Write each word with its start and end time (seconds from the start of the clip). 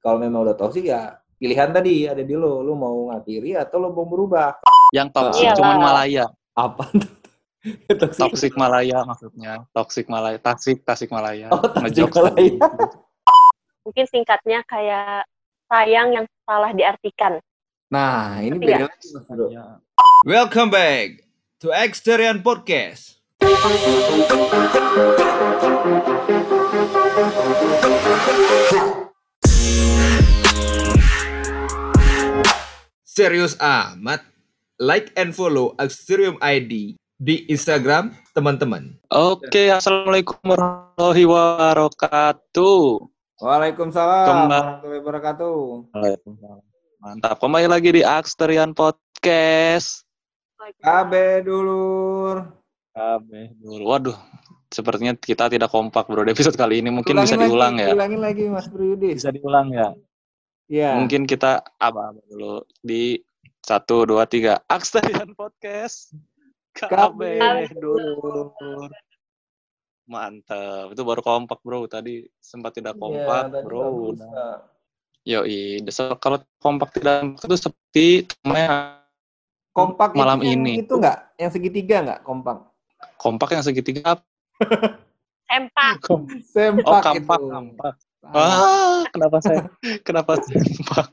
kalau 0.00 0.16
memang 0.16 0.48
udah 0.48 0.56
toksik 0.56 0.88
ya 0.88 1.20
pilihan 1.36 1.68
tadi 1.72 2.08
ada 2.08 2.22
di 2.24 2.34
lo, 2.36 2.62
lo 2.64 2.72
mau 2.76 3.08
ngakhiri 3.12 3.56
atau 3.56 3.80
lo 3.80 3.92
mau 3.92 4.04
berubah. 4.08 4.60
Yang 4.96 5.08
toksik 5.12 5.44
Iyalah. 5.46 5.56
cuman 5.56 5.78
Malaya. 5.80 6.24
Apa 6.56 6.84
tuh? 6.92 7.12
toksik. 8.00 8.20
Toksik 8.20 8.54
Malaya 8.56 9.04
maksudnya. 9.04 9.64
Toksik 9.76 10.08
Malaya. 10.08 10.38
Tasik, 10.40 10.84
Tasik 10.84 11.10
Malaya. 11.12 11.48
Oh, 11.52 11.60
Tasik 11.60 12.12
Malaya. 12.16 12.56
Mungkin 13.84 14.06
singkatnya 14.08 14.64
kayak 14.64 15.28
sayang 15.68 16.12
yang 16.16 16.24
salah 16.44 16.72
diartikan. 16.72 17.40
Nah, 17.90 18.38
ini 18.40 18.54
beda 18.56 18.86
nggak? 18.86 18.92
lagi 18.92 19.08
Mas 19.12 19.26
Bro. 19.28 19.48
Welcome 20.24 20.70
back 20.72 21.20
to 21.60 21.72
Exterian 21.72 22.42
Podcast. 22.44 23.20
Serius 33.10 33.58
amat. 33.58 34.22
Like 34.78 35.10
and 35.18 35.34
follow 35.34 35.74
Exterium 35.82 36.38
ID 36.38 36.94
di 37.18 37.42
Instagram 37.50 38.14
teman-teman. 38.38 39.02
Oke, 39.10 39.66
Assalamualaikum 39.66 40.38
warahmatullahi 40.46 41.26
wabarakatuh. 41.26 43.02
Waalaikumsalam 43.42 44.26
Kembali. 44.30 44.46
warahmatullahi 44.46 45.00
wabarakatuh. 45.02 45.58
Mantap. 47.02 47.42
Kembali 47.42 47.66
lagi 47.66 47.90
di 47.98 48.06
Aksterian 48.06 48.78
Podcast. 48.78 50.06
Kabe 50.78 51.42
dulur. 51.42 52.46
Kabeh 52.94 53.58
dulu. 53.58 53.90
Waduh, 53.90 54.14
sepertinya 54.70 55.18
kita 55.18 55.50
tidak 55.50 55.74
kompak 55.74 56.06
bro 56.06 56.22
di 56.22 56.30
episode 56.30 56.54
kali 56.54 56.78
ini. 56.78 56.94
Mungkin 56.94 57.18
Ulangin 57.18 57.26
bisa 57.26 57.34
lagi, 57.34 57.50
diulang 57.50 57.74
ya. 57.74 57.90
Ulangin 57.90 58.22
lagi 58.22 58.46
Mas 58.46 58.70
Bro 58.70 58.86
Yudi. 58.86 59.18
Bisa 59.18 59.34
diulang 59.34 59.74
ya. 59.74 59.98
Iya. 60.70 60.94
Mungkin 60.94 61.26
kita 61.26 61.66
apa 61.82 62.14
dulu 62.30 62.62
di 62.78 63.18
satu 63.60 64.06
dua 64.06 64.22
tiga 64.30 64.62
Aksterian 64.70 65.34
Podcast. 65.34 66.14
Kabeh 66.70 67.66
dulu. 67.74 68.54
Mantap. 70.06 70.94
Itu 70.94 71.02
baru 71.02 71.20
kompak 71.20 71.58
bro. 71.66 71.90
Tadi 71.90 72.22
sempat 72.38 72.78
tidak 72.78 72.94
Iya, 72.94 73.02
kompak 73.02 73.42
tadi 73.50 73.64
bro. 73.66 74.14
Yoi, 75.20 75.84
so, 75.92 76.16
kalau 76.16 76.40
kompak 76.64 76.96
tidak 76.96 77.36
itu 77.36 77.56
seperti 77.58 78.06
temanya 78.24 78.96
Kompak 79.70 80.16
Malam 80.16 80.40
itu 80.42 80.56
ini. 80.56 80.72
itu 80.80 80.96
enggak? 80.96 81.30
Yang 81.36 81.50
segitiga 81.60 81.96
enggak 82.02 82.20
kompak? 82.24 82.58
kompak 83.16 83.48
yang 83.52 83.62
segitiga 83.62 84.16
apa? 84.16 84.24
Sempak. 85.50 85.94
Sempak 86.48 86.88
Oh, 86.88 87.00
kampak, 87.04 87.38
itu. 87.38 87.48
kampak. 87.52 87.94
Ah, 88.20 88.36
Ah, 88.36 89.00
kenapa 89.08 89.40
saya 89.40 89.64
kenapa 90.06 90.36
sempak? 90.44 91.08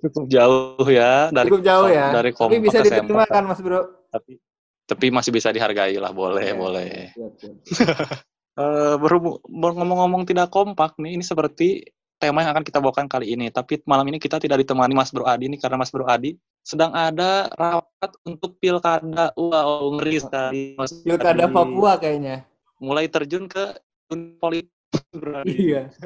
Cukup 0.00 0.24
jauh 0.28 0.86
ya 0.88 1.28
dari 1.32 1.48
Cukup 1.48 1.62
jauh 1.64 1.88
ya. 1.88 2.12
dari 2.12 2.30
Tapi 2.32 2.56
bisa 2.60 2.78
diterima 2.80 3.24
kan 3.28 3.44
Mas 3.48 3.60
Bro? 3.60 4.08
Tapi 4.12 4.40
tapi 4.84 5.06
masih 5.14 5.30
bisa 5.30 5.54
dihargai 5.54 5.94
lah, 6.02 6.10
boleh, 6.10 6.50
Iya, 6.50 6.58
boleh. 6.58 6.90
siap. 7.14 7.32
Eh, 8.60 8.94
berhubung 9.00 9.40
ber- 9.46 9.72
ngomong-ngomong 9.72 10.26
tidak 10.28 10.50
kompak 10.52 10.98
nih, 11.00 11.16
ini 11.16 11.24
seperti 11.24 11.86
tema 12.20 12.44
yang 12.44 12.52
akan 12.52 12.66
kita 12.66 12.82
bawakan 12.82 13.06
kali 13.08 13.32
ini. 13.32 13.48
Tapi 13.48 13.80
malam 13.88 14.04
ini 14.10 14.20
kita 14.20 14.36
tidak 14.36 14.60
ditemani 14.60 14.92
Mas 14.92 15.14
Bro 15.14 15.24
Adi 15.24 15.48
nih 15.48 15.56
karena 15.56 15.80
Mas 15.80 15.88
Bro 15.88 16.04
Adi 16.04 16.36
sedang 16.60 16.92
ada 16.92 17.48
rapat 17.56 18.10
untuk 18.26 18.58
pilkada. 18.60 19.32
Wow, 19.38 19.96
ngeri 19.96 20.18
sekali. 20.20 20.76
Mas 20.76 20.92
Pilkada 20.92 21.46
Adi. 21.48 21.54
Papua 21.54 21.92
kayaknya. 21.96 22.44
Mulai 22.82 23.08
terjun 23.08 23.48
ke 23.48 23.80
dunia 24.10 24.36
politik. 24.36 24.74
Adi. 25.14 25.52
Iya. 25.74 25.82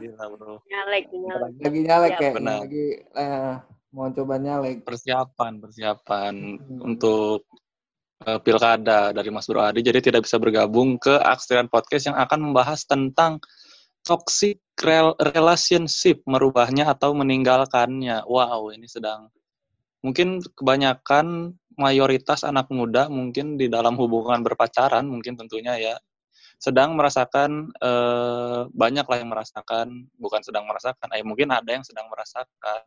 Gila, 0.00 0.24
Bro. 0.32 0.64
Nyalek, 0.64 1.04
nyalek. 1.12 1.52
Lagi 1.60 1.80
nyalek 1.84 2.10
Siap. 2.12 2.20
kayaknya. 2.20 2.38
Benar. 2.40 2.58
Lagi 2.64 2.86
eh, 2.96 3.54
mau 3.92 4.08
coba 4.08 4.34
nyalek. 4.40 4.76
Persiapan, 4.86 5.52
persiapan 5.60 6.34
Hmm. 6.56 6.80
untuk 6.80 7.44
eh, 8.24 8.40
pilkada 8.40 9.12
dari 9.12 9.28
Mas 9.28 9.44
Bro 9.44 9.60
Adi. 9.60 9.84
Jadi 9.84 10.08
tidak 10.08 10.24
bisa 10.24 10.40
bergabung 10.40 10.96
ke 10.96 11.12
Aksterian 11.12 11.68
Podcast 11.68 12.08
yang 12.08 12.16
akan 12.16 12.48
membahas 12.48 12.88
tentang 12.88 13.36
toxic 14.00 14.62
rel- 14.80 15.18
relationship, 15.20 16.24
merubahnya 16.24 16.88
atau 16.88 17.12
meninggalkannya. 17.12 18.24
Wow, 18.24 18.72
ini 18.72 18.88
sedang 18.88 19.28
mungkin 20.00 20.38
kebanyakan 20.54 21.52
mayoritas 21.76 22.40
anak 22.46 22.70
muda 22.72 23.10
mungkin 23.12 23.60
di 23.60 23.68
dalam 23.68 23.98
hubungan 24.00 24.40
berpacaran 24.40 25.04
mungkin 25.04 25.36
tentunya 25.36 25.76
ya 25.76 25.94
sedang 26.56 26.96
merasakan 26.96 27.68
eh, 27.78 28.60
banyak 28.72 29.06
lah 29.06 29.18
yang 29.20 29.30
merasakan 29.30 30.08
bukan 30.16 30.40
sedang 30.40 30.64
merasakan 30.64 31.08
eh 31.12 31.20
mungkin 31.20 31.52
ada 31.52 31.68
yang 31.68 31.84
sedang 31.84 32.08
merasakan 32.08 32.82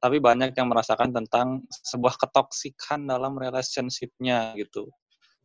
tapi 0.00 0.16
banyak 0.16 0.56
yang 0.56 0.68
merasakan 0.72 1.12
tentang 1.12 1.60
sebuah 1.68 2.16
ketoksikan 2.16 3.04
dalam 3.04 3.36
relationship-nya 3.36 4.56
gitu. 4.56 4.88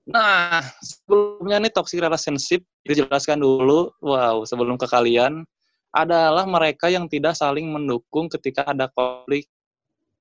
Nah, 0.08 0.64
sebelumnya 0.80 1.59
nih 1.59 1.74
toxic 1.76 2.00
relationship 2.00 2.64
dijelaskan 2.88 3.44
dulu. 3.44 3.92
Wow, 4.00 4.47
sebelum 4.47 4.80
ke 4.80 4.88
kalian 4.88 5.44
adalah 5.92 6.47
mereka 6.47 6.88
yang 6.88 7.12
tidak 7.12 7.36
saling 7.36 7.68
mendukung 7.68 8.32
ketika 8.32 8.72
ada 8.72 8.88
konflik. 8.96 9.52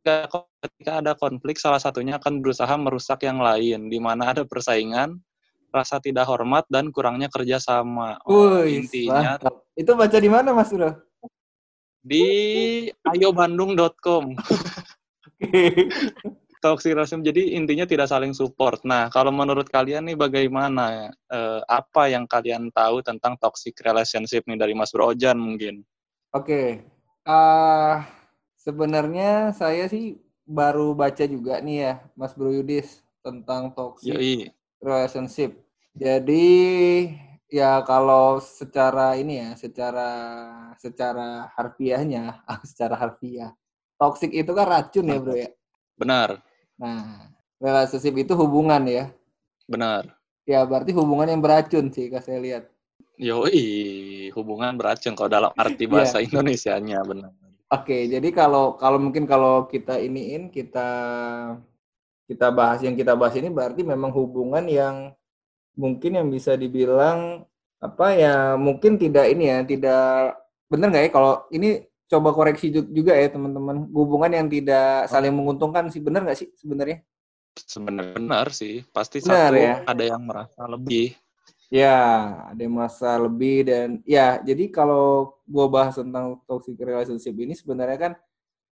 Ketika 0.04 1.00
ada 1.00 1.12
konflik, 1.16 1.56
salah 1.56 1.80
satunya 1.80 2.20
akan 2.20 2.44
berusaha 2.44 2.74
merusak 2.76 3.24
yang 3.24 3.40
lain, 3.40 3.88
di 3.88 3.96
mana 3.96 4.36
ada 4.36 4.44
persaingan, 4.44 5.16
rasa 5.74 5.98
tidak 5.98 6.30
hormat 6.30 6.62
dan 6.70 6.94
kurangnya 6.94 7.26
kerjasama. 7.26 8.22
Oh, 8.22 8.62
Wih, 8.62 8.86
intinya 8.86 9.34
mantap. 9.34 9.66
Itu 9.74 9.98
baca 9.98 10.18
di 10.22 10.30
mana 10.30 10.54
Mas 10.54 10.70
Bro? 10.70 10.94
di 12.04 12.24
ayobandung.com. 13.08 14.24
toxic 16.64 16.96
relationship 16.96 17.28
jadi 17.28 17.60
intinya 17.60 17.84
tidak 17.84 18.08
saling 18.08 18.32
support. 18.32 18.80
Nah, 18.88 19.12
kalau 19.12 19.28
menurut 19.28 19.68
kalian 19.68 20.08
nih 20.08 20.16
bagaimana 20.16 21.12
eh, 21.28 21.60
apa 21.68 22.08
yang 22.08 22.24
kalian 22.24 22.72
tahu 22.72 23.04
tentang 23.04 23.36
toxic 23.36 23.76
relationship 23.84 24.48
nih 24.48 24.56
dari 24.56 24.72
Mas 24.72 24.88
Bro 24.92 25.12
Ojan 25.12 25.36
mungkin? 25.36 25.84
Oke. 26.32 26.84
ah 27.24 28.04
sebenarnya 28.60 29.56
saya 29.56 29.88
sih 29.88 30.20
baru 30.44 30.92
baca 30.92 31.24
juga 31.24 31.56
nih 31.64 31.76
ya, 31.88 31.94
Mas 32.12 32.36
Bro 32.36 32.52
Yudis 32.52 33.00
tentang 33.24 33.72
toxic 33.72 34.12
Yoi. 34.12 34.52
relationship. 34.80 35.63
Jadi 35.94 36.46
ya 37.46 37.78
kalau 37.86 38.42
secara 38.42 39.14
ini 39.14 39.38
ya, 39.38 39.50
secara 39.54 40.08
secara 40.76 41.46
harfiahnya, 41.54 42.42
secara 42.70 42.98
harfiah, 42.98 43.54
toxic 43.94 44.34
itu 44.34 44.50
kan 44.50 44.66
racun 44.66 45.06
ya, 45.06 45.18
Bro 45.22 45.34
ya. 45.38 45.50
Benar, 45.94 46.42
Nah, 46.74 47.30
relationship 47.62 48.18
itu 48.18 48.34
hubungan 48.34 48.82
ya. 48.84 49.06
benar. 49.70 50.18
Ya 50.44 50.60
berarti 50.66 50.90
hubungan 50.92 51.30
yang 51.30 51.40
beracun 51.40 51.88
sih, 51.88 52.10
kalau 52.10 52.20
saya 52.20 52.36
lihat. 52.42 52.64
Yoi, 53.16 54.28
hubungan 54.34 54.74
beracun 54.74 55.14
kalau 55.14 55.30
dalam 55.30 55.52
arti 55.54 55.86
Iya. 55.86 55.92
bahasa 55.94 56.18
Indonesianya 56.18 57.00
benar. 57.06 57.30
Oke, 57.70 58.10
jadi 58.10 58.28
kalau 58.34 58.74
kalau 58.76 58.98
mungkin 58.98 59.24
kalau 59.24 59.70
kita 59.70 60.02
iniin 60.02 60.50
kita 60.50 60.88
kita 62.26 62.50
bahas 62.50 62.82
yang 62.82 62.98
kita 62.98 63.14
bahas 63.14 63.38
ini 63.38 63.48
berarti 63.48 63.86
memang 63.86 64.10
hubungan 64.10 64.66
yang 64.66 65.14
mungkin 65.74 66.12
yang 66.18 66.28
bisa 66.30 66.54
dibilang 66.54 67.44
apa 67.82 68.06
ya 68.16 68.34
mungkin 68.56 68.96
tidak 68.96 69.28
ini 69.32 69.44
ya 69.52 69.58
tidak 69.66 70.04
benar 70.70 70.86
nggak 70.90 71.04
ya 71.06 71.10
kalau 71.12 71.32
ini 71.52 71.84
coba 72.08 72.30
koreksi 72.36 72.66
ju- 72.74 72.90
juga 72.94 73.12
ya 73.16 73.28
teman-teman 73.34 73.88
hubungan 73.92 74.32
yang 74.32 74.48
tidak 74.48 75.08
saling 75.12 75.34
menguntungkan 75.34 75.90
sih 75.92 76.00
benar 76.00 76.24
nggak 76.24 76.38
sih 76.40 76.48
sebenarnya? 76.56 77.02
Sebenarnya 77.72 78.14
benar 78.18 78.46
sih, 78.60 78.74
pasti 78.94 79.18
Benar 79.22 79.50
satu 79.50 79.54
ya. 79.64 79.74
ada 79.90 80.02
yang 80.10 80.22
merasa 80.28 80.62
lebih. 80.74 81.06
Ya, 81.72 81.90
ada 82.54 82.60
yang 82.60 82.74
merasa 82.78 83.18
lebih 83.18 83.66
dan 83.66 83.88
ya, 84.06 84.38
jadi 84.46 84.70
kalau 84.70 85.34
gua 85.48 85.66
bahas 85.66 85.98
tentang 85.98 86.38
toxic 86.46 86.78
relationship 86.78 87.34
ini 87.34 87.50
sebenarnya 87.58 87.98
kan 87.98 88.12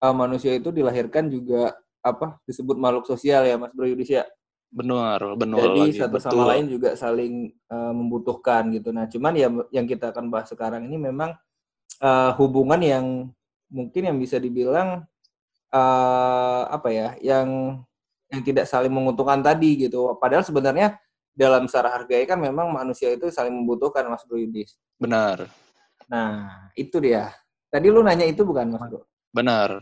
eh, 0.04 0.16
manusia 0.16 0.52
itu 0.58 0.70
dilahirkan 0.74 1.28
juga 1.32 1.76
apa 2.04 2.40
disebut 2.50 2.76
makhluk 2.80 3.06
sosial 3.08 3.44
ya, 3.48 3.56
Mas 3.62 3.72
Bro 3.76 3.88
Yudis 3.92 4.10
ya. 4.12 4.24
Benar, 4.70 5.34
benar 5.34 5.66
Jadi 5.74 5.82
lagi. 5.82 5.98
satu 5.98 6.14
betul. 6.22 6.26
sama 6.30 6.44
lain 6.54 6.66
juga 6.70 6.90
saling 6.94 7.34
eh, 7.50 7.94
membutuhkan 7.94 8.70
gitu. 8.70 8.94
Nah, 8.94 9.10
cuman 9.10 9.34
ya 9.34 9.50
yang 9.74 9.90
kita 9.90 10.14
akan 10.14 10.30
bahas 10.30 10.50
sekarang 10.54 10.86
ini 10.86 10.98
memang 11.02 11.34
eh, 12.00 12.32
hubungan 12.38 12.78
yang 12.78 13.06
mungkin 13.70 14.02
yang 14.14 14.18
bisa 14.22 14.38
dibilang 14.38 15.04
eh, 15.74 16.64
apa 16.70 16.90
ya, 16.94 17.10
yang 17.22 17.82
yang 18.30 18.42
tidak 18.46 18.70
saling 18.70 18.94
menguntungkan 18.94 19.42
tadi 19.42 19.90
gitu. 19.90 20.14
Padahal 20.22 20.46
sebenarnya 20.46 21.02
dalam 21.34 21.66
secara 21.66 21.90
hargai 21.98 22.30
kan 22.30 22.38
memang 22.38 22.70
manusia 22.70 23.10
itu 23.10 23.32
saling 23.34 23.54
membutuhkan 23.54 24.06
Mas 24.06 24.22
Bro 24.28 24.38
Yudis. 24.38 24.78
Benar, 25.02 25.50
Nah, 26.10 26.70
itu 26.74 26.98
dia. 26.98 27.30
Tadi 27.70 27.86
lu 27.86 28.02
nanya 28.02 28.26
itu 28.26 28.42
bukan 28.42 28.70
Mas 28.70 28.86
Bro? 28.90 29.06
benar. 29.30 29.82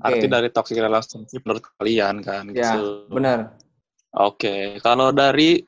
Oke. 0.00 0.08
Arti 0.08 0.24
dari 0.28 0.48
toxic 0.48 0.76
relationship 0.80 1.44
menurut 1.44 1.64
kalian 1.76 2.20
kan 2.24 2.48
Ya, 2.52 2.76
gitu. 2.76 3.08
benar. 3.12 3.56
Oke, 4.12 4.76
kalau 4.84 5.08
dari 5.08 5.64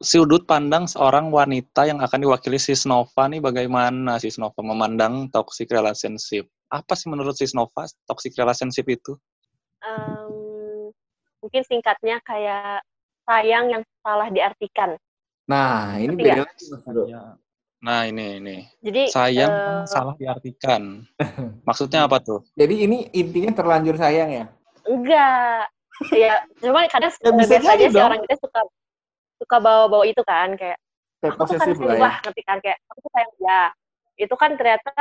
sudut 0.00 0.48
pandang 0.48 0.88
seorang 0.88 1.28
wanita 1.28 1.84
yang 1.84 2.00
akan 2.00 2.24
diwakili 2.24 2.56
Sisnova 2.56 3.28
nih 3.28 3.44
bagaimana 3.44 4.16
Sisnova 4.16 4.64
memandang 4.64 5.28
toxic 5.28 5.68
relationship? 5.68 6.48
Apa 6.72 6.96
sih 6.96 7.12
menurut 7.12 7.36
Sisnova 7.36 7.84
toxic 8.08 8.32
relationship 8.40 8.88
itu? 8.88 9.12
Em, 9.84 10.88
mungkin 11.44 11.62
singkatnya 11.68 12.16
kayak 12.24 12.80
sayang 13.28 13.68
yang 13.68 13.82
salah 14.00 14.32
diartikan. 14.32 14.96
Nah, 15.44 16.00
ini 16.00 16.16
beda 16.16 16.42
nggak? 16.42 16.48
lagi 16.48 16.64
Mas 16.72 16.82
Bro. 16.88 17.04
Nah, 17.82 18.06
ini 18.06 18.38
ini. 18.38 18.56
Jadi 18.78 19.10
Sayang 19.10 19.50
kan 19.50 19.90
salah 19.90 20.14
diartikan. 20.14 21.02
Maksudnya 21.68 22.06
apa 22.06 22.22
tuh? 22.22 22.46
Jadi 22.54 22.86
ini 22.86 23.10
intinya 23.10 23.52
terlanjur 23.52 23.98
sayang 23.98 24.30
ya? 24.30 24.46
enggak. 24.86 25.66
Ya, 26.10 26.34
cuma 26.58 26.82
kadang 26.90 27.12
Ya, 27.22 27.30
biasanya 27.46 27.86
sih 27.92 28.02
orang 28.02 28.20
kita 28.26 28.36
suka 28.42 28.60
suka 29.38 29.56
bawa-bawa 29.58 30.04
itu 30.06 30.22
kan 30.26 30.54
kayak 30.58 30.78
Kayak 31.22 31.38
aku 31.38 31.42
tuh 31.46 31.54
kan 31.54 31.66
posesif 31.70 31.78
lah 31.82 31.94
ya. 31.98 32.10
ngerti 32.26 32.42
kan 32.42 32.58
kayak 32.58 32.78
aku 32.90 32.98
tuh 32.98 33.10
sayang 33.14 33.32
dia 33.38 33.62
itu 34.18 34.34
kan 34.34 34.50
ternyata 34.58 34.92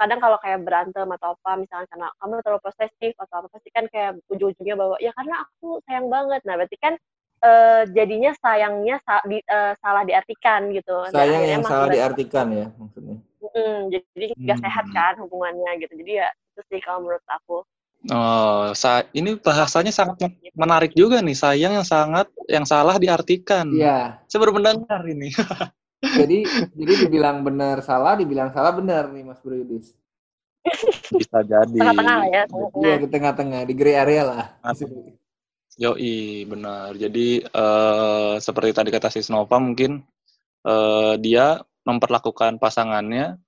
kadang 0.00 0.18
kalau 0.18 0.38
kayak 0.40 0.60
berantem 0.64 1.06
atau 1.06 1.36
apa 1.36 1.50
misalnya 1.60 1.86
karena 1.92 2.08
kamu 2.18 2.32
terlalu 2.42 2.62
posesif 2.64 3.12
atau 3.20 3.34
apa 3.44 3.48
pasti 3.52 3.68
kan 3.70 3.84
kayak 3.92 4.10
ujung-ujungnya 4.32 4.74
bawa 4.74 4.96
ya 4.98 5.12
karena 5.14 5.44
aku 5.44 5.78
sayang 5.84 6.08
banget 6.08 6.40
nah 6.48 6.54
berarti 6.56 6.76
kan 6.80 6.94
eh, 7.42 7.82
jadinya 7.92 8.32
sayangnya 8.38 8.96
sa- 9.04 9.24
di- 9.28 9.44
eh, 9.44 9.72
salah 9.82 10.02
diartikan 10.08 10.70
gitu 10.72 10.94
Dan 11.06 11.12
Sayang 11.14 11.42
yang 11.44 11.62
salah 11.66 11.88
diartikan 11.90 12.46
ya 12.54 12.66
maksudnya. 12.78 13.16
Mm, 13.42 13.90
jadi 13.90 14.26
nggak 14.38 14.58
sehat 14.62 14.84
Hmm. 14.86 14.94
kan 14.94 15.14
hubungannya 15.18 15.70
gitu 15.82 15.92
jadi 15.98 16.12
ya 16.24 16.28
itu 16.54 16.60
sih 16.70 16.78
kalau 16.78 17.02
menurut 17.02 17.24
aku 17.26 17.66
Oh, 18.10 18.74
sa 18.74 19.06
ini 19.14 19.38
bahasanya 19.38 19.94
sangat 19.94 20.26
men- 20.26 20.38
menarik 20.58 20.90
juga 20.98 21.22
nih. 21.22 21.38
Sayang 21.38 21.72
yang 21.78 21.86
sangat 21.86 22.26
yang 22.50 22.66
salah 22.66 22.98
diartikan. 22.98 23.70
Iya. 23.70 24.18
Saya 24.26 24.38
baru 24.42 24.58
mendengar 24.58 25.06
ini. 25.06 25.30
Jadi 26.02 26.42
jadi 26.74 27.06
dibilang 27.06 27.46
benar 27.46 27.78
salah, 27.78 28.18
dibilang 28.18 28.50
salah 28.50 28.74
benar 28.74 29.14
nih 29.14 29.22
Mas 29.22 29.38
Bro 29.38 29.54
Yudis. 29.54 29.94
Bisa 31.14 31.42
jadi. 31.46 31.78
tengah-tengah 31.78 32.16
lah 32.18 32.26
ya 32.26 32.42
Iya 32.74 32.94
di 33.02 33.08
tengah-tengah 33.10 33.60
di 33.66 33.74
gray 33.74 33.94
area 33.98 34.22
lah. 34.26 34.44
Yoi, 35.78 36.42
benar. 36.46 36.94
Jadi 36.98 37.42
eh, 37.42 38.34
seperti 38.42 38.70
tadi 38.74 38.90
kata 38.90 39.14
Sisnova 39.14 39.62
mungkin 39.62 40.02
eh, 40.66 41.14
dia 41.22 41.62
memperlakukan 41.86 42.58
pasangannya 42.58 43.38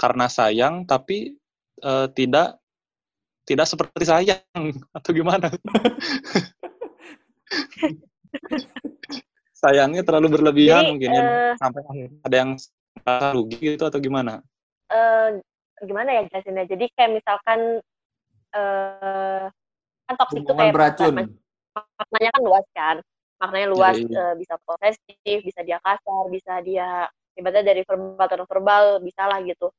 karena 0.00 0.26
sayang 0.32 0.88
tapi 0.88 1.36
eh, 1.84 2.06
tidak 2.16 2.57
tidak 3.48 3.64
seperti 3.64 4.04
sayang 4.04 4.76
atau 4.92 5.10
gimana? 5.16 5.48
Sayangnya 9.58 10.04
terlalu 10.04 10.38
berlebihan 10.38 10.84
Jadi, 10.84 10.90
mungkin 10.92 11.10
ya 11.10 11.24
eh, 11.24 11.52
sampai 11.56 11.80
ada 12.22 12.36
yang 12.36 12.50
rugi 13.32 13.74
gitu 13.74 13.88
atau 13.88 13.98
gimana? 13.98 14.44
eh, 14.88 15.28
gimana 15.84 16.10
ya 16.10 16.22
jelasinnya 16.28 16.64
jadi 16.66 16.84
kayak 16.96 17.10
misalkan 17.22 17.60
eh 18.56 19.44
kan 20.08 20.14
toxic 20.16 20.40
itu 20.40 20.52
kayak 20.56 20.72
beracun. 20.72 21.14
maknanya 21.76 22.30
kan 22.32 22.42
luas 22.42 22.66
kan 22.72 22.96
maknanya 23.38 23.68
luas 23.70 23.94
Iya, 24.00 24.08
eh, 24.08 24.34
bisa 24.40 24.54
posesif 24.64 25.38
bisa 25.44 25.60
dia 25.62 25.78
kasar 25.84 26.24
bisa 26.32 26.58
dia 26.64 27.06
ibaratnya 27.38 27.70
dari 27.70 27.84
verbal 27.86 28.26
atau 28.26 28.48
verbal 28.48 28.84
bisa 29.04 29.22
lah 29.28 29.38
gitu 29.44 29.70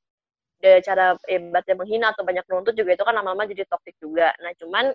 de 0.59 0.83
cara 0.83 1.15
ibaratnya 1.27 1.75
menghina 1.79 2.11
atau 2.11 2.23
banyak 2.27 2.43
menuntut 2.51 2.75
juga 2.75 2.91
itu 2.95 3.03
kan 3.07 3.15
lama-lama 3.15 3.47
jadi 3.47 3.63
toxic 3.67 3.95
juga. 3.99 4.35
Nah 4.43 4.51
cuman 4.59 4.91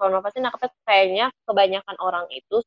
kalau 0.00 0.24
sih 0.32 0.40
nangkepnya 0.40 0.70
kayaknya 0.88 1.26
kebanyakan 1.44 1.96
orang 2.00 2.24
itu 2.32 2.64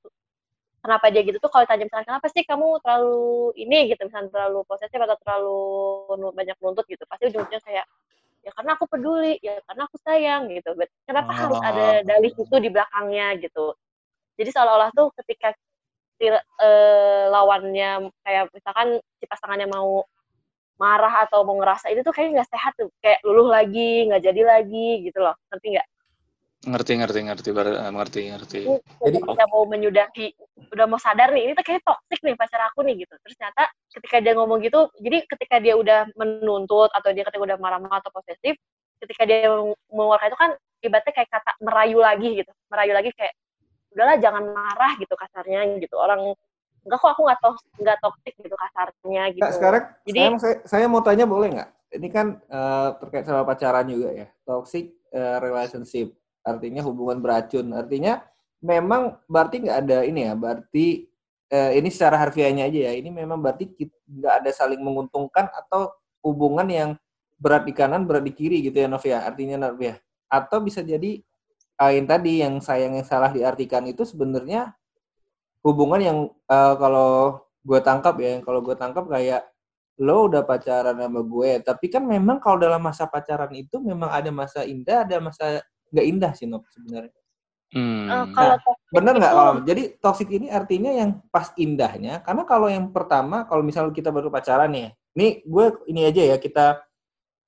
kenapa 0.86 1.10
dia 1.10 1.26
gitu 1.26 1.42
tuh 1.42 1.50
kalau 1.50 1.66
ditanya 1.66 1.90
misalnya 1.90 2.08
kenapa 2.14 2.28
sih 2.30 2.44
kamu 2.46 2.68
terlalu 2.86 3.54
ini? 3.58 3.78
Gitu 3.90 4.02
misalnya 4.06 4.30
terlalu 4.30 4.60
posesif 4.70 5.00
atau 5.02 5.18
terlalu 5.26 5.62
banyak 6.38 6.56
menuntut 6.62 6.86
gitu 6.86 7.04
pasti 7.10 7.34
ujung-ujungnya 7.34 7.62
kayak 7.66 7.86
ya 8.44 8.52
karena 8.54 8.72
aku 8.76 8.86
peduli 8.92 9.40
ya 9.42 9.58
karena 9.66 9.82
aku 9.90 9.98
sayang 10.04 10.42
gitu. 10.54 10.70
But 10.78 10.90
kenapa 11.10 11.32
harus 11.34 11.58
ada 11.66 12.04
Oh. 12.04 12.06
dalih 12.06 12.32
itu 12.38 12.56
di 12.62 12.70
belakangnya 12.70 13.28
gitu. 13.42 13.74
Jadi 14.38 14.50
seolah-olah 14.54 14.90
tuh 14.94 15.10
ketika 15.24 15.54
si 16.22 16.30
eh, 16.30 17.26
lawannya 17.34 18.14
kayak 18.22 18.54
misalkan 18.54 19.02
si 19.18 19.26
pasangannya 19.26 19.66
mau 19.74 20.06
marah 20.82 21.30
atau 21.30 21.46
mau 21.46 21.56
ngerasa 21.62 21.94
itu 21.94 22.02
tuh 22.02 22.14
kayaknya 22.14 22.42
nggak 22.42 22.50
sehat 22.50 22.74
tuh 22.76 22.90
kayak 23.00 23.22
luluh 23.24 23.50
lagi 23.50 24.10
nggak 24.10 24.24
jadi 24.26 24.42
lagi 24.42 25.06
gitu 25.06 25.20
loh. 25.22 25.36
Ngerti 25.54 25.68
nggak? 25.78 25.88
Ngerti, 26.64 26.92
ngerti, 26.96 27.20
ngerti, 27.28 27.50
eh, 27.52 27.92
ngerti, 27.92 28.22
ngerti. 28.32 28.60
Jadi- 29.04 29.20
ketika 29.20 29.46
mau 29.52 29.68
menyudahi 29.68 30.28
udah 30.72 30.86
mau 30.88 30.96
sadar 30.96 31.36
nih 31.36 31.52
ini 31.52 31.52
tuh 31.60 31.64
kayaknya 31.68 31.84
toxic 31.84 32.20
nih 32.24 32.36
pacar 32.40 32.62
aku 32.72 32.80
nih 32.88 33.04
gitu. 33.04 33.14
Terus 33.20 33.36
ternyata 33.36 33.64
ketika 33.92 34.18
dia 34.24 34.34
ngomong 34.40 34.64
gitu 34.64 34.80
jadi 35.04 35.18
ketika 35.28 35.60
dia 35.60 35.76
udah 35.76 36.08
menuntut 36.16 36.88
atau 36.96 37.10
dia 37.12 37.28
ketika 37.28 37.44
udah 37.44 37.58
marah-marah 37.60 38.00
atau 38.00 38.16
posesif 38.16 38.56
ketika 39.04 39.28
dia 39.28 39.52
mengeluarkan 39.92 40.32
itu 40.32 40.40
kan 40.40 40.52
ibaratnya 40.84 41.14
kayak 41.16 41.30
kata 41.36 41.52
merayu 41.60 42.00
lagi 42.00 42.30
gitu. 42.32 42.52
Merayu 42.72 42.94
lagi 42.96 43.12
kayak 43.12 43.34
udahlah 43.92 44.16
jangan 44.24 44.44
marah 44.56 44.92
gitu 44.98 45.14
kasarnya 45.20 45.60
gitu. 45.84 45.96
Orang 46.00 46.32
enggak 46.84 47.00
kok 47.00 47.12
aku 47.16 47.22
nggak 47.24 47.40
tos 47.40 47.60
nggak 47.80 47.98
toxic 48.04 48.34
gitu 48.36 48.56
kasarnya 48.60 49.24
gitu 49.32 49.44
Kak, 49.44 49.54
sekarang 49.56 49.84
Jadi- 50.04 50.20
sekarang 50.20 50.38
saya, 50.40 50.56
saya 50.68 50.86
mau 50.92 51.02
tanya 51.02 51.26
boleh 51.26 51.50
nggak? 51.56 51.70
Ini 51.94 52.08
kan 52.10 52.28
eh, 52.42 52.90
terkait 53.00 53.26
sama 53.30 53.46
pacaran 53.46 53.86
juga 53.86 54.10
ya. 54.12 54.28
Toxic 54.44 54.92
eh, 55.14 55.38
relationship. 55.40 56.12
Artinya 56.44 56.82
hubungan 56.84 57.22
beracun. 57.22 57.70
Artinya 57.72 58.20
memang 58.60 59.22
berarti 59.30 59.62
nggak 59.64 59.78
ada 59.88 59.98
ini 60.04 60.26
ya. 60.28 60.34
Berarti 60.34 60.86
eh, 61.54 61.72
ini 61.78 61.90
secara 61.94 62.18
harfiahnya 62.18 62.66
aja 62.66 62.80
ya. 62.90 62.94
Ini 62.98 63.10
memang 63.14 63.40
berarti 63.40 63.70
nggak 64.10 64.34
ada 64.42 64.52
saling 64.52 64.82
menguntungkan 64.82 65.48
atau 65.54 65.94
hubungan 66.26 66.66
yang 66.66 66.90
berat 67.38 67.64
di 67.70 67.74
kanan, 67.78 68.10
berat 68.10 68.26
di 68.26 68.34
kiri 68.34 68.66
gitu 68.66 68.82
ya 68.82 68.90
Novia. 68.90 69.22
Artinya 69.24 69.70
Novia. 69.70 69.96
Atau 70.28 70.66
bisa 70.66 70.82
jadi 70.82 71.22
eh, 71.78 71.92
yang 71.94 72.08
tadi 72.10 72.42
yang 72.42 72.58
sayang 72.58 72.98
yang 72.98 73.06
salah 73.06 73.30
diartikan 73.30 73.86
itu 73.86 74.02
sebenarnya 74.02 74.74
hubungan 75.64 76.00
yang 76.04 76.18
eh, 76.30 76.74
kalau 76.78 77.40
gue 77.64 77.80
tangkap 77.80 78.16
ya, 78.20 78.38
yang 78.38 78.44
kalau 78.44 78.60
gue 78.60 78.76
tangkap 78.76 79.08
kayak 79.08 79.48
lo 80.02 80.26
udah 80.28 80.42
pacaran 80.44 80.98
sama 80.98 81.22
gue, 81.22 81.52
tapi 81.64 81.86
kan 81.88 82.04
memang 82.04 82.42
kalau 82.42 82.58
dalam 82.60 82.82
masa 82.82 83.06
pacaran 83.08 83.54
itu 83.56 83.78
memang 83.80 84.10
ada 84.12 84.28
masa 84.34 84.66
indah, 84.68 85.06
ada 85.08 85.22
masa 85.24 85.62
nggak 85.94 86.06
indah 86.10 86.32
sih 86.34 86.50
Nob 86.50 86.66
sebenarnya. 86.74 87.14
Hmm. 87.74 88.06
Eh, 88.10 88.26
kalau 88.34 88.58
toxic 88.62 88.90
Bener 88.94 89.14
nggak? 89.18 89.32
itu- 89.34 89.40
Kalau 89.40 89.54
jadi 89.66 89.84
toxic 89.98 90.30
ini 90.30 90.48
artinya 90.50 90.92
yang 90.94 91.10
pas 91.30 91.50
indahnya, 91.58 92.22
karena 92.22 92.44
kalau 92.46 92.68
yang 92.70 92.90
pertama, 92.90 93.46
kalau 93.46 93.62
misalnya 93.66 93.94
kita 93.94 94.10
baru 94.14 94.30
pacaran 94.30 94.70
nih, 94.74 94.94
ini 95.14 95.28
gue 95.46 95.66
ini 95.90 96.02
aja 96.10 96.22
ya 96.26 96.38
kita 96.38 96.82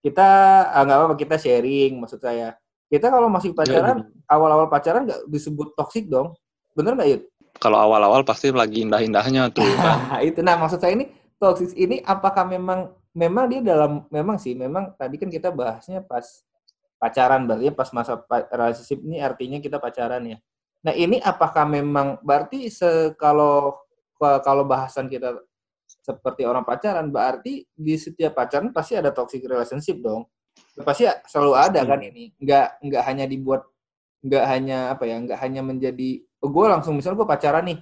kita 0.06 0.27
ah, 0.69 0.81
nggak 0.85 0.97
apa-apa 1.01 1.16
kita 1.18 1.35
sharing 1.42 1.97
maksud 1.97 2.21
saya. 2.21 2.54
Kita 2.85 3.09
kalau 3.09 3.25
masih 3.28 3.57
pacaran, 3.57 4.06
awal-awal 4.30 4.69
pacaran 4.69 5.09
nggak 5.09 5.25
disebut 5.30 5.73
toxic 5.73 6.06
dong, 6.06 6.37
bener 6.78 6.94
nggak 6.94 7.09
Yud? 7.09 7.21
Kalau 7.56 7.80
awal-awal 7.80 8.21
pasti 8.28 8.52
lagi 8.52 8.83
indah-indahnya 8.83 9.50
tuh 9.52 9.66
kan. 9.80 10.12
Nah, 10.12 10.21
itu 10.21 10.40
nah 10.44 10.56
maksud 10.59 10.80
saya 10.80 10.94
ini 10.94 11.09
toxic 11.40 11.71
ini 11.76 12.04
apakah 12.04 12.44
memang 12.47 12.92
memang 13.16 13.47
dia 13.47 13.64
dalam 13.64 14.04
memang 14.12 14.35
sih 14.35 14.54
memang 14.54 14.92
tadi 15.00 15.16
kan 15.16 15.31
kita 15.31 15.50
bahasnya 15.56 16.04
pas 16.04 16.44
pacaran 17.00 17.47
berarti 17.47 17.71
pas 17.71 17.90
masa 17.95 18.19
relationship 18.52 19.00
ini 19.04 19.18
artinya 19.24 19.57
kita 19.59 19.80
pacaran 19.80 20.24
ya. 20.26 20.38
Nah, 20.85 20.94
ini 20.94 21.18
apakah 21.18 21.66
memang 21.66 22.21
berarti 22.21 22.69
se 22.69 23.14
kalau 23.18 23.74
kalau 24.19 24.64
bahasan 24.64 25.09
kita 25.09 25.42
seperti 26.06 26.45
orang 26.45 26.62
pacaran 26.62 27.09
berarti 27.09 27.66
di 27.74 27.95
setiap 27.97 28.38
pacaran 28.38 28.69
pasti 28.69 28.94
ada 28.94 29.09
toxic 29.09 29.42
relationship 29.42 29.97
dong. 30.02 30.30
Pasti 30.85 31.09
selalu 31.26 31.54
ada 31.57 31.81
kan 31.83 32.00
ini. 32.06 32.31
Enggak 32.38 32.78
enggak 32.85 33.04
hanya 33.09 33.26
dibuat 33.26 33.62
enggak 34.21 34.45
hanya 34.50 34.78
apa 34.94 35.04
ya, 35.09 35.16
enggak 35.18 35.40
hanya 35.42 35.62
menjadi 35.66 36.09
gue 36.47 36.66
langsung 36.68 36.94
misalnya 36.95 37.21
gue 37.21 37.30
pacaran 37.30 37.64
nih 37.66 37.80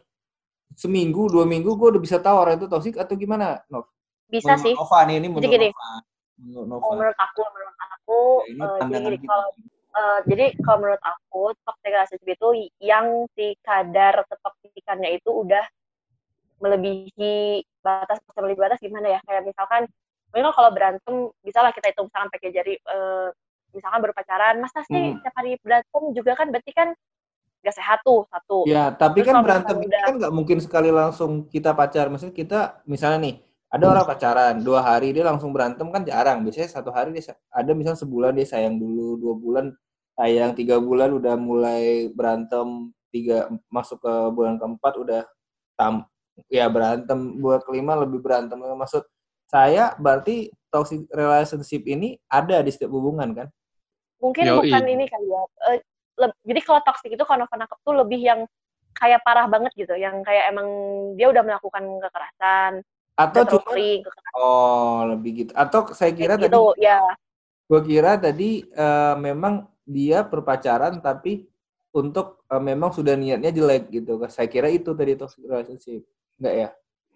seminggu 0.73 1.29
dua 1.29 1.45
minggu 1.45 1.77
gue 1.77 1.87
udah 1.93 2.01
bisa 2.01 2.17
tahu 2.17 2.35
orang 2.35 2.55
itu 2.57 2.65
toksik 2.65 2.97
atau 2.97 3.13
gimana 3.13 3.61
Nov? 3.69 3.85
bisa 4.25 4.57
Menurut 4.57 4.65
sih 4.65 4.73
Nova 4.73 4.99
nih 5.05 5.15
ini 5.21 5.27
menurut 5.29 5.45
gini. 5.45 5.69
Nova. 5.69 5.89
Menurut 6.33 6.65
Nova. 6.67 6.81
kalau 6.81 6.95
menurut 6.97 7.19
aku 7.21 7.41
menurut 7.53 7.77
aku 7.77 8.19
Ya, 8.43 8.65
eh, 8.65 8.79
jadi 8.89 9.17
gini, 9.17 9.27
kalau 9.29 9.47
eh, 9.93 10.19
jadi 10.25 10.45
kalau 10.65 10.77
menurut 10.81 11.03
aku 11.05 11.41
toxic 11.61 11.91
relationship 11.93 12.29
itu 12.29 12.47
yang 12.81 13.05
si 13.37 13.45
kadar 13.61 14.25
ketoksikannya 14.25 15.09
itu 15.21 15.29
udah 15.29 15.65
melebihi 16.59 17.61
batas 17.83 18.17
melebihi 18.33 18.59
batas 18.59 18.79
gimana 18.79 19.07
ya 19.13 19.19
kayak 19.27 19.43
misalkan 19.43 19.85
mungkin 20.31 20.49
kalau 20.55 20.69
berantem 20.73 21.15
bisa 21.45 21.59
lah 21.61 21.69
kita 21.69 21.93
hitung 21.93 22.07
misalkan 22.09 22.29
pakai 22.33 22.49
jari 22.49 22.73
eh, 22.79 23.27
misalkan 23.73 23.99
baru 24.01 24.13
pacaran 24.15 24.55
masa 24.61 24.81
sih 24.87 25.13
Hmm. 25.13 25.17
setiap 25.21 25.33
hari 25.37 25.51
berantem 25.61 26.03
juga 26.15 26.31
kan 26.33 26.47
berarti 26.49 26.71
kan 26.73 26.89
gak 27.63 27.75
sehat 27.79 27.99
tuh 28.03 28.27
satu 28.27 28.67
Ya, 28.67 28.91
tapi 28.91 29.23
Terus 29.23 29.31
kan 29.31 29.43
berantem 29.43 29.75
ini 29.81 29.87
udah- 29.91 30.03
kan 30.03 30.13
nggak 30.19 30.33
mungkin 30.35 30.57
sekali 30.59 30.91
langsung 30.91 31.47
kita 31.47 31.71
pacar. 31.71 32.11
Maksudnya 32.11 32.35
kita 32.35 32.59
misalnya 32.83 33.19
nih 33.31 33.35
ada 33.71 33.83
orang 33.89 34.05
pacaran 34.05 34.55
dua 34.61 34.79
hari 34.85 35.15
dia 35.15 35.23
langsung 35.25 35.49
berantem 35.55 35.87
kan 35.89 36.03
jarang. 36.03 36.43
Biasanya 36.43 36.69
satu 36.69 36.91
hari 36.91 37.15
dia 37.15 37.33
ada 37.49 37.71
misalnya 37.71 37.99
sebulan 38.03 38.35
dia 38.35 38.47
sayang 38.47 38.75
dulu, 38.77 39.15
dua 39.17 39.33
bulan 39.39 39.65
sayang, 40.13 40.53
tiga 40.53 40.77
bulan 40.77 41.15
udah 41.15 41.35
mulai 41.39 42.07
berantem, 42.13 42.91
tiga 43.09 43.47
masuk 43.71 44.03
ke 44.03 44.13
bulan 44.31 44.59
keempat 44.59 44.93
udah 44.99 45.21
tam 45.73 46.05
ya 46.49 46.65
berantem 46.65 47.37
buat 47.37 47.61
kelima 47.61 47.93
lebih 47.93 48.17
berantem 48.17 48.57
maksud 48.57 49.05
saya 49.45 49.93
berarti 50.01 50.49
toxic 50.73 51.05
relationship 51.13 51.85
ini 51.85 52.17
ada 52.25 52.57
di 52.65 52.73
setiap 52.73 52.89
hubungan 52.89 53.29
kan 53.37 53.47
mungkin 54.17 54.49
Yoi. 54.49 54.65
bukan 54.73 54.83
ini 54.89 55.05
kali 55.05 55.29
ya 55.29 55.41
Eh, 55.69 55.79
jadi 56.43 56.61
kalau 56.61 56.81
toxic 56.85 57.11
itu 57.15 57.25
kalau 57.25 57.45
nangkep 57.47 57.79
tuh 57.83 57.95
lebih 57.95 58.21
yang 58.21 58.41
kayak 58.93 59.25
parah 59.25 59.49
banget 59.49 59.73
gitu 59.73 59.97
yang 59.97 60.21
kayak 60.21 60.53
emang 60.53 60.67
dia 61.17 61.27
udah 61.33 61.41
melakukan 61.41 61.83
kekerasan 62.03 62.73
atau 63.13 63.41
cuma 63.45 63.69
kekerasan. 63.77 64.33
Oh 64.37 65.05
lebih 65.05 65.31
gitu. 65.45 65.51
Atau 65.53 65.93
saya 65.93 66.13
kira 66.13 66.33
kayak 66.33 66.49
tadi 66.49 66.57
gitu 66.57 66.63
ya. 66.81 67.01
gue 67.63 67.81
kira 67.85 68.11
tadi 68.17 68.65
eh, 68.65 69.15
memang 69.17 69.69
dia 69.85 70.25
berpacaran 70.25 70.97
tapi 71.01 71.45
untuk 71.93 72.41
eh, 72.49 72.61
memang 72.61 72.89
sudah 72.89 73.13
niatnya 73.13 73.53
jelek 73.53 73.93
gitu. 73.93 74.17
Saya 74.29 74.49
kira 74.49 74.69
itu 74.73 74.97
tadi 74.97 75.13
toxic 75.13 75.45
relationship. 75.45 76.01
Enggak 76.41 76.55
ya 76.57 76.69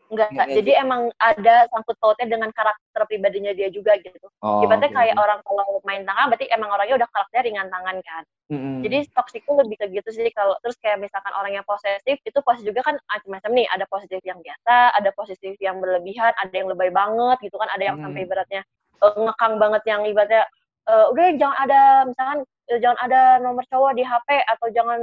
enggak 0.07 0.29
Niatnya 0.31 0.55
jadi 0.63 0.71
emang 0.83 1.01
ada 1.19 1.55
sangkut 1.71 1.95
pautnya 1.99 2.27
dengan 2.31 2.49
karakter 2.55 3.01
pribadinya 3.07 3.51
dia 3.51 3.67
juga 3.67 3.95
gitu. 3.99 4.27
Oh 4.39 4.63
ibaratnya 4.63 4.89
oke, 4.91 4.97
kayak 4.97 5.15
orang 5.19 5.39
kalau 5.43 5.83
main 5.83 6.03
tangan 6.07 6.31
berarti 6.31 6.45
emang 6.51 6.69
orangnya 6.71 6.95
udah 7.03 7.09
karakternya 7.11 7.43
ringan 7.43 7.67
tangan 7.67 7.97
kan. 8.03 8.23
Mm-mm. 8.47 8.79
Jadi 8.79 8.97
itu 9.11 9.51
lebih 9.51 9.75
ke 9.75 9.85
gitu 9.91 10.09
sih 10.15 10.31
kalau 10.31 10.55
terus 10.63 10.79
kayak 10.79 11.03
misalkan 11.03 11.35
orang 11.35 11.59
yang 11.59 11.65
posesif 11.67 12.15
itu 12.23 12.39
posesif 12.39 12.71
juga 12.71 12.81
kan 12.87 12.95
macam-macam 13.11 13.51
nih, 13.51 13.67
ada 13.67 13.85
positif 13.91 14.23
yang 14.23 14.39
biasa, 14.39 14.95
ada 14.95 15.09
positif 15.11 15.53
yang 15.59 15.83
berlebihan, 15.83 16.31
ada 16.39 16.53
yang 16.55 16.71
lebay 16.71 16.87
banget 16.89 17.37
gitu 17.43 17.59
kan, 17.59 17.67
ada 17.75 17.83
yang 17.83 17.99
Hmm. 17.99 18.07
sampai 18.07 18.23
ibaratnya 18.23 18.61
eh, 19.03 19.13
ngekang 19.13 19.53
banget 19.59 19.83
yang 19.85 20.01
ibaratnya 20.07 20.43
eh, 20.87 21.05
udah 21.11 21.27
jangan 21.35 21.57
ada 21.67 21.79
misalkan 22.07 22.39
jangan 22.69 22.99
ada 22.99 23.21
nomor 23.39 23.63
cowok 23.65 23.95
di 23.95 24.03
HP 24.03 24.27
atau 24.43 24.67
jangan 24.69 24.99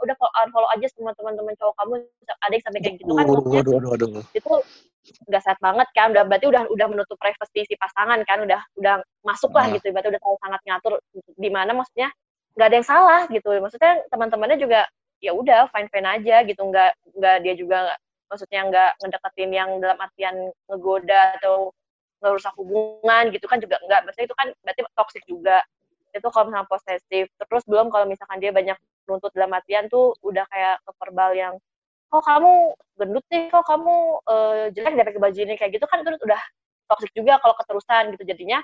udah 0.00 0.14
fo- 0.16 0.32
unfollow 0.40 0.70
aja 0.72 0.88
semua 0.88 1.12
teman-teman 1.12 1.52
cowok 1.54 1.74
kamu 1.76 1.92
ada 2.40 2.52
yang 2.52 2.64
sampai 2.64 2.80
kayak 2.80 2.94
gitu 2.96 3.12
kan 3.12 3.24
Waduh, 3.28 3.44
waduh, 3.44 3.72
waduh, 3.76 3.90
waduh. 3.92 4.24
itu 4.32 4.52
nggak 5.28 5.42
sehat 5.42 5.58
banget 5.58 5.88
kan 5.92 6.08
udah 6.08 6.24
berarti 6.24 6.46
udah 6.46 6.62
udah 6.68 6.86
menutup 6.88 7.18
privasi 7.18 7.66
si 7.66 7.74
pasangan 7.74 8.16
kan 8.24 8.38
udah 8.40 8.60
udah 8.78 8.94
masuk 9.20 9.50
lah 9.50 9.66
Ah. 9.66 9.72
gitu 9.74 9.90
berarti 9.90 10.08
udah 10.08 10.20
terlalu 10.22 10.38
sangat 10.40 10.60
ngatur 10.64 10.92
di 11.36 11.50
mana 11.50 11.70
maksudnya 11.74 12.08
nggak 12.54 12.66
ada 12.68 12.76
yang 12.78 12.88
salah 12.88 13.20
gitu 13.28 13.48
maksudnya 13.58 13.92
teman-temannya 14.08 14.56
juga 14.56 14.80
ya 15.20 15.32
udah 15.34 15.68
fine 15.68 15.90
fine 15.90 16.08
aja 16.08 16.36
gitu 16.42 16.62
nggak 16.62 16.90
nggak 17.18 17.36
dia 17.42 17.54
juga 17.54 17.78
maksudnya 18.30 18.60
nggak 18.64 18.90
ngedeketin 18.98 19.50
yang 19.52 19.70
dalam 19.76 19.98
artian 19.98 20.36
ngegoda 20.64 21.36
atau 21.36 21.74
ngerusak 22.22 22.54
hubungan 22.54 23.24
gitu 23.28 23.44
kan 23.44 23.58
juga 23.58 23.76
nggak 23.82 24.00
maksudnya 24.06 24.26
itu 24.30 24.36
kan 24.38 24.48
berarti 24.62 24.80
toxic 24.94 25.22
juga 25.26 25.60
itu 26.12 26.28
kalau 26.28 26.44
misalnya 26.48 26.68
posesif. 26.68 27.26
Terus 27.36 27.64
belum 27.64 27.88
kalau 27.88 28.04
misalkan 28.06 28.38
dia 28.38 28.52
banyak 28.52 28.76
nuntut 29.08 29.32
dalam 29.34 29.52
artian 29.56 29.88
tuh 29.88 30.14
udah 30.22 30.44
kayak 30.48 30.76
ke 30.84 30.90
verbal 31.00 31.30
yang 31.34 31.54
kok 32.12 32.22
kamu 32.28 32.52
gendut 33.00 33.24
nih, 33.32 33.48
kok 33.48 33.64
kamu 33.64 33.94
eh, 34.28 34.64
jelek 34.76 34.92
pakai 35.00 35.22
baju 35.22 35.38
ini 35.40 35.54
kayak 35.56 35.72
gitu 35.80 35.84
kan 35.88 36.04
itu 36.04 36.10
udah 36.20 36.42
toxic 36.92 37.10
juga 37.16 37.40
kalau 37.40 37.54
keterusan 37.56 38.02
gitu. 38.16 38.24
Jadinya 38.28 38.60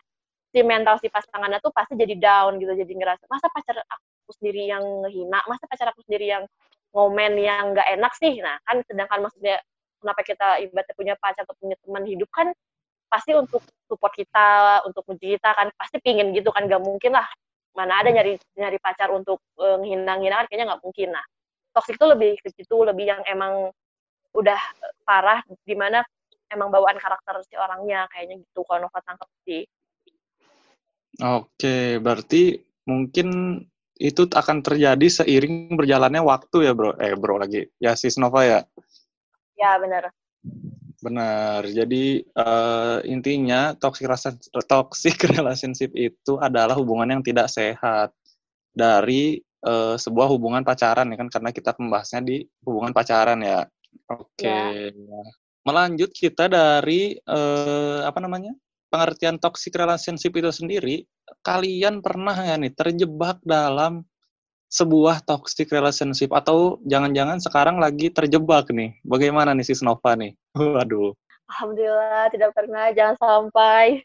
si 0.49 0.61
mental 0.64 0.97
si 1.00 1.09
pasangannya 1.12 1.61
tuh 1.61 1.73
pasti 1.73 1.93
jadi 1.97 2.14
down 2.17 2.57
gitu 2.57 2.73
jadi 2.73 2.88
ngerasa 2.88 3.25
masa 3.28 3.52
pacar 3.52 3.76
aku 3.85 4.31
sendiri 4.37 4.69
yang 4.69 4.85
ngehina? 5.05 5.40
Masa 5.49 5.64
pacar 5.64 5.93
aku 5.93 6.05
sendiri 6.05 6.28
yang 6.28 6.45
ngomen 6.93 7.37
yang 7.40 7.73
nggak 7.73 7.88
enak 7.97 8.12
sih? 8.21 8.40
Nah 8.40 8.61
kan 8.64 8.85
sedangkan 8.85 9.25
maksudnya 9.25 9.61
kenapa 10.00 10.21
kita 10.23 10.49
ibaratnya 10.62 10.95
punya 10.95 11.14
pacar 11.19 11.43
atau 11.43 11.57
punya 11.59 11.76
teman 11.83 12.05
hidup 12.07 12.31
kan 12.31 12.52
pasti 13.08 13.32
untuk 13.32 13.64
support 13.88 14.12
kita 14.12 14.80
untuk 14.84 15.02
muji 15.08 15.36
kita 15.36 15.50
kan 15.56 15.68
pasti 15.74 15.96
pingin 16.04 16.30
gitu 16.36 16.52
kan 16.52 16.68
nggak 16.68 16.80
mungkin 16.80 17.16
lah 17.16 17.26
mana 17.72 18.04
ada 18.04 18.12
nyari 18.12 18.36
nyari 18.56 18.78
pacar 18.78 19.08
untuk 19.12 19.40
eh, 19.58 19.76
ngehina-ngehina 19.80 20.44
kan 20.44 20.46
kayaknya 20.46 20.66
nggak 20.72 20.82
mungkin 20.84 21.08
nah 21.16 21.24
toxic 21.72 21.96
itu 21.96 22.06
lebih 22.06 22.32
ke 22.40 22.48
situ 22.52 22.76
lebih 22.84 23.08
yang 23.08 23.22
emang 23.24 23.72
udah 24.36 24.60
eh, 24.60 24.94
parah 25.08 25.40
di 25.64 25.74
mana 25.74 26.04
emang 26.52 26.68
bawaan 26.68 27.00
karakter 27.00 27.40
si 27.48 27.56
orangnya 27.56 28.04
kayaknya 28.12 28.44
gitu 28.44 28.60
kalau 28.68 28.86
Nova 28.86 29.00
tangkep 29.00 29.28
sih 29.48 29.64
Oke, 31.18 31.98
berarti 31.98 32.62
mungkin 32.86 33.58
itu 33.98 34.22
akan 34.30 34.62
terjadi 34.62 35.02
seiring 35.10 35.74
berjalannya 35.74 36.22
waktu 36.22 36.70
ya, 36.70 36.72
Bro. 36.78 36.94
Eh, 36.94 37.18
Bro 37.18 37.42
lagi. 37.42 37.66
Ya, 37.82 37.98
Sis 37.98 38.14
Nova 38.22 38.46
ya. 38.46 38.62
ya 39.58 39.74
bener 39.82 40.14
Benar. 40.99 41.62
Jadi 41.71 42.23
eh, 42.23 42.99
intinya 43.07 43.75
toxic 43.78 44.11
toxic 44.67 45.17
relationship 45.38 45.95
itu 45.95 46.38
adalah 46.43 46.75
hubungan 46.75 47.19
yang 47.19 47.23
tidak 47.23 47.47
sehat 47.50 48.11
dari 48.75 49.38
eh, 49.43 49.97
sebuah 49.97 50.28
hubungan 50.31 50.67
pacaran 50.67 51.11
ya 51.11 51.17
kan 51.19 51.28
karena 51.31 51.50
kita 51.55 51.71
membahasnya 51.78 52.21
di 52.26 52.37
hubungan 52.67 52.90
pacaran 52.90 53.38
ya. 53.43 53.62
Oke. 54.11 54.90
Melanjut 55.62 56.11
kita 56.11 56.50
dari 56.50 57.14
eh, 57.14 58.00
apa 58.02 58.19
namanya? 58.19 58.55
pengertian 58.88 59.37
toxic 59.37 59.76
relationship 59.76 60.33
itu 60.33 60.49
sendiri, 60.49 60.97
kalian 61.45 62.00
pernah 62.00 62.33
nggak 62.33 62.59
nih 62.59 62.73
terjebak 62.73 63.38
dalam 63.45 64.00
sebuah 64.68 65.25
toxic 65.25 65.72
relationship 65.72 66.28
atau 66.37 66.76
jangan-jangan 66.84 67.40
sekarang 67.40 67.76
lagi 67.80 68.12
terjebak 68.12 68.68
nih? 68.68 68.92
Bagaimana 69.04 69.56
nih 69.56 69.64
Sis 69.64 69.80
Nova 69.80 70.14
nih? 70.14 70.37
Waduh. 70.56 71.16
alhamdulillah 71.48 72.28
tidak 72.28 72.52
pernah 72.52 72.92
jangan 72.92 73.16
sampai 73.16 74.04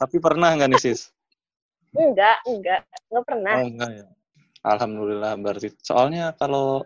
Tapi 0.00 0.16
pernah 0.24 0.56
nggak 0.56 0.70
nih 0.72 0.80
Sis? 0.80 1.12
enggak 1.92 2.40
enggak 2.48 2.80
enggak 3.12 3.24
pernah 3.24 3.54
Oh 3.60 3.68
enggak 3.68 3.90
ya. 3.92 4.06
Alhamdulillah 4.64 5.32
berarti. 5.40 5.68
Soalnya 5.84 6.32
kalau 6.36 6.84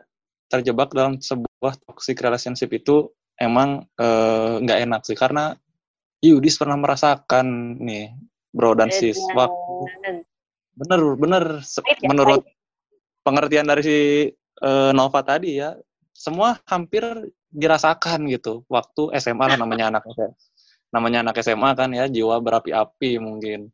terjebak 0.51 0.91
dalam 0.91 1.23
sebuah 1.23 1.79
toxic 1.87 2.19
relationship 2.19 2.71
itu 2.75 3.09
emang 3.39 3.87
eh, 3.99 4.55
nggak 4.63 4.79
enak 4.91 5.01
sih 5.07 5.15
karena 5.15 5.55
Yudis 6.23 6.55
pernah 6.55 6.79
merasakan 6.79 7.79
nih 7.83 8.15
bro 8.55 8.75
dan 8.79 8.91
sis. 8.95 9.19
Beda. 9.35 10.23
Bener 10.77 11.01
bener. 11.21 11.45
Se- 11.61 11.85
ya, 11.85 12.09
menurut 12.09 12.45
pengertian 13.23 13.69
dari 13.69 13.83
si 13.85 13.99
eh, 14.63 14.91
Nova 14.93 15.21
tadi 15.23 15.61
ya 15.61 15.77
semua 16.13 16.61
hampir 16.69 17.03
dirasakan 17.53 18.31
gitu 18.33 18.65
waktu 18.71 19.13
SMA 19.21 19.45
lah 19.55 19.59
namanya 19.61 19.93
anak 19.93 20.05
SMA. 20.09 20.33
namanya 20.93 21.19
anak 21.25 21.41
SMA 21.41 21.71
kan 21.73 21.89
ya 21.97 22.05
jiwa 22.05 22.37
berapi-api 22.41 23.17
mungkin. 23.17 23.73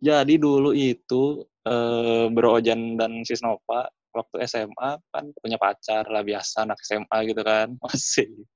Jadi 0.00 0.40
dulu 0.40 0.72
itu 0.72 1.44
eh, 1.68 2.26
Bro 2.32 2.60
Ojan 2.60 2.96
dan 2.96 3.20
Sis 3.24 3.44
Nova 3.44 3.88
waktu 4.16 4.36
SMA 4.48 4.96
kan 5.12 5.24
punya 5.36 5.60
pacar 5.60 6.08
lah 6.08 6.24
biasa 6.24 6.64
anak 6.64 6.80
SMA 6.80 7.18
gitu 7.28 7.44
kan. 7.44 7.76
Masih. 7.84 8.48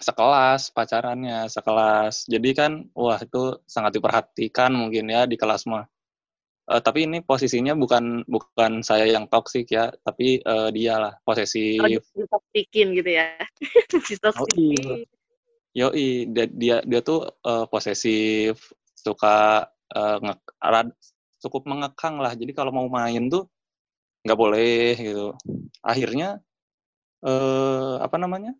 Sekelas 0.00 0.70
pacarannya 0.70 1.50
sekelas. 1.50 2.30
Jadi 2.30 2.50
kan 2.54 2.72
wah 2.94 3.18
itu 3.18 3.58
sangat 3.66 3.98
diperhatikan 3.98 4.70
mungkin 4.70 5.10
ya 5.10 5.26
di 5.26 5.34
kelas 5.34 5.66
mah 5.66 5.84
Eh, 6.70 6.82
tapi 6.86 7.02
ini 7.10 7.18
posisinya 7.18 7.74
bukan 7.74 8.22
bukan 8.30 8.72
saya 8.86 9.06
yang 9.10 9.26
toksik 9.26 9.74
ya 9.74 9.90
tapi 10.06 10.38
eh, 10.38 10.68
dia 10.70 10.94
lah 11.02 11.12
posesif 11.26 11.82
lagi 11.82 11.98
ditoksikin 12.14 12.86
gitu 12.94 13.10
ya 13.10 13.26
ditoksikin 14.08 15.02
Yoi, 15.70 16.26
dia 16.34 16.46
dia, 16.50 16.76
dia 16.82 17.00
tuh 17.00 17.30
eh, 17.46 17.64
posesif, 17.70 18.74
suka 18.98 19.70
eh, 19.94 20.16
nge- 20.18 20.42
rad- 20.58 20.98
cukup 21.42 21.62
mengekang 21.70 22.18
lah. 22.18 22.34
Jadi 22.34 22.52
kalau 22.58 22.74
mau 22.74 22.86
main 22.90 23.30
tuh 23.30 23.46
nggak 24.26 24.38
boleh 24.38 24.94
gitu. 24.98 25.26
Akhirnya 25.82 26.42
eh 27.26 27.94
apa 28.06 28.16
namanya? 28.22 28.52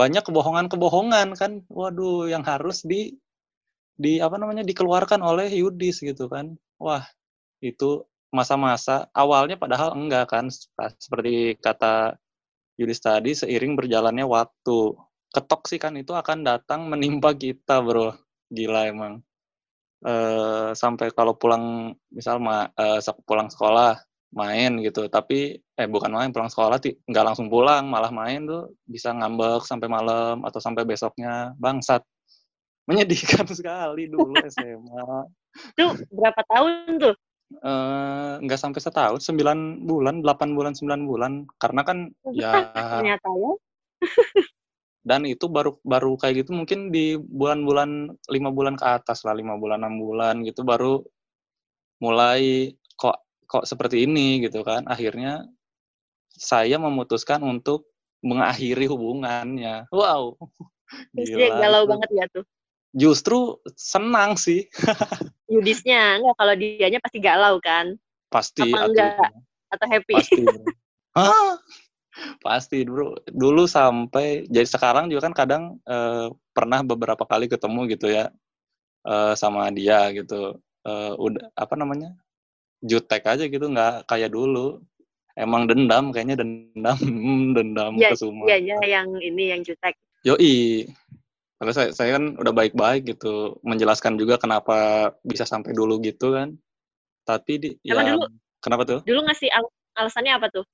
Banyak 0.00 0.22
kebohongan-kebohongan 0.28 1.28
kan. 1.40 1.52
Waduh, 1.70 2.30
yang 2.32 2.42
harus 2.46 2.82
di 2.86 3.14
di 3.94 4.18
apa 4.18 4.36
namanya 4.42 4.62
dikeluarkan 4.66 5.20
oleh 5.22 5.48
Yudis 5.50 6.02
gitu 6.02 6.26
kan. 6.30 6.46
Wah, 6.84 7.04
itu 7.62 7.90
masa-masa. 8.38 9.08
Awalnya 9.14 9.56
padahal 9.62 9.90
enggak 9.98 10.24
kan 10.32 10.46
seperti 11.04 11.56
kata 11.60 12.16
Yudis 12.80 13.00
tadi 13.04 13.32
seiring 13.36 13.74
berjalannya 13.78 14.26
waktu. 14.26 14.80
Ketoksikan 15.34 15.94
itu 16.02 16.12
akan 16.16 16.38
datang 16.50 16.80
menimpa 16.92 17.30
kita 17.36 17.80
bro. 17.84 18.14
Gila 18.52 18.82
emang. 18.92 19.14
Eh 20.04 20.70
sampai 20.82 21.08
kalau 21.16 21.34
pulang 21.40 21.94
misal 22.12 22.36
ma 22.42 22.68
sek- 23.06 23.24
pulang 23.28 23.48
sekolah 23.54 23.98
main 24.36 24.72
gitu. 24.86 25.08
Tapi 25.08 25.58
eh 25.80 25.88
bukan 25.90 26.10
main 26.16 26.30
pulang 26.34 26.50
sekolah 26.52 26.78
nggak 27.10 27.24
langsung 27.26 27.48
pulang 27.52 27.84
malah 27.88 28.12
main 28.14 28.44
tuh 28.50 28.62
bisa 28.86 29.10
ngambek 29.16 29.62
sampai 29.70 29.88
malam 29.90 30.42
atau 30.46 30.60
sampai 30.62 30.84
besoknya. 30.88 31.54
Bangsat. 31.60 32.02
Menyedihkan 32.88 33.46
sekali 33.58 34.08
dulu 34.12 34.36
SMA 34.44 35.24
itu 35.74 35.84
berapa 36.10 36.40
tahun 36.50 36.98
tuh 36.98 37.14
eh 37.54 38.34
nggak 38.42 38.60
sampai 38.60 38.80
setahun 38.82 39.20
sembilan 39.22 39.86
bulan 39.86 40.24
delapan 40.24 40.58
bulan 40.58 40.72
sembilan 40.74 41.00
bulan 41.06 41.32
karena 41.60 41.82
kan 41.86 41.98
ya 42.34 42.52
ternyata 42.74 43.28
ya 43.30 43.52
dan 45.08 45.28
itu 45.28 45.46
baru 45.52 45.76
baru 45.84 46.16
kayak 46.16 46.44
gitu 46.44 46.56
mungkin 46.56 46.88
di 46.88 47.14
bulan-bulan 47.20 48.08
lima 48.32 48.50
bulan 48.50 48.74
ke 48.74 48.84
atas 48.88 49.22
lah 49.28 49.36
lima 49.36 49.60
bulan 49.60 49.84
enam 49.84 50.00
bulan 50.00 50.40
gitu 50.42 50.64
baru 50.64 51.04
mulai 52.00 52.72
kok 52.96 53.20
kok 53.44 53.68
seperti 53.68 54.08
ini 54.08 54.40
gitu 54.40 54.64
kan 54.64 54.88
akhirnya 54.88 55.44
saya 56.34 56.80
memutuskan 56.80 57.44
untuk 57.46 57.86
mengakhiri 58.24 58.88
hubungannya. 58.90 59.86
Wow. 59.92 60.34
Terus 61.14 61.28
dia 61.30 61.48
Gila. 61.52 61.60
galau 61.60 61.82
banget 61.86 62.10
ya 62.16 62.24
tuh. 62.32 62.44
Justru 62.94 63.58
senang 63.74 64.38
sih. 64.38 64.70
Yudisnya 65.50 66.22
enggak 66.22 66.36
kalau 66.38 66.54
dianya 66.54 67.02
pasti 67.02 67.18
galau 67.18 67.58
kan 67.58 67.98
Pasti. 68.30 68.66
Apa 68.66 68.90
enggak? 68.90 69.30
atau 69.74 69.86
happy. 69.90 70.14
Pasti. 70.14 70.44
Hah? 71.18 71.58
Pasti 72.42 72.78
bro. 72.86 73.18
Dulu 73.26 73.66
sampai 73.66 74.46
jadi 74.46 74.66
sekarang 74.66 75.10
juga 75.10 75.30
kan 75.30 75.34
kadang 75.34 75.62
eh, 75.86 76.30
pernah 76.54 76.86
beberapa 76.86 77.26
kali 77.26 77.50
ketemu 77.50 77.90
gitu 77.90 78.06
ya 78.10 78.30
eh, 79.06 79.34
sama 79.34 79.70
dia 79.74 80.10
gitu. 80.14 80.58
Eh, 80.86 81.12
udah 81.18 81.50
apa 81.58 81.74
namanya? 81.74 82.14
Jutek 82.82 83.26
aja 83.26 83.46
gitu 83.46 83.66
nggak 83.66 84.06
kayak 84.06 84.30
dulu. 84.30 84.78
Emang 85.34 85.66
dendam 85.66 86.14
kayaknya 86.14 86.38
dendam 86.46 86.98
dendam 87.58 87.98
Iya, 87.98 88.14
ke 88.14 88.16
semua. 88.18 88.46
Iya, 88.46 88.56
iya 88.62 88.76
yang 88.86 89.18
ini 89.18 89.50
yang 89.50 89.60
jutek. 89.66 89.98
Yoi. 90.22 90.86
Karena 91.64 91.80
saya, 91.80 91.88
saya 91.96 92.20
kan 92.20 92.36
udah 92.36 92.52
baik-baik 92.52 93.08
gitu, 93.16 93.56
menjelaskan 93.64 94.20
juga 94.20 94.36
kenapa 94.36 95.08
bisa 95.24 95.48
sampai 95.48 95.72
dulu 95.72 95.96
gitu 96.04 96.36
kan. 96.36 96.52
Tapi 97.24 97.52
di, 97.56 97.68
Emang 97.88 98.04
ya 98.04 98.12
dulu? 98.20 98.28
kenapa 98.60 98.82
tuh? 98.84 99.00
Dulu 99.00 99.24
ngasih 99.24 99.48
al- 99.48 99.72
alasannya 99.96 100.36
apa 100.36 100.52
tuh? 100.52 100.64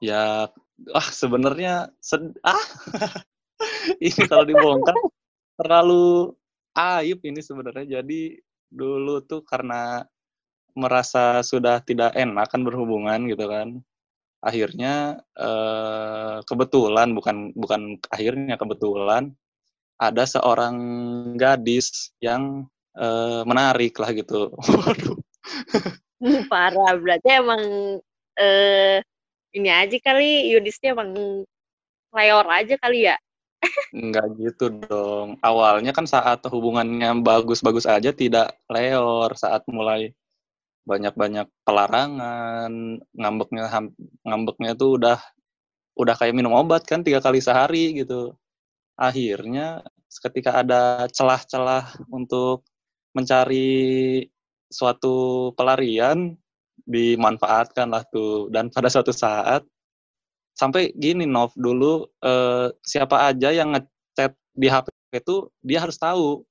Ya, 0.00 0.48
ah 0.96 1.08
sebenarnya 1.12 1.92
sed 2.00 2.32
ah 2.40 2.56
ini 4.00 4.24
kalau 4.24 4.48
dibongkar 4.48 4.96
terlalu 5.60 6.32
aib 6.72 7.20
ini 7.28 7.44
sebenarnya. 7.44 8.00
Jadi 8.00 8.40
dulu 8.72 9.20
tuh 9.28 9.44
karena 9.44 10.00
merasa 10.72 11.44
sudah 11.44 11.84
tidak 11.84 12.16
enak 12.16 12.48
kan 12.48 12.64
berhubungan 12.64 13.28
gitu 13.28 13.52
kan. 13.52 13.84
Akhirnya 14.40 15.20
eh, 15.36 16.40
kebetulan 16.48 17.12
bukan 17.12 17.52
bukan 17.52 18.00
akhirnya 18.08 18.56
kebetulan 18.56 19.36
ada 19.98 20.24
seorang 20.24 20.76
gadis 21.34 22.14
yang 22.22 22.64
eh, 22.94 23.42
menarik 23.44 23.98
lah 23.98 24.10
gitu. 24.14 24.54
Waduh. 24.54 25.18
Parah, 26.50 26.98
berarti 26.98 27.28
emang 27.30 27.62
eh 28.38 29.02
ini 29.54 29.70
aja 29.70 29.96
kali 29.98 30.54
Yudisnya 30.54 30.94
emang 30.94 31.42
leor 32.14 32.46
aja 32.46 32.74
kali 32.78 33.10
ya. 33.10 33.16
Enggak 33.90 34.26
gitu 34.38 34.70
dong. 34.70 35.38
Awalnya 35.42 35.90
kan 35.90 36.06
saat 36.06 36.46
hubungannya 36.46 37.10
bagus-bagus 37.22 37.90
aja 37.90 38.14
tidak 38.14 38.54
leor 38.70 39.34
saat 39.34 39.66
mulai 39.66 40.14
banyak-banyak 40.88 41.46
pelarangan, 41.66 43.02
ngambeknya 43.12 43.68
ngambeknya 44.24 44.72
tuh 44.78 44.96
udah 44.96 45.18
udah 45.98 46.14
kayak 46.16 46.32
minum 46.38 46.54
obat 46.54 46.86
kan 46.86 47.02
tiga 47.02 47.18
kali 47.20 47.42
sehari 47.42 47.98
gitu. 47.98 48.32
Akhirnya 48.98 49.86
ketika 50.10 50.58
ada 50.58 51.06
celah-celah 51.06 52.02
untuk 52.10 52.66
mencari 53.14 54.26
suatu 54.68 55.50
pelarian 55.54 56.34
dimanfaatkan 56.84 57.88
lah 57.88 58.02
tuh 58.10 58.50
dan 58.52 58.68
pada 58.68 58.90
suatu 58.90 59.14
saat 59.14 59.64
sampai 60.58 60.92
gini 60.96 61.24
Nov 61.24 61.54
dulu 61.54 62.04
eh, 62.24 62.68
siapa 62.82 63.30
aja 63.30 63.54
yang 63.54 63.76
ngechat 63.76 64.32
di 64.56 64.66
HP 64.66 64.90
itu 65.14 65.48
dia 65.62 65.78
harus 65.84 65.96
tahu 65.96 66.42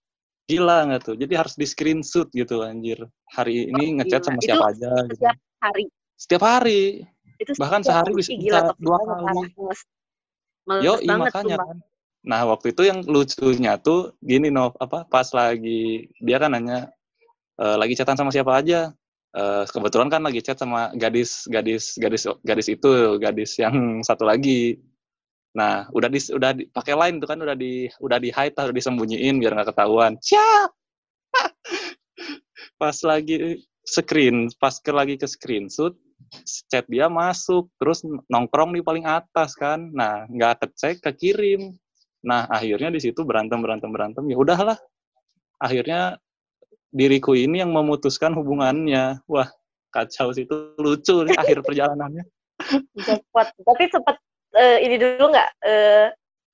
gila 0.47 0.87
nggak 0.87 1.01
tuh 1.03 1.15
jadi 1.19 1.43
harus 1.43 1.59
di 1.59 1.67
screenshot 1.67 2.31
gitu 2.31 2.63
anjir 2.63 3.03
hari 3.35 3.67
ini 3.67 3.99
ngechat 4.01 4.23
gila. 4.23 4.27
sama 4.31 4.39
Itu 4.39 4.47
siapa 4.47 4.65
aja 4.71 4.91
gitu. 5.11 5.13
Setiap 5.19 5.37
hari. 5.59 5.83
setiap 6.17 6.43
hari 6.43 6.81
Itu 7.37 7.51
Bahkan 7.53 7.79
setiap 7.85 7.93
sehari 7.93 8.09
hari. 8.09 8.19
bisa 8.23 8.31
gila, 8.33 8.59
dua 8.81 8.97
kali. 8.97 9.05
parah. 9.05 9.25
Males, 9.29 9.79
males 10.65 10.81
Yo, 10.81 10.93
makanya 11.05 11.57
kan. 11.61 11.77
Nah, 12.25 12.41
waktu 12.49 12.73
itu 12.73 12.81
yang 12.87 13.05
lucunya 13.05 13.77
tuh 13.77 14.17
gini 14.23 14.49
Nov, 14.49 14.75
apa 14.81 15.05
pas 15.07 15.29
lagi 15.35 16.09
dia 16.17 16.37
kan 16.41 16.51
nanya 16.55 16.89
e, 17.59 17.65
lagi 17.77 17.93
chatan 17.93 18.17
sama 18.17 18.33
siapa 18.33 18.57
aja. 18.57 18.93
Eh, 19.37 19.63
kebetulan 19.69 20.09
kan 20.09 20.23
lagi 20.25 20.41
chat 20.41 20.57
sama 20.57 20.89
gadis 20.97 21.45
gadis 21.51 21.93
gadis 22.01 22.25
gadis 22.41 22.67
itu, 22.73 23.21
gadis 23.21 23.59
yang 23.61 24.01
satu 24.01 24.25
lagi. 24.25 24.81
Nah, 25.53 25.85
udah 25.93 26.09
di 26.09 26.19
udah 26.33 26.57
pakai 26.73 26.93
line 26.97 27.17
tuh 27.21 27.29
kan 27.29 27.39
udah 27.43 27.53
di 27.53 27.85
udah 28.01 28.17
di 28.17 28.33
hide 28.33 28.57
udah 28.57 28.73
disembunyiin 28.73 29.37
biar 29.37 29.53
nggak 29.53 29.69
ketahuan. 29.75 30.17
Cia. 30.23 30.71
pas 32.81 32.97
lagi 33.05 33.61
screen, 33.85 34.49
pas 34.57 34.73
ke 34.81 34.89
lagi 34.89 35.15
ke 35.21 35.27
screenshot 35.29 35.93
chat 36.67 36.85
dia 36.91 37.07
masuk 37.07 37.69
terus 37.79 38.03
nongkrong 38.27 38.75
di 38.75 38.81
paling 38.83 39.05
atas 39.07 39.55
kan 39.55 39.79
nah 39.93 40.27
nggak 40.27 40.65
kecek 40.65 40.99
kekirim 40.99 41.77
nah 42.27 42.43
akhirnya 42.51 42.91
di 42.91 42.99
situ 42.99 43.23
berantem 43.23 43.63
berantem 43.63 43.87
berantem. 43.87 44.23
Ya 44.27 44.35
udahlah. 44.35 44.75
Akhirnya 45.57 46.19
diriku 46.91 47.33
ini 47.33 47.63
yang 47.63 47.71
memutuskan 47.71 48.35
hubungannya. 48.35 49.23
Wah 49.31 49.47
kacau 49.95 50.35
sih 50.35 50.43
itu 50.43 50.75
lucu 50.75 51.23
nih 51.23 51.39
akhir 51.39 51.63
perjalanannya. 51.63 52.27
Jackpot. 53.07 53.47
Tapi 53.63 53.83
sempet 53.87 54.15
eh, 54.59 54.83
ini 54.83 54.99
dulu 54.99 55.31
nggak? 55.31 55.49
Eh, 55.63 56.07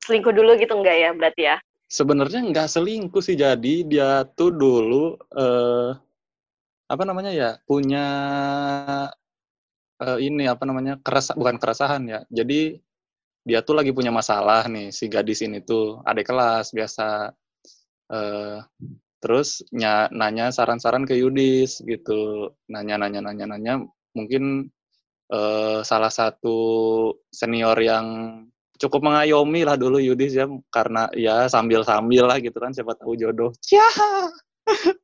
selingkuh 0.06 0.36
dulu 0.36 0.54
gitu 0.62 0.78
nggak 0.78 0.98
ya 1.00 1.10
berarti 1.18 1.42
ya? 1.50 1.58
sebenarnya 1.94 2.40
nggak 2.50 2.70
selingkuh 2.74 3.22
sih. 3.22 3.38
Jadi 3.38 3.86
dia 3.86 4.26
tuh 4.34 4.50
dulu 4.50 5.14
eh, 5.38 5.92
apa 6.90 7.04
namanya 7.06 7.30
ya 7.30 7.50
punya 7.70 8.06
eh, 10.02 10.20
ini 10.26 10.50
apa 10.50 10.66
namanya 10.66 10.98
keres 11.06 11.38
bukan 11.38 11.62
keresahan 11.62 12.04
ya. 12.10 12.20
Jadi 12.34 12.82
dia 13.44 13.60
tuh 13.60 13.76
lagi 13.76 13.92
punya 13.92 14.10
masalah 14.10 14.66
nih 14.72 14.90
si 14.90 15.12
gadis 15.12 15.44
ini 15.44 15.60
tuh 15.60 16.00
adik 16.08 16.32
kelas 16.32 16.72
biasa 16.72 17.36
eh, 18.12 18.58
terus 19.20 19.64
nya, 19.72 20.08
nanya 20.12 20.52
saran-saran 20.52 21.04
ke 21.04 21.16
Yudis 21.20 21.84
gitu 21.84 22.52
nanya 22.72 22.96
nanya 23.00 23.20
nanya 23.20 23.46
nanya 23.56 23.74
mungkin 24.16 24.72
eh, 25.32 25.80
salah 25.84 26.12
satu 26.12 26.58
senior 27.32 27.76
yang 27.84 28.08
cukup 28.80 29.04
mengayomi 29.04 29.68
lah 29.68 29.76
dulu 29.76 30.00
Yudis 30.00 30.40
ya 30.40 30.48
karena 30.72 31.12
ya 31.16 31.48
sambil-sambil 31.52 32.24
lah 32.28 32.40
gitu 32.40 32.56
kan 32.60 32.72
siapa 32.72 32.96
tahu 32.96 33.20
jodoh 33.20 33.52
Cia! 33.60 33.88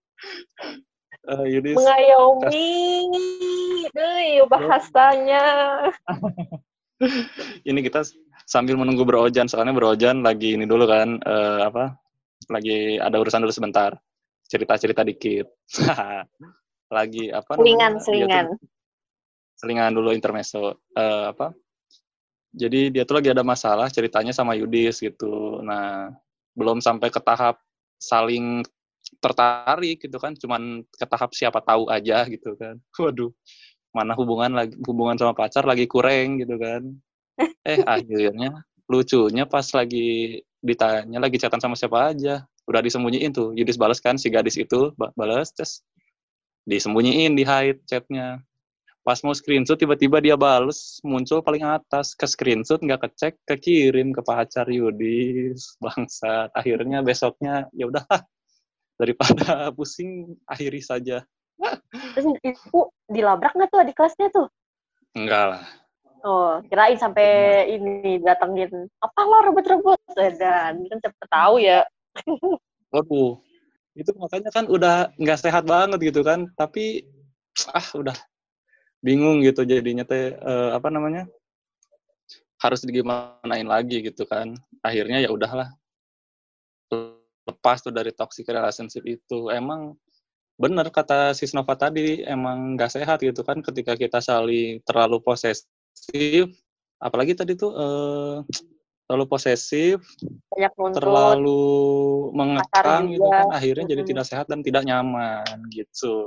Eh, 1.29 1.45
Yudis 1.53 1.77
Mengayomi. 1.77 2.71
Duh, 3.93 4.49
bahasanya. 4.49 5.45
ini 7.69 7.79
kita 7.85 8.01
sambil 8.49 8.81
menunggu 8.81 9.05
berojan 9.05 9.45
soalnya 9.45 9.77
berojan 9.77 10.25
lagi 10.25 10.57
ini 10.57 10.65
dulu 10.65 10.89
kan 10.89 11.21
eh, 11.21 11.61
apa 11.69 11.93
lagi 12.49 12.97
ada 12.97 13.21
urusan 13.21 13.45
dulu 13.45 13.53
sebentar. 13.53 13.93
Cerita-cerita 14.49 15.05
dikit. 15.05 15.45
Lagi 16.89 17.29
apa 17.29 17.53
Selingan, 17.53 18.01
namanya, 18.01 18.01
dia 18.01 18.01
tuh- 18.01 18.01
selingan. 18.01 18.45
selingan 19.53 19.91
dulu 19.93 20.09
intermezzo. 20.09 20.81
Eh, 20.97 21.25
apa 21.29 21.53
jadi 22.49 22.89
dia 22.89 23.05
tuh 23.05 23.21
lagi 23.21 23.29
ada 23.29 23.45
masalah 23.45 23.85
ceritanya 23.93 24.33
sama 24.33 24.57
Yudis 24.57 24.97
gitu. 24.97 25.61
Nah 25.61 26.09
belum 26.57 26.81
sampai 26.81 27.13
ke 27.13 27.21
tahap 27.21 27.61
saling 28.01 28.65
tertarik 29.21 30.01
gitu 30.01 30.17
kan 30.17 30.33
cuman 30.33 30.81
ke 30.89 31.05
tahap 31.05 31.29
siapa 31.37 31.61
tahu 31.61 31.85
aja 31.93 32.25
gitu 32.25 32.57
kan. 32.57 32.81
Waduh 32.97 33.29
mana 33.93 34.17
hubungan 34.17 34.57
lagi 34.57 34.73
hubungan 34.81 35.13
sama 35.13 35.37
pacar 35.37 35.65
lagi 35.69 35.85
kurang 35.85 36.41
gitu 36.41 36.57
kan 36.57 36.81
eh 37.63 37.79
akhirnya 37.83 38.63
lucunya 38.89 39.45
pas 39.45 39.65
lagi 39.71 40.41
ditanya 40.59 41.21
lagi 41.21 41.37
chatan 41.39 41.61
sama 41.61 41.77
siapa 41.77 42.11
aja. 42.11 42.43
Udah 42.67 42.81
disembunyiin 42.83 43.33
tuh. 43.33 43.55
Yudis 43.55 43.79
balas 43.79 44.01
kan 44.03 44.19
si 44.19 44.29
gadis 44.29 44.59
itu 44.59 44.93
ba- 44.93 45.13
balas 45.17 45.49
terus 45.55 45.81
disembunyiin 46.67 47.33
di 47.33 47.45
hide 47.45 47.81
chatnya. 47.87 48.41
Pas 48.99 49.17
mau 49.25 49.33
screenshot 49.33 49.79
tiba-tiba 49.79 50.21
dia 50.21 50.35
bales 50.37 51.01
muncul 51.01 51.41
paling 51.41 51.65
atas. 51.65 52.13
Ke 52.13 52.29
screenshot 52.29 52.77
nggak 52.81 53.09
kecek 53.09 53.33
kekirim 53.47 54.13
ke 54.13 54.21
pacar 54.21 54.69
Yudis. 54.69 55.79
Bangsa 55.81 56.51
akhirnya 56.53 57.01
besoknya 57.01 57.65
ya 57.73 57.89
udah 57.89 58.05
daripada 58.99 59.69
pusing 59.77 60.35
akhiri 60.45 60.83
saja. 60.83 61.25
Terus 61.89 62.25
itu 62.43 62.79
dilabrak 63.09 63.55
nggak 63.55 63.69
tuh 63.71 63.81
di 63.85 63.93
kelasnya 63.95 64.29
tuh? 64.29 64.47
enggak 65.17 65.57
lah 65.57 65.63
Oh, 66.23 66.59
kirain 66.67 66.99
sampai 66.99 67.29
ini 67.79 68.19
datengin 68.19 68.87
apa 68.99 69.19
lo 69.23 69.37
rebut-rebut? 69.51 69.99
Dan 70.15 70.83
kan 70.85 70.99
cepet 70.99 71.27
tahu 71.31 71.55
ya. 71.63 71.85
waduh 72.89 73.37
itu 73.93 74.09
makanya 74.17 74.49
kan 74.49 74.65
udah 74.65 75.13
nggak 75.21 75.39
sehat 75.39 75.61
banget 75.69 76.09
gitu 76.09 76.25
kan 76.25 76.49
tapi 76.57 77.05
ah 77.69 77.85
udah 77.93 78.17
bingung 79.05 79.45
gitu 79.45 79.61
jadinya 79.61 80.01
teh 80.01 80.33
eh, 80.33 80.69
apa 80.73 80.89
namanya 80.89 81.29
harus 82.59 82.83
digimanain 82.83 83.67
lagi 83.67 84.03
gitu 84.03 84.27
kan. 84.27 84.51
Akhirnya 84.83 85.23
ya 85.23 85.31
udahlah 85.31 85.71
lepas 87.47 87.79
tuh 87.79 87.95
dari 87.95 88.11
toxic 88.11 88.45
relationship 88.51 89.07
itu. 89.07 89.47
Emang 89.47 89.95
bener 90.59 90.91
kata 90.91 91.31
si 91.31 91.47
Snova 91.47 91.79
tadi 91.79 92.19
emang 92.27 92.75
nggak 92.75 92.91
sehat 92.99 93.23
gitu 93.23 93.47
kan 93.47 93.63
ketika 93.63 93.95
kita 93.95 94.19
saling 94.19 94.83
terlalu 94.83 95.23
posesif 95.23 95.63
apalagi 96.99 97.33
tadi 97.37 97.55
tuh 97.55 97.71
eh, 97.75 98.35
terlalu 99.09 99.25
posesif, 99.25 100.03
banyak 100.53 100.71
nuntut 100.77 101.01
terlalu 101.01 101.65
mengekang 102.37 103.09
gitu 103.09 103.25
kan 103.25 103.49
akhirnya 103.49 103.85
jadi 103.89 104.01
tidak 104.05 104.25
sehat 104.29 104.45
dan 104.45 104.61
tidak 104.61 104.85
nyaman 104.85 105.65
gitu. 105.73 106.17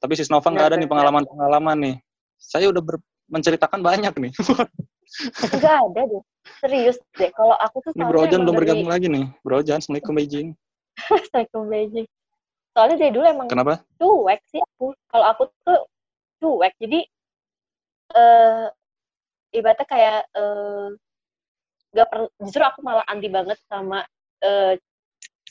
Tapi 0.00 0.12
si 0.16 0.28
Nova 0.28 0.48
nggak 0.48 0.68
ada 0.72 0.76
nih 0.80 0.88
pengalaman-pengalaman 0.88 1.76
nih. 1.80 1.96
Saya 2.36 2.68
udah 2.72 2.82
ber- 2.84 3.04
menceritakan 3.28 3.80
banyak 3.82 4.14
nih. 4.16 4.32
Enggak 5.54 5.76
ada 5.90 6.02
deh. 6.06 6.22
Serius 6.62 6.96
deh. 7.18 7.30
Kalau 7.34 7.56
aku 7.58 7.82
tuh 7.82 7.92
Bro 7.96 8.28
Ojan 8.28 8.44
belum 8.44 8.54
dari 8.54 8.60
bergabung 8.62 8.90
lagi 8.90 9.06
nih. 9.10 9.26
Bro 9.42 9.64
Ojan, 9.64 9.80
Assalamualaikum 9.82 10.14
Beijing. 10.18 10.48
Assalamualaikum 10.96 11.62
Beijing. 11.68 12.06
Soalnya 12.76 12.96
dari 13.00 13.12
dulu 13.12 13.24
emang 13.24 13.48
Kenapa? 13.48 13.80
cuek 13.96 14.40
sih 14.52 14.60
aku. 14.60 14.92
Kalau 15.08 15.26
aku 15.32 15.42
tuh 15.64 15.80
cuek. 16.44 16.72
Jadi 16.76 17.08
eh 18.14 18.66
ibaratnya 19.56 19.86
kayak 19.88 20.20
eh 20.36 20.86
gak 21.96 22.06
per, 22.12 22.18
justru 22.44 22.60
aku 22.60 22.84
malah 22.84 23.06
anti 23.08 23.26
banget 23.32 23.56
sama 23.66 24.04
eh 24.44 24.76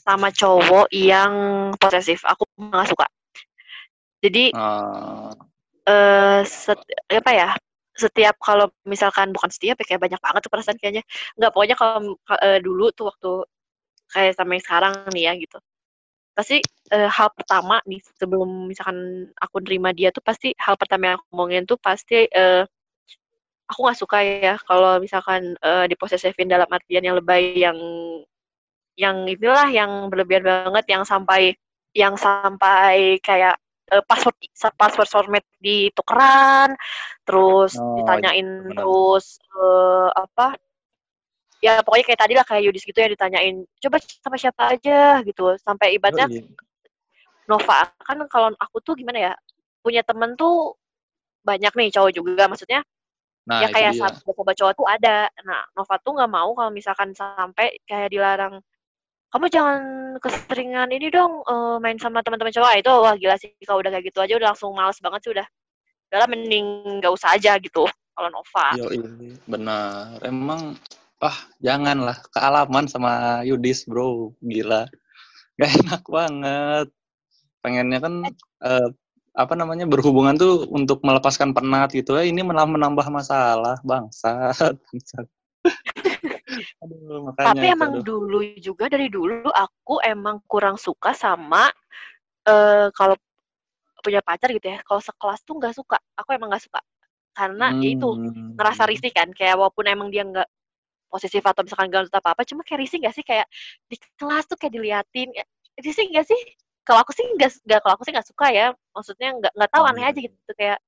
sama 0.06 0.30
cowok 0.30 0.94
yang 0.94 1.34
posesif. 1.82 2.22
Aku 2.30 2.46
nggak 2.62 2.94
suka. 2.94 3.06
Jadi 4.22 4.54
Ah, 4.54 5.34
eh 5.86 6.42
set- 6.46 6.86
apa 7.10 7.32
ya 7.34 7.50
setiap 7.96 8.36
kalau 8.44 8.68
misalkan 8.86 9.32
bukan 9.32 9.50
setiap 9.50 9.80
ya 9.82 9.86
kayak 9.88 10.02
banyak 10.04 10.22
banget 10.22 10.42
tuh 10.46 10.52
perasaan 10.52 10.78
kayaknya 10.78 11.02
nggak 11.40 11.52
pokoknya 11.56 11.76
kalau 11.80 12.14
eh, 12.44 12.60
dulu 12.60 12.92
tuh 12.92 13.10
waktu 13.10 13.32
kayak 14.12 14.36
sama 14.36 14.60
yang 14.60 14.66
sekarang 14.68 14.94
nih 15.16 15.24
ya 15.32 15.34
gitu 15.40 15.58
pasti 16.38 16.60
eh, 16.94 17.10
hal 17.10 17.30
pertama 17.38 17.80
nih 17.90 18.02
sebelum 18.20 18.68
misalkan 18.70 19.30
aku 19.40 19.58
nerima 19.64 19.90
dia 19.96 20.10
tuh 20.12 20.22
pasti 20.26 20.52
hal 20.60 20.76
pertama 20.78 21.04
yang 21.14 21.18
aku 21.20 21.26
ngomongin 21.32 21.64
tuh 21.70 21.78
pasti 21.80 22.28
eh, 22.30 22.64
aku 23.70 23.80
nggak 23.82 24.00
suka 24.02 24.18
ya 24.22 24.54
kalau 24.68 25.02
misalkan 25.02 25.58
eh, 25.60 25.86
diposesifin 25.92 26.48
dalam 26.52 26.70
artian 26.70 27.04
yang 27.06 27.18
lebay 27.18 27.58
yang 27.66 27.78
yang 28.96 29.28
inilah 29.28 29.68
yang 29.72 30.08
berlebihan 30.08 30.44
banget 30.48 30.86
yang 30.88 31.04
sampai 31.04 31.56
yang 31.96 32.16
sampai 32.16 33.20
kayak 33.20 33.60
eh, 33.92 34.04
password 34.08 34.36
password 34.80 35.10
sosmed 35.10 35.46
ditukeran 35.60 36.76
terus 37.28 37.76
Oh, 37.76 37.96
ditanyain 38.00 38.48
iya, 38.48 38.64
benar. 38.64 38.76
terus 38.80 39.26
eh, 39.52 40.10
apa 40.16 40.56
ya 41.66 41.82
pokoknya 41.82 42.06
kayak 42.14 42.22
tadi 42.22 42.34
lah 42.38 42.46
kayak 42.46 42.64
Yudis 42.70 42.86
gitu 42.86 42.98
ya 43.02 43.10
ditanyain 43.10 43.66
coba 43.82 43.98
sama 44.22 44.38
siapa 44.38 44.78
aja? 44.78 45.26
gitu. 45.26 45.58
Sampai 45.58 45.98
ibaratnya 45.98 46.30
yoi. 46.30 46.46
Nova 47.50 47.90
kan 48.06 48.18
kalau 48.30 48.54
aku 48.58 48.78
tuh 48.82 48.94
gimana 48.98 49.32
ya 49.32 49.34
punya 49.82 50.02
temen 50.02 50.34
tuh 50.38 50.74
banyak 51.46 51.74
nih 51.74 51.90
cowok 51.94 52.12
juga 52.14 52.50
maksudnya 52.50 52.82
Nah, 53.46 53.62
ya 53.62 53.70
kayak 53.70 53.94
sahabat-sahabat 53.94 54.56
cowok 54.58 54.74
tuh 54.74 54.88
ada. 54.90 55.30
Nah 55.46 55.62
Nova 55.78 55.96
tuh 56.02 56.18
nggak 56.18 56.32
mau 56.34 56.50
kalau 56.58 56.74
misalkan 56.74 57.14
sampai 57.14 57.78
kayak 57.86 58.10
dilarang 58.10 58.58
kamu 59.30 59.46
jangan 59.54 59.82
keseringan 60.18 60.90
ini 60.90 61.14
dong 61.14 61.46
eh, 61.46 61.78
main 61.78 62.02
sama 62.02 62.26
teman-teman 62.26 62.50
cowok. 62.50 62.70
Ah, 62.74 62.78
itu 62.82 62.90
wah 62.90 63.14
gila 63.14 63.38
sih 63.38 63.54
kalau 63.62 63.86
udah 63.86 63.94
kayak 63.94 64.10
gitu 64.10 64.18
aja 64.18 64.34
udah 64.34 64.50
langsung 64.50 64.74
males 64.74 64.98
banget 64.98 65.30
sih 65.30 65.32
udah. 65.38 65.48
Udah 66.10 66.26
mending 66.26 66.66
nggak 66.98 67.14
usah 67.14 67.38
aja 67.38 67.54
gitu 67.62 67.86
kalau 68.16 68.30
Nova. 68.34 68.68
Yoi, 68.80 68.98
benar. 69.46 70.18
Emang, 70.26 70.74
ah 71.24 71.38
janganlah 71.64 72.20
kealaman 72.34 72.86
sama 72.92 73.42
Yudis, 73.48 73.88
bro. 73.88 74.36
Gila. 74.44 74.88
Gak 75.60 75.72
enak 75.84 76.04
banget. 76.08 76.88
Pengennya 77.64 78.00
kan, 78.04 78.14
eh, 78.66 78.88
apa 79.36 79.54
namanya, 79.56 79.88
berhubungan 79.88 80.36
tuh 80.40 80.68
untuk 80.72 81.04
melepaskan 81.04 81.52
penat 81.56 81.92
gitu 81.96 82.16
ya. 82.16 82.24
Ini 82.28 82.44
malah 82.44 82.68
menambah 82.68 83.08
masalah, 83.12 83.80
bangsat. 83.84 84.76
bangsat. 84.92 85.26
Aduh, 86.86 87.26
makanya 87.26 87.50
Tapi 87.52 87.66
itu, 87.66 87.74
emang 87.74 87.92
aduh. 88.00 88.04
dulu 88.06 88.40
juga 88.62 88.86
dari 88.88 89.08
dulu 89.10 89.50
aku 89.50 90.00
emang 90.06 90.40
kurang 90.46 90.78
suka 90.78 91.12
sama 91.18 91.68
eh 92.46 92.88
kalau 92.94 93.18
punya 94.06 94.22
pacar 94.22 94.54
gitu 94.54 94.70
ya. 94.70 94.80
Kalau 94.86 95.02
sekelas 95.02 95.42
tuh 95.42 95.58
nggak 95.58 95.74
suka. 95.74 95.98
Aku 96.22 96.30
emang 96.38 96.54
nggak 96.54 96.64
suka. 96.70 96.80
Karena 97.34 97.74
ya 97.82 97.90
itu 97.98 98.08
Hmm. 98.08 98.54
ngerasa 98.56 98.86
risih 98.86 99.10
kan. 99.10 99.34
Kayak 99.34 99.58
walaupun 99.58 99.86
emang 99.90 100.14
dia 100.14 100.22
nggak 100.24 100.46
posesif 101.16 101.40
atau 101.40 101.64
misalkan 101.64 101.88
gak 101.88 102.12
nuntut 102.12 102.20
apa-apa, 102.20 102.44
cuma 102.44 102.68
kayak 102.68 102.84
risih 102.84 103.00
nggak 103.00 103.16
sih 103.16 103.24
kayak 103.24 103.48
di 103.88 103.96
kelas 104.20 104.44
tuh 104.52 104.60
kayak 104.60 104.76
diliatin. 104.76 105.32
Ya, 105.32 105.48
risih 105.80 106.12
nggak 106.12 106.28
sih? 106.28 106.36
Kalau 106.84 107.00
aku 107.00 107.16
sih 107.16 107.24
nggak 107.24 107.64
nggak 107.64 107.80
kalau 107.80 107.96
aku 107.96 108.04
sih 108.04 108.12
nggak 108.12 108.28
suka 108.28 108.52
ya. 108.52 108.76
Maksudnya 108.92 109.30
nggak 109.40 109.54
nggak 109.56 109.72
tahu 109.72 109.84
Oh, 109.88 109.90
aneh 109.96 110.04
iya. 110.04 110.12
aja 110.12 110.20
gitu 110.20 110.52
kayak 110.60 110.84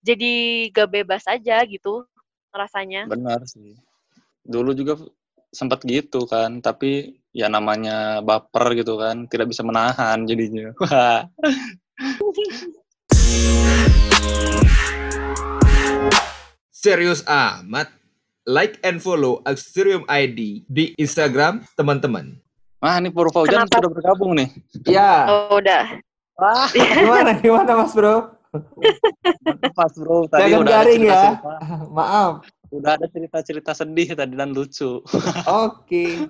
jadi 0.00 0.32
gak 0.72 0.88
bebas 0.88 1.28
aja 1.28 1.60
gitu 1.68 2.08
rasanya. 2.54 3.04
Benar 3.04 3.44
sih. 3.44 3.76
Dulu 4.46 4.72
juga 4.72 4.96
sempat 5.52 5.84
gitu 5.84 6.24
kan, 6.24 6.62
tapi 6.62 7.20
ya 7.34 7.52
namanya 7.52 8.22
baper 8.22 8.76
gitu 8.78 8.96
kan, 8.96 9.26
tidak 9.28 9.50
bisa 9.52 9.66
menahan 9.66 10.24
jadinya. 10.24 10.72
Serius 16.70 17.26
amat. 17.26 18.05
Like 18.46 18.78
and 18.80 19.02
follow 19.02 19.42
Axterium 19.42 20.06
ID 20.06 20.62
di 20.70 20.94
Instagram 20.96 21.66
teman-teman. 21.74 22.38
Nah, 22.78 23.02
ini 23.02 23.10
Pur 23.10 23.26
Faujan 23.34 23.66
Kenapa? 23.66 23.82
sudah 23.82 23.90
bergabung 23.90 24.38
nih. 24.38 24.48
Ya, 24.86 25.26
Oh, 25.26 25.58
udah. 25.58 25.98
Wah, 26.38 26.70
gimana 26.94 27.34
gimana 27.36 27.70
Mas 27.74 27.90
Bro? 27.90 28.30
pas 29.74 29.92
bro. 29.92 30.24
Tadi 30.30 30.48
Jangan 30.48 30.62
udah 30.62 30.72
garing 30.72 31.02
ya. 31.02 31.10
cerita-cerita. 31.10 31.52
Maaf. 31.98 32.32
Udah 32.70 32.90
ada 32.94 33.06
cerita-cerita 33.10 33.70
sedih 33.74 34.08
tadi 34.14 34.32
dan 34.32 34.54
lucu. 34.54 35.02
Oke. 35.66 36.24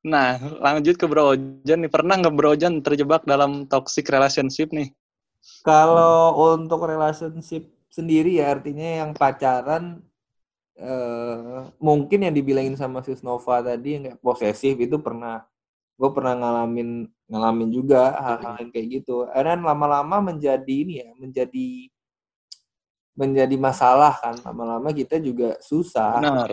Nah, 0.00 0.36
lanjut 0.36 0.94
ke 0.94 1.04
Bro 1.04 1.34
Ojan 1.34 1.78
nih. 1.80 1.90
Pernah 1.90 2.20
nggak 2.20 2.34
Bro 2.36 2.54
Ojan 2.54 2.84
terjebak 2.84 3.24
dalam 3.24 3.64
toxic 3.66 4.04
relationship 4.06 4.68
nih? 4.70 4.92
Kalau 5.64 6.36
untuk 6.54 6.84
relationship 6.84 7.64
sendiri 7.88 8.38
ya 8.38 8.52
artinya 8.52 9.02
yang 9.02 9.10
pacaran 9.16 10.04
eh 10.80 11.60
mungkin 11.76 12.24
yang 12.24 12.32
dibilangin 12.32 12.74
sama 12.80 13.04
Sis 13.04 13.20
Nova 13.20 13.60
tadi 13.60 14.00
yang 14.00 14.02
kayak 14.08 14.20
posesif 14.24 14.74
itu 14.80 14.96
pernah 14.98 15.44
gue 16.00 16.10
pernah 16.16 16.32
ngalamin 16.32 17.04
ngalamin 17.28 17.68
juga 17.68 18.16
hal-hal 18.16 18.54
yang 18.64 18.70
kayak 18.72 18.86
gitu. 19.04 19.28
Dan 19.28 19.60
lama-lama 19.60 20.32
menjadi 20.32 20.72
ini 20.72 21.04
ya, 21.04 21.12
menjadi 21.20 21.68
menjadi 23.12 23.56
masalah 23.60 24.16
kan. 24.16 24.34
Lama-lama 24.40 24.88
kita 24.96 25.20
juga 25.20 25.60
susah. 25.60 26.16
Benar. 26.24 26.50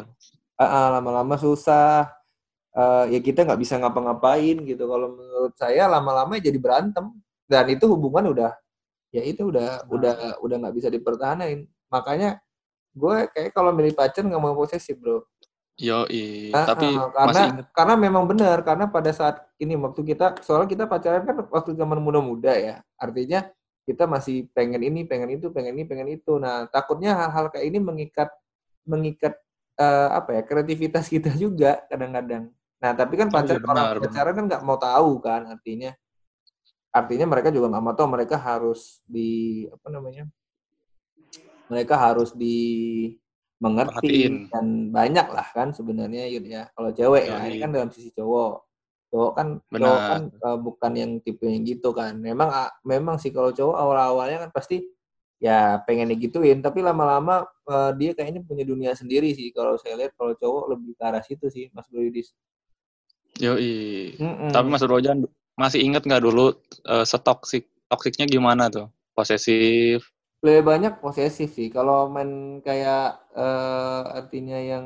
Ah, 0.60 0.64
ah, 0.68 0.88
lama-lama 1.00 1.40
susah. 1.40 2.12
Eh, 2.78 3.06
ya 3.18 3.20
kita 3.24 3.48
nggak 3.48 3.58
bisa 3.64 3.80
ngapa-ngapain 3.80 4.58
gitu. 4.68 4.84
Kalau 4.86 5.16
menurut 5.16 5.54
saya 5.56 5.88
lama-lama 5.88 6.38
jadi 6.38 6.60
berantem 6.60 7.10
dan 7.48 7.66
itu 7.72 7.88
hubungan 7.90 8.28
udah 8.36 8.52
ya 9.16 9.24
itu 9.24 9.48
udah 9.50 9.88
Nah. 9.88 9.90
udah 9.90 10.14
udah 10.44 10.56
nggak 10.68 10.76
bisa 10.76 10.90
dipertahanin. 10.92 11.66
Makanya 11.90 12.44
gue 12.98 13.16
kayak 13.30 13.54
kalau 13.54 13.70
milih 13.70 13.94
pacar 13.94 14.26
nggak 14.26 14.42
mau 14.42 14.58
posesif 14.58 14.98
bro. 14.98 15.22
Yoi. 15.78 16.50
Ah, 16.50 16.74
Tapi 16.74 16.90
ah, 16.90 17.14
karena 17.14 17.30
masih 17.30 17.50
karena 17.70 17.94
memang 17.94 18.26
benar 18.26 18.58
karena 18.66 18.90
pada 18.90 19.14
saat 19.14 19.46
ini 19.62 19.78
waktu 19.78 20.02
kita 20.02 20.42
soalnya 20.42 20.74
kita 20.74 20.84
pacaran 20.90 21.22
kan 21.22 21.38
waktu 21.54 21.78
zaman 21.78 22.02
muda-muda 22.02 22.58
ya. 22.58 22.82
Artinya 22.98 23.46
kita 23.86 24.10
masih 24.10 24.50
pengen 24.52 24.82
ini, 24.84 25.06
pengen 25.06 25.38
itu, 25.38 25.54
pengen 25.54 25.78
ini, 25.78 25.86
pengen 25.86 26.10
itu. 26.18 26.36
Nah, 26.42 26.66
takutnya 26.68 27.14
hal-hal 27.16 27.54
kayak 27.54 27.66
ini 27.70 27.80
mengikat 27.80 28.34
mengikat 28.90 29.38
eh, 29.78 30.10
apa 30.12 30.30
ya 30.34 30.42
kreativitas 30.44 31.06
kita 31.08 31.30
juga 31.38 31.86
kadang-kadang. 31.88 32.50
Nah, 32.82 32.92
tapi 32.98 33.14
kan 33.18 33.30
Oh, 33.30 33.34
pacar 33.38 33.58
iya, 33.58 33.66
orang 33.66 33.86
benar, 33.94 34.02
pacaran 34.02 34.34
kan 34.34 34.46
nggak 34.50 34.64
mau 34.66 34.78
tahu 34.82 35.12
kan 35.22 35.42
artinya. 35.46 35.94
Artinya 36.90 37.26
mereka 37.30 37.54
juga 37.54 37.70
nggak 37.70 37.84
mau 37.86 37.94
tahu 37.94 38.08
mereka 38.10 38.36
harus 38.42 38.98
di 39.06 39.64
apa 39.70 39.88
namanya? 39.94 40.26
Mereka 41.68 41.96
harus 42.00 42.32
dimengerti 42.32 44.28
Perhatiin. 44.28 44.34
dan 44.52 44.66
banyak 44.92 45.28
lah 45.28 45.48
kan 45.52 45.76
sebenarnya 45.76 46.28
Yud 46.32 46.46
ya. 46.48 46.72
Kalau 46.72 46.90
cewek 46.96 47.28
ya, 47.28 47.38
ini 47.48 47.60
Yoi. 47.60 47.64
kan 47.64 47.70
dalam 47.76 47.90
sisi 47.92 48.10
cowok. 48.16 48.54
Cowok 49.08 49.32
kan 49.36 49.48
cowok 49.72 50.00
Benar. 50.00 50.12
kan 50.12 50.22
eh, 50.32 50.58
bukan 50.60 50.92
yang 50.96 51.12
tipe 51.24 51.44
yang 51.48 51.64
gitu 51.68 51.92
kan. 51.92 52.16
Memang 52.20 52.50
ah, 52.52 52.72
memang 52.84 53.20
sih 53.20 53.32
kalau 53.32 53.52
cowok 53.52 53.76
awal-awalnya 53.76 54.48
kan 54.48 54.52
pasti 54.52 54.84
ya 55.38 55.78
pengen 55.86 56.10
digituin, 56.10 56.66
tapi 56.66 56.82
lama-lama 56.82 57.46
eh, 57.68 57.92
dia 58.00 58.12
kayaknya 58.16 58.44
punya 58.44 58.64
dunia 58.64 58.92
sendiri 58.96 59.32
sih. 59.36 59.52
Kalau 59.52 59.76
saya 59.76 60.00
lihat 60.00 60.16
kalau 60.16 60.36
cowok 60.36 60.76
lebih 60.76 60.96
ke 60.96 61.04
arah 61.04 61.24
situ 61.24 61.48
sih, 61.52 61.68
Mas 61.76 61.88
Bro 61.92 62.04
Yudis. 62.04 62.32
Yoi. 63.38 64.18
Mm-mm. 64.18 64.50
Tapi 64.50 64.68
Mas 64.72 64.82
Bro 64.82 64.98
Ojan 64.98 65.28
masih 65.58 65.82
ingat 65.84 66.06
nggak 66.08 66.24
dulu 66.24 66.56
eh, 66.88 67.06
setoksik 67.06 67.68
toksiknya 67.88 68.28
gimana 68.28 68.68
tuh? 68.68 68.88
Posesif. 69.16 70.06
Lebih 70.46 70.64
banyak 70.64 70.94
posesif 71.02 71.54
sih. 71.54 71.68
Kalau 71.74 72.08
main 72.08 72.62
kayak 72.62 73.18
eh, 73.34 74.02
artinya 74.18 74.60
yang 74.62 74.86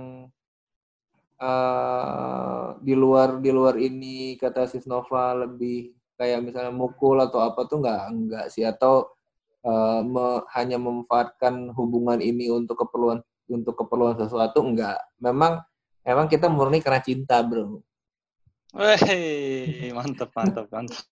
eh, 1.41 2.65
di 2.81 2.93
luar 2.95 3.39
di 3.41 3.51
luar 3.51 3.75
ini 3.77 4.37
kata 4.39 4.67
Sis 4.69 4.87
Nova 4.87 5.35
lebih 5.35 5.91
kayak 6.15 6.39
misalnya 6.45 6.69
mukul 6.73 7.17
atau 7.19 7.41
apa 7.41 7.65
tuh 7.65 7.81
nggak 7.81 8.01
enggak 8.13 8.45
sih 8.53 8.63
atau 8.63 9.09
eh, 9.65 10.01
me- 10.05 10.43
hanya 10.55 10.77
memanfaatkan 10.79 11.73
hubungan 11.75 12.21
ini 12.21 12.47
untuk 12.49 12.87
keperluan 12.87 13.19
untuk 13.51 13.75
keperluan 13.75 14.15
sesuatu 14.15 14.63
enggak. 14.63 15.01
Memang 15.19 15.59
emang 16.07 16.31
kita 16.31 16.47
murni 16.47 16.79
karena 16.79 17.03
cinta, 17.03 17.43
bro. 17.43 17.83
Weh, 18.71 19.91
mantep, 19.91 20.31
mantep, 20.31 20.71
mantep. 20.71 21.03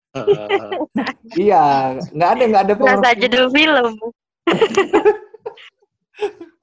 Iya, 1.35 1.99
nggak 2.15 2.29
ada 2.31 2.43
nggak 2.47 2.63
ada 2.63 2.73
Berasa 2.79 2.95
pengaruh- 3.03 3.19
judul 3.19 3.45
film. 3.51 3.87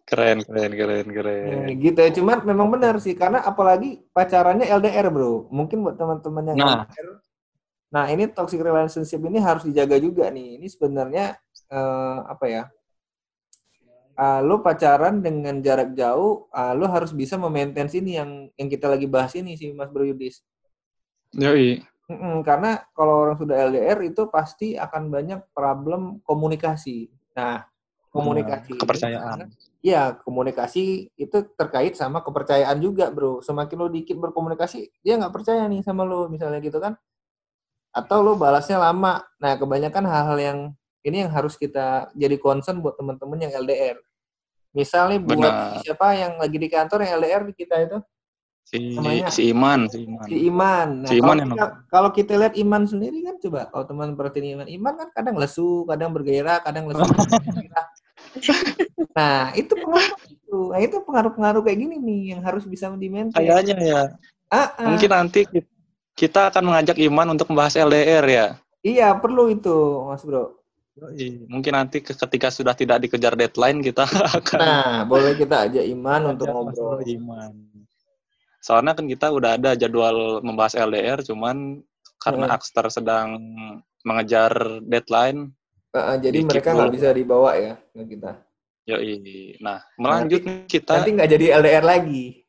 Keren, 0.07 0.39
keren, 0.47 0.71
keren, 0.79 1.07
keren. 1.11 1.67
Ya, 1.67 1.75
gitu 1.75 1.99
ya. 1.99 2.11
Cuman 2.15 2.47
memang 2.47 2.71
benar 2.71 2.95
sih 3.03 3.19
karena 3.19 3.43
apalagi 3.43 4.07
pacarannya 4.15 4.71
LDR, 4.71 5.11
Bro. 5.11 5.51
Mungkin 5.51 5.83
buat 5.83 5.99
teman-teman 5.99 6.55
yang 6.55 6.59
Nah. 6.63 6.87
LDR. 6.87 7.19
Nah, 7.91 8.05
ini 8.11 8.31
toxic 8.31 8.63
relationship 8.63 9.19
ini 9.27 9.43
harus 9.43 9.67
dijaga 9.67 9.99
juga 9.99 10.31
nih. 10.31 10.63
Ini 10.63 10.67
sebenarnya 10.71 11.35
eh, 11.75 12.19
apa 12.23 12.47
ya? 12.47 12.63
Ah, 14.17 14.41
lu 14.41 14.65
pacaran 14.65 15.21
dengan 15.21 15.61
jarak 15.61 15.93
jauh, 15.93 16.49
ah, 16.49 16.73
lu 16.73 16.89
harus 16.89 17.13
bisa 17.13 17.37
memaintain 17.37 17.91
ini 17.93 18.17
yang 18.17 18.31
yang 18.57 18.69
kita 18.73 18.89
lagi 18.89 19.05
bahas 19.05 19.37
ini 19.37 19.59
sih, 19.61 19.77
Mas 19.77 19.93
Bro 19.93 20.09
Yudis. 20.09 20.41
Yoi. 21.37 21.85
Mm-mm, 22.07 22.47
karena 22.47 22.87
kalau 22.95 23.27
orang 23.27 23.37
sudah 23.37 23.59
LDR 23.67 23.99
itu 24.07 24.31
pasti 24.31 24.79
akan 24.79 25.11
banyak 25.11 25.43
problem 25.51 26.23
komunikasi. 26.23 27.11
Nah, 27.37 27.69
komunikasi 28.09 28.73
ini- 28.73 28.81
Kepercayaan. 28.81 29.39
Iya, 29.85 30.19
komunikasi 30.25 31.13
itu 31.15 31.39
terkait 31.55 31.95
sama 31.95 32.25
kepercayaan 32.25 32.81
juga, 32.83 33.13
bro. 33.13 33.39
Semakin 33.45 33.77
lo 33.77 33.87
dikit 33.93 34.17
berkomunikasi, 34.19 34.91
dia 35.05 35.15
nggak 35.21 35.31
percaya 35.31 35.69
nih 35.69 35.85
sama 35.85 36.03
lo, 36.03 36.27
misalnya 36.27 36.59
gitu 36.65 36.81
kan. 36.81 36.97
Atau 37.95 38.25
lo 38.25 38.35
balasnya 38.35 38.81
lama. 38.81 39.23
Nah, 39.39 39.55
kebanyakan 39.55 40.05
hal-hal 40.09 40.39
yang 40.41 40.59
ini 41.07 41.23
yang 41.23 41.31
harus 41.31 41.55
kita 41.55 42.11
jadi 42.19 42.35
concern 42.41 42.83
buat 42.83 42.99
teman-teman 42.99 43.39
yang 43.47 43.53
LDR. 43.63 44.01
Misalnya 44.75 45.23
buat 45.23 45.39
Benar. 45.39 45.81
siapa 45.87 46.07
yang 46.19 46.33
lagi 46.37 46.57
di 46.59 46.69
kantor 46.69 46.99
yang 47.07 47.13
LDR 47.23 47.43
di 47.47 47.55
kita 47.55 47.77
itu, 47.79 47.97
Si, 48.67 48.99
Namanya- 48.99 49.31
si 49.31 49.47
Iman, 49.55 49.87
si 49.87 50.03
Iman. 50.03 50.27
si 50.27 50.37
Iman. 50.51 50.89
Nah, 51.07 51.07
Si 51.07 51.15
kalau, 51.15 51.23
Iman 51.23 51.37
yang 51.39 51.51
kita, 51.55 51.67
kalau 51.87 52.11
kita 52.11 52.33
lihat 52.35 52.55
Iman 52.59 52.83
sendiri 52.83 53.23
kan 53.23 53.39
coba, 53.39 53.71
kalau 53.71 53.85
teman 53.87 54.19
perhatiin 54.19 54.59
Iman, 54.59 54.67
Iman 54.67 54.95
kan 54.99 55.09
kadang 55.15 55.39
lesu, 55.39 55.87
kadang 55.87 56.11
bergairah, 56.11 56.59
kadang 56.67 56.91
lesu. 56.91 56.99
nah, 59.17 59.55
itu 59.55 59.71
pengaruh 59.71 60.19
itu. 60.27 60.59
Nah, 60.75 60.81
itu 60.83 60.97
pengaruh-pengaruh 60.99 61.63
kayak 61.63 61.79
gini 61.79 61.95
nih 62.03 62.21
yang 62.35 62.43
harus 62.43 62.67
bisa 62.67 62.91
di-maintain. 62.91 63.39
Kayaknya 63.39 63.77
ya. 63.79 64.03
Ah, 64.51 64.75
ah. 64.75 64.87
Mungkin 64.91 65.11
nanti 65.15 65.47
ki- 65.47 65.69
kita 66.19 66.51
akan 66.51 66.63
mengajak 66.67 66.99
Iman 66.99 67.39
untuk 67.39 67.47
membahas 67.55 67.79
LDR 67.79 68.27
ya. 68.27 68.47
Iya, 68.83 69.15
perlu 69.15 69.47
itu, 69.47 70.07
Mas 70.11 70.27
Bro. 70.27 70.59
Mungkin 71.47 71.73
nanti 71.77 72.01
ke- 72.01 72.17
ketika 72.17 72.49
sudah 72.49 72.73
tidak 72.73 73.05
dikejar 73.05 73.37
deadline 73.37 73.79
kita 73.79 74.03
akan 74.43 74.59
Nah, 74.59 74.99
boleh 75.05 75.37
kita 75.37 75.71
ajak 75.71 75.85
Iman 75.85 76.35
untuk 76.35 76.49
ngobrol. 76.49 76.99
Bro 76.99 77.07
Iman. 77.07 77.66
Soalnya 78.67 78.99
kan 78.99 79.07
kita 79.07 79.31
udah 79.31 79.55
ada 79.55 79.79
jadwal 79.79 80.43
membahas 80.43 80.75
LDR, 80.75 81.23
cuman 81.23 81.79
karena 82.19 82.51
Hmm. 82.51 82.57
Akster 82.59 82.91
sedang 82.91 83.39
mengejar 84.03 84.51
deadline, 84.83 85.55
Ah, 85.95 86.13
ah, 86.13 86.17
jadi 86.19 86.43
mereka 86.43 86.75
nggak 86.75 86.93
bisa 86.93 87.09
dibawa 87.11 87.55
ya 87.55 87.79
ke 87.95 88.03
kita. 88.11 88.43
yoi. 88.85 89.17
Nah, 89.59 89.79
melanjut 89.97 90.43
nih 90.43 90.67
kita, 90.69 90.99
Nanti 90.99 91.11
nggak 91.15 91.31
jadi 91.31 91.47
LDR 91.57 91.85
lagi. 91.87 92.43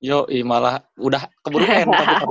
yoi 0.00 0.40
malah 0.42 0.78
udah 0.96 1.26
keburu 1.40 1.66
end 1.66 1.90
tapi 1.90 2.14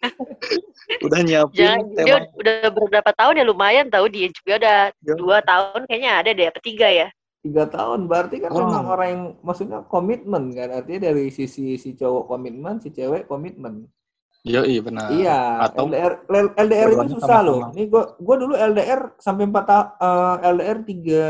udah 1.06 1.20
nyiapin 1.20 1.56
Jangan, 1.56 1.84
dia 1.86 1.96
tema 1.98 2.16
udah 2.34 2.56
beberapa 2.72 3.10
tahun 3.12 3.34
ya 3.36 3.44
lumayan 3.44 3.86
tahu 3.86 4.06
dia 4.08 4.28
juga 4.32 4.52
udah 4.58 4.78
Ya. 5.00 5.14
dua 5.14 5.38
tahun 5.40 5.80
kayaknya 5.84 6.10
ada 6.16 6.30
deh, 6.32 6.46
apa 6.48 6.60
tiga 6.60 6.88
ya? 6.88 7.08
Tiga 7.40 7.64
tahun, 7.64 8.04
berarti 8.04 8.36
kan 8.36 8.52
Wow. 8.52 8.60
memang 8.68 8.84
orang 8.86 9.08
yang, 9.08 9.22
maksudnya 9.40 9.80
komitmen 9.88 10.52
kan. 10.52 10.68
Artinya 10.76 11.08
dari 11.08 11.32
sisi 11.32 11.80
si 11.80 11.96
cowok 11.96 12.28
komitmen, 12.28 12.76
si 12.78 12.92
cewek 12.92 13.24
komitmen. 13.24 13.88
Yoi, 14.44 14.80
benar. 14.80 15.08
Iya, 15.08 15.64
Atau 15.64 15.88
LDR 15.88 16.20
LDR 16.56 16.88
itu 16.90 17.16
susah 17.16 17.40
loh. 17.40 17.60
sama-sama. 17.64 17.76
Nih 17.76 17.86
gua 17.88 18.04
gua 18.16 18.36
dulu 18.36 18.54
LDR 18.56 19.00
sampai 19.16 19.44
4 19.44 19.64
tahun 19.64 20.36
LDR 20.50 20.78
3 20.80 21.24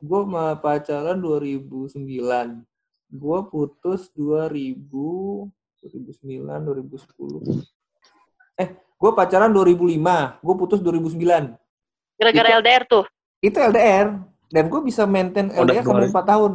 gua 0.00 0.20
sama 0.22 0.44
pacaran 0.56 1.18
2009. 1.18 2.62
Gua 3.08 3.38
putus 3.44 4.10
2000 4.14 5.50
2009 5.82 6.62
2010. 6.62 7.66
Eh, 8.54 8.68
gua 8.94 9.10
pacaran 9.12 9.50
2005, 9.50 10.38
gua 10.38 10.54
putus 10.54 10.78
2009. 10.78 11.54
Gara-gara 12.14 12.46
Itu- 12.46 12.58
LDR 12.62 12.82
tuh. 12.84 13.04
Itu 13.40 13.58
LDR 13.58 14.06
dan 14.50 14.66
gua 14.66 14.82
bisa 14.82 15.06
maintain 15.06 15.48
LDR 15.48 15.80
sampai 15.80 16.04
dua- 16.04 16.12
4 16.12 16.26
tahun. 16.26 16.52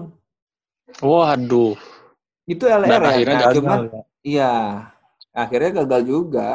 Waduh. 1.02 1.74
Itu 2.46 2.68
LDR 2.68 2.92
Dan 2.92 3.02
ya. 3.02 3.10
akhirnya 3.10 3.36
Nah, 3.36 3.42
gagal. 3.42 3.56
cuman 3.58 3.80
ya. 3.82 4.02
iya, 4.22 4.54
akhirnya 5.34 5.72
gagal 5.82 6.02
juga. 6.06 6.50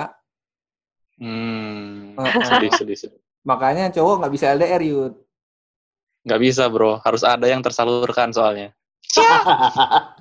Hmm, 1.20 2.16
Heeh. 2.16 2.44
sedih, 2.46 2.72
sedih, 2.72 2.96
sedih. 2.96 3.20
Makanya 3.42 3.90
cowok 3.90 4.14
nggak 4.22 4.33
bisa 4.33 4.53
LDR, 4.53 4.81
Yud. 4.81 5.12
Nggak 6.24 6.40
bisa, 6.40 6.68
bro. 6.68 7.00
Harus 7.00 7.24
ada 7.24 7.48
yang 7.48 7.61
tersalurkan 7.61 8.29
soalnya. 8.31 8.72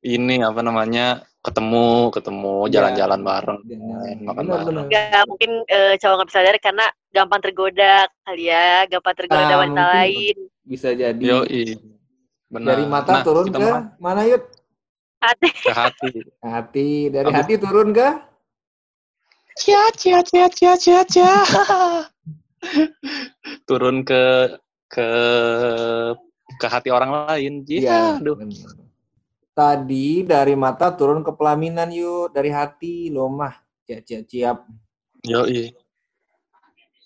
Ini 0.00 0.40
apa 0.40 0.60
namanya? 0.64 1.20
Ketemu, 1.40 2.12
ketemu, 2.12 2.68
Iya. 2.68 2.72
jalan-jalan 2.76 3.20
bareng, 3.24 3.60
Jangan. 3.64 4.16
makan 4.28 4.44
Benar, 4.44 4.58
bareng. 4.60 4.88
Ya 4.92 5.24
mungkin 5.24 5.50
eh, 5.72 5.96
cowok 5.96 6.14
nggak 6.20 6.28
bisa 6.28 6.38
LDR 6.44 6.58
karena 6.60 6.86
gampang 7.10 7.40
tergoda 7.40 7.94
kali 8.28 8.44
ya, 8.52 8.84
gampang 8.92 9.14
tergoda 9.16 9.48
Ah, 9.48 9.58
wanita 9.64 9.84
lain. 9.88 10.36
Bisa 10.68 10.92
jadi. 10.92 11.16
Yoi. 11.24 11.80
Benar. 12.50 12.76
Dari 12.76 12.84
mata 12.84 13.12
Nah, 13.16 13.22
turun 13.24 13.46
ke 13.48 13.56
mah 13.56 13.96
mana, 13.96 14.28
Yud? 14.28 14.42
Hati. 15.20 15.48
ke 15.64 15.72
hati. 15.72 16.10
Hati. 16.44 16.88
Dari 17.08 17.30
hati 17.32 17.54
turun 17.56 17.88
ke? 17.96 18.08
Cia, 19.56 19.84
cia, 19.96 20.20
cia, 20.20 20.48
cia, 20.52 20.74
cia, 20.76 21.00
cia. 21.08 21.36
turun 23.68 24.04
ke 24.04 24.56
ke 24.92 25.08
ke 26.60 26.66
hati 26.68 26.92
orang 26.92 27.32
lain. 27.32 27.64
Iya, 27.64 28.20
aduh. 28.20 28.36
benar. 28.36 28.79
Tadi 29.60 30.24
dari 30.24 30.56
mata 30.56 30.88
turun 30.88 31.20
ke 31.20 31.36
pelaminan, 31.36 31.92
Yud. 31.92 32.32
Dari 32.32 32.48
hati, 32.48 33.12
lo 33.12 33.28
mah. 33.28 33.52
Ciap, 33.84 34.00
ciap, 34.08 34.24
ciap. 34.24 34.58
Yoi. 35.28 35.76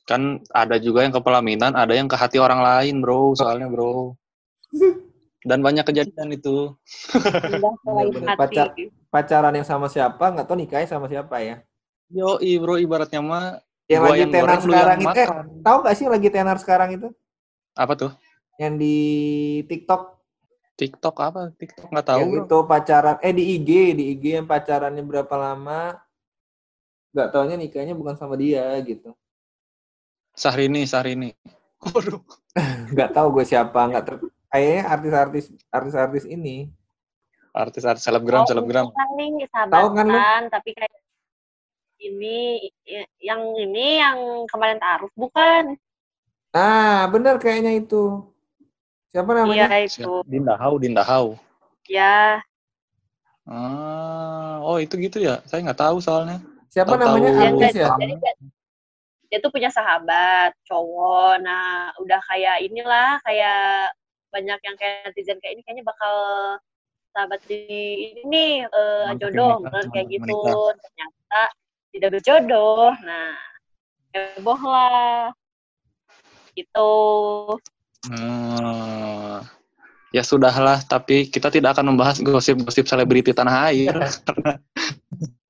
Kan 0.06 0.38
ada 0.54 0.78
juga 0.78 1.02
yang 1.02 1.10
ke 1.10 1.18
pelaminan, 1.18 1.74
ada 1.74 1.98
yang 1.98 2.06
ke 2.06 2.14
hati 2.14 2.38
orang 2.38 2.62
lain, 2.62 3.02
bro. 3.02 3.34
Soalnya, 3.34 3.66
bro. 3.66 4.14
Dan 5.42 5.66
banyak 5.66 5.82
kejadian 5.82 6.30
itu. 6.30 6.78
Selain 7.50 7.74
Benar-benar 7.82 8.38
hati. 8.38 8.38
pacar. 8.38 8.66
Pacaran 9.10 9.54
yang 9.58 9.66
sama 9.66 9.90
siapa, 9.90 10.22
nggak 10.30 10.46
tahu 10.46 10.54
nikahnya 10.54 10.86
sama 10.86 11.10
siapa 11.10 11.42
ya. 11.42 11.58
Yoi, 12.14 12.54
bro. 12.62 12.78
Ibaratnya 12.78 13.18
mah 13.18 13.58
Yang 13.90 13.98
gua 13.98 14.08
lagi 14.14 14.20
yang 14.22 14.30
tenar 14.30 14.46
goreng, 14.46 14.62
sekarang 14.62 14.98
itu. 15.02 15.18
Eh, 15.18 15.28
tahu 15.58 15.76
nggak 15.82 15.94
sih 15.98 16.02
yang 16.06 16.14
lagi 16.14 16.28
tenar 16.30 16.56
sekarang 16.62 16.88
itu? 17.02 17.08
Apa 17.74 17.92
tuh? 17.98 18.14
Yang 18.62 18.74
di 18.78 18.96
TikTok. 19.66 20.13
TikTok 20.74 21.16
apa? 21.22 21.42
TikTok 21.54 21.86
nggak 21.86 22.06
tahu. 22.06 22.18
yang 22.18 22.32
itu 22.44 22.58
pacaran 22.66 23.16
eh 23.22 23.30
di 23.30 23.44
IG 23.56 23.68
di 23.94 24.04
IG 24.14 24.24
yang 24.42 24.46
pacarannya 24.46 25.02
berapa 25.02 25.34
lama 25.34 25.94
nggak 27.14 27.28
taunya 27.30 27.54
nikahnya 27.54 27.94
bukan 27.94 28.18
sama 28.18 28.34
dia 28.34 28.66
gitu 28.82 29.14
Sahrini, 30.34 30.82
Sahrini. 30.82 31.30
Waduh. 31.78 32.18
nggak 32.94 33.10
tahu 33.14 33.38
gue 33.38 33.44
siapa 33.46 33.86
nggak 33.86 34.02
ter 34.02 34.14
kayaknya 34.50 34.82
artis-artis 34.88 35.44
artis-artis 35.70 36.24
ini 36.26 36.70
Artis-artis 37.54 38.02
selebgram, 38.02 38.42
Oh, 38.42 38.50
selebgram. 38.50 38.90
Tahu 38.90 39.86
kan 39.94 40.06
lu? 40.10 40.18
sahabatan, 40.18 40.42
tapi 40.50 40.74
kayak 40.74 40.90
ini 42.02 42.66
yang 43.22 43.46
ini 43.54 44.02
yang 44.02 44.18
kemarin 44.50 44.82
taruh 44.82 45.06
bukan? 45.14 45.78
ah 46.50 47.06
bener 47.10 47.38
kayaknya 47.38 47.78
itu 47.78 48.26
siapa 49.14 49.30
namanya 49.30 49.70
Iya 49.70 49.86
itu. 49.86 50.12
Dinda 50.26 50.58
Hau, 50.58 50.74
Dinda 50.82 51.06
Hau. 51.06 51.38
Ya, 51.86 52.42
Ah, 53.44 54.56
oh 54.64 54.80
itu 54.80 54.96
gitu 54.96 55.20
ya? 55.20 55.44
Saya 55.44 55.60
nggak 55.68 55.80
tahu 55.80 56.00
soalnya. 56.00 56.40
siapa 56.72 56.96
Tahu-tahu 56.96 57.22
namanya 57.22 57.54
artis 57.54 57.76
ya 57.76 57.86
jadi 57.94 58.14
dia, 59.30 59.38
tuh 59.38 59.50
punya 59.52 59.68
sahabat 59.68 60.56
cowok. 60.64 61.44
Nah, 61.44 61.92
udah 62.00 62.20
kayak 62.30 62.64
inilah 62.64 63.20
kayak 63.22 63.92
banyak 64.32 64.58
yang 64.64 64.76
kayak 64.80 65.10
netizen 65.10 65.38
kayak 65.38 65.58
ini 65.58 65.62
kayaknya 65.62 65.84
bakal 65.86 66.14
sahabat 67.14 67.38
di 67.46 67.62
ini 68.10 68.22
nih 68.26 68.52
Mantap 68.66 69.18
jodoh 69.30 69.54
menikah, 69.62 69.70
kan 69.70 69.84
kayak 69.92 70.06
gitu. 70.08 70.24
menikah. 70.24 70.74
Ternyata 70.82 71.42
tidak 71.94 72.10
berjodoh. 72.18 72.90
Nah, 73.04 73.34
heboh 74.14 74.60
lah. 74.64 75.22
Gitu. 76.54 76.92
Hmm, 78.04 79.40
ya 80.12 80.20
sudahlah, 80.20 80.84
tapi 80.84 81.32
kita 81.32 81.48
tidak 81.48 81.78
akan 81.78 81.94
membahas 81.94 82.20
gosip-gosip 82.20 82.84
selebriti 82.84 83.32
tanah 83.32 83.72
air 83.72 83.96
karena 84.28 84.52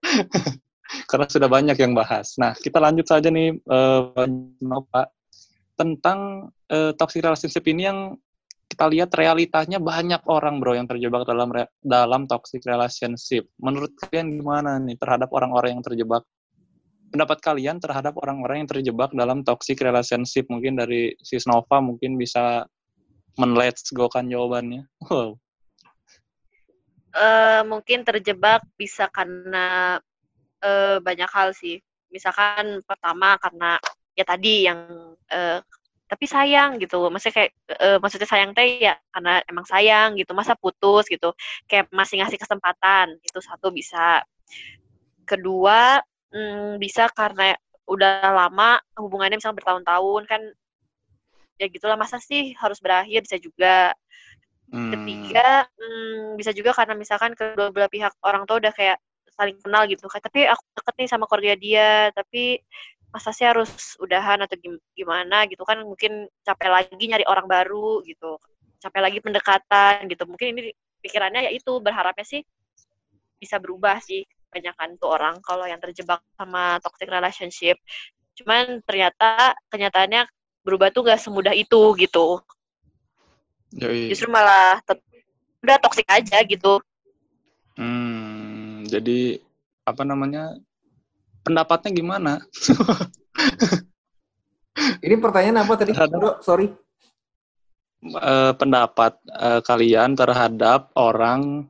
karena 1.10 1.26
sudah 1.26 1.48
banyak 1.50 1.74
yang 1.74 1.92
bahas. 1.92 2.38
Nah, 2.38 2.54
kita 2.54 2.78
lanjut 2.78 3.06
saja 3.10 3.28
nih, 3.28 3.58
eh, 3.58 4.00
Pak, 4.62 5.06
tentang 5.74 6.50
eh, 6.70 6.94
toxic 6.94 7.26
relationship 7.26 7.64
ini 7.66 7.82
yang 7.90 7.98
kita 8.64 8.90
lihat 8.90 9.10
realitanya 9.14 9.78
banyak 9.78 10.22
orang 10.26 10.58
bro 10.58 10.74
yang 10.74 10.90
terjebak 10.90 11.22
dalam 11.28 11.54
dalam 11.78 12.26
toxic 12.26 12.64
relationship. 12.66 13.46
Menurut 13.62 13.94
kalian 14.00 14.34
gimana 14.34 14.82
nih 14.82 14.98
terhadap 14.98 15.30
orang-orang 15.30 15.78
yang 15.78 15.84
terjebak? 15.84 16.26
Pendapat 17.14 17.38
kalian 17.46 17.78
terhadap 17.78 18.18
orang-orang 18.18 18.66
yang 18.66 18.70
terjebak 18.74 19.14
dalam 19.14 19.46
toxic 19.46 19.78
relationship? 19.78 20.50
Mungkin 20.50 20.74
dari 20.74 21.14
Sis 21.22 21.46
Nova 21.46 21.78
mungkin 21.78 22.18
bisa 22.18 22.66
men-let's 23.38 23.94
go 23.94 24.10
kan 24.10 24.26
jawabannya. 24.26 24.90
Wow. 25.06 25.38
Eh, 27.14 27.62
mungkin 27.70 28.02
terjebak 28.02 28.66
bisa 28.74 29.06
karena 29.06 29.94
eh, 30.58 30.98
banyak 30.98 31.30
hal 31.30 31.54
sih. 31.54 31.78
Misalkan 32.10 32.82
pertama 32.82 33.38
karena 33.38 33.78
ya 34.18 34.26
tadi 34.26 34.66
yang 34.66 35.14
eh, 35.30 35.62
tapi 36.10 36.26
sayang 36.26 36.82
gitu. 36.82 37.06
Maksudnya 37.14 37.34
kayak 37.38 37.52
eh, 37.78 37.98
maksudnya 38.02 38.26
sayang 38.26 38.50
teh 38.58 38.82
ya 38.82 38.98
karena 39.14 39.38
emang 39.46 39.62
sayang 39.62 40.18
gitu. 40.18 40.34
Masa 40.34 40.58
putus 40.58 41.06
gitu. 41.06 41.30
Kayak 41.70 41.86
masih 41.94 42.18
ngasih 42.18 42.42
kesempatan. 42.42 43.14
Itu 43.22 43.38
satu 43.38 43.70
bisa. 43.70 44.26
Kedua 45.22 46.02
hmm, 46.34 46.82
bisa 46.82 47.06
karena 47.14 47.54
udah 47.86 48.32
lama 48.32 48.80
hubungannya 48.98 49.38
misalnya 49.38 49.60
bertahun-tahun 49.60 50.22
kan 50.26 50.42
ya 51.60 51.66
gitulah 51.70 51.94
masa 51.94 52.18
sih 52.18 52.52
harus 52.58 52.78
berakhir? 52.82 53.22
Bisa 53.24 53.38
juga. 53.38 53.94
Hmm. 54.74 54.90
ketiga 54.90 55.68
hmm, 55.78 56.34
bisa 56.40 56.50
juga 56.50 56.74
karena 56.74 56.98
misalkan 56.98 57.36
kedua 57.38 57.70
belah 57.70 57.86
pihak 57.86 58.10
orang 58.26 58.42
tua 58.48 58.58
udah 58.58 58.72
kayak 58.74 58.98
saling 59.36 59.54
kenal 59.62 59.86
gitu 59.86 60.02
kayak 60.10 60.24
tapi 60.26 60.40
aku 60.50 60.64
deket 60.74 60.94
nih 60.98 61.08
sama 61.10 61.24
keluarga 61.30 61.54
dia 61.60 61.90
tapi 62.16 62.58
masa 63.14 63.30
sih 63.30 63.46
harus 63.46 63.94
udahan 64.02 64.42
atau 64.42 64.56
gim- 64.58 64.82
gimana 64.98 65.46
gitu 65.46 65.62
kan? 65.62 65.78
Mungkin 65.84 66.26
capek 66.42 66.70
lagi 66.74 67.04
nyari 67.06 67.22
orang 67.28 67.46
baru 67.46 68.02
gitu 68.08 68.40
capek 68.82 69.00
lagi 69.04 69.18
pendekatan 69.22 70.10
gitu. 70.10 70.24
Mungkin 70.26 70.46
ini 70.58 70.62
pikirannya 71.04 71.46
ya 71.48 71.52
itu 71.54 71.72
berharapnya 71.78 72.26
sih 72.26 72.42
bisa 73.38 73.60
berubah 73.60 74.00
sih 74.00 74.24
kebanyakan 74.54 74.94
tuh 75.02 75.10
orang 75.10 75.42
kalau 75.42 75.66
yang 75.66 75.82
terjebak 75.82 76.22
sama 76.38 76.78
toxic 76.78 77.10
relationship 77.10 77.74
cuman 78.38 78.78
ternyata 78.86 79.58
kenyataannya 79.66 80.30
berubah 80.62 80.94
tuh 80.94 81.10
gak 81.10 81.18
semudah 81.18 81.58
itu 81.58 81.90
gitu 81.98 82.38
Yoi. 83.74 84.14
justru 84.14 84.30
malah 84.30 84.78
udah 85.66 85.76
toksik 85.82 86.06
aja 86.06 86.38
gitu 86.46 86.78
Hmm, 87.74 88.86
jadi 88.86 89.42
apa 89.82 90.06
namanya? 90.06 90.54
Pendapatnya 91.42 91.90
gimana? 91.90 92.32
Ini 95.04 95.14
pertanyaan 95.18 95.66
apa 95.66 95.74
tadi? 95.74 95.90
Terhadap- 95.90 96.20
Bro, 96.22 96.32
sorry. 96.40 96.70
Eh, 98.04 98.52
pendapat 98.54 99.18
eh, 99.26 99.60
kalian 99.64 100.14
terhadap 100.14 100.94
orang 100.94 101.66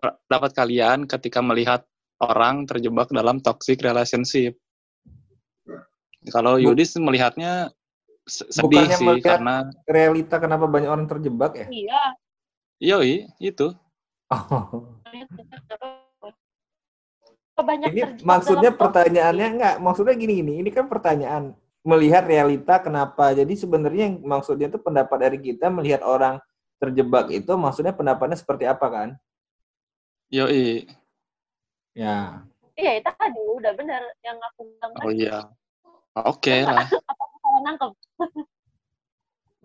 pendapat 0.00 0.50
kalian 0.56 1.04
ketika 1.06 1.44
melihat 1.44 1.84
orang 2.18 2.66
terjebak 2.66 3.08
dalam 3.14 3.38
toxic 3.38 3.78
relationship. 3.82 4.58
Kalau 6.28 6.58
Yudis 6.58 6.98
melihatnya 6.98 7.70
se- 8.26 8.46
sedih 8.50 8.84
Bukannya 8.84 8.96
sih 8.98 9.06
melihat- 9.06 9.38
karena 9.38 9.56
Realita 9.86 10.36
kenapa 10.42 10.66
banyak 10.66 10.90
orang 10.90 11.06
terjebak 11.08 11.52
ya? 11.56 11.66
iya 11.70 12.02
yoi 12.78 13.26
itu. 13.40 13.74
Oh. 14.28 14.94
banyak 17.58 17.90
Ini 17.90 18.02
maksudnya 18.22 18.70
pertanyaannya 18.70 19.46
enggak, 19.50 19.74
maksudnya 19.82 20.14
gini 20.14 20.38
gini. 20.38 20.52
Ini 20.62 20.70
kan 20.70 20.86
pertanyaan 20.86 21.58
melihat 21.82 22.22
realita 22.22 22.78
kenapa. 22.78 23.34
Jadi 23.34 23.58
sebenarnya 23.58 24.12
yang 24.12 24.16
maksudnya 24.22 24.70
itu 24.70 24.78
pendapat 24.78 25.18
dari 25.18 25.38
kita 25.42 25.66
melihat 25.66 26.06
orang 26.06 26.38
terjebak 26.78 27.34
itu 27.34 27.50
maksudnya 27.58 27.90
pendapatnya 27.90 28.38
seperti 28.38 28.62
apa 28.62 28.86
kan? 28.86 29.08
Yoi. 30.30 30.86
Ya. 31.98 32.46
iya 32.78 33.02
itu 33.02 33.10
tadi 33.10 33.42
udah 33.42 33.74
benar 33.74 33.98
yang 34.22 34.38
aku 34.38 34.70
bilang 34.70 34.94
Oh 35.02 35.10
iya. 35.10 35.50
Oke 36.14 36.62
lah. 36.62 36.86
salah 37.42 37.60
nangkep 37.66 37.90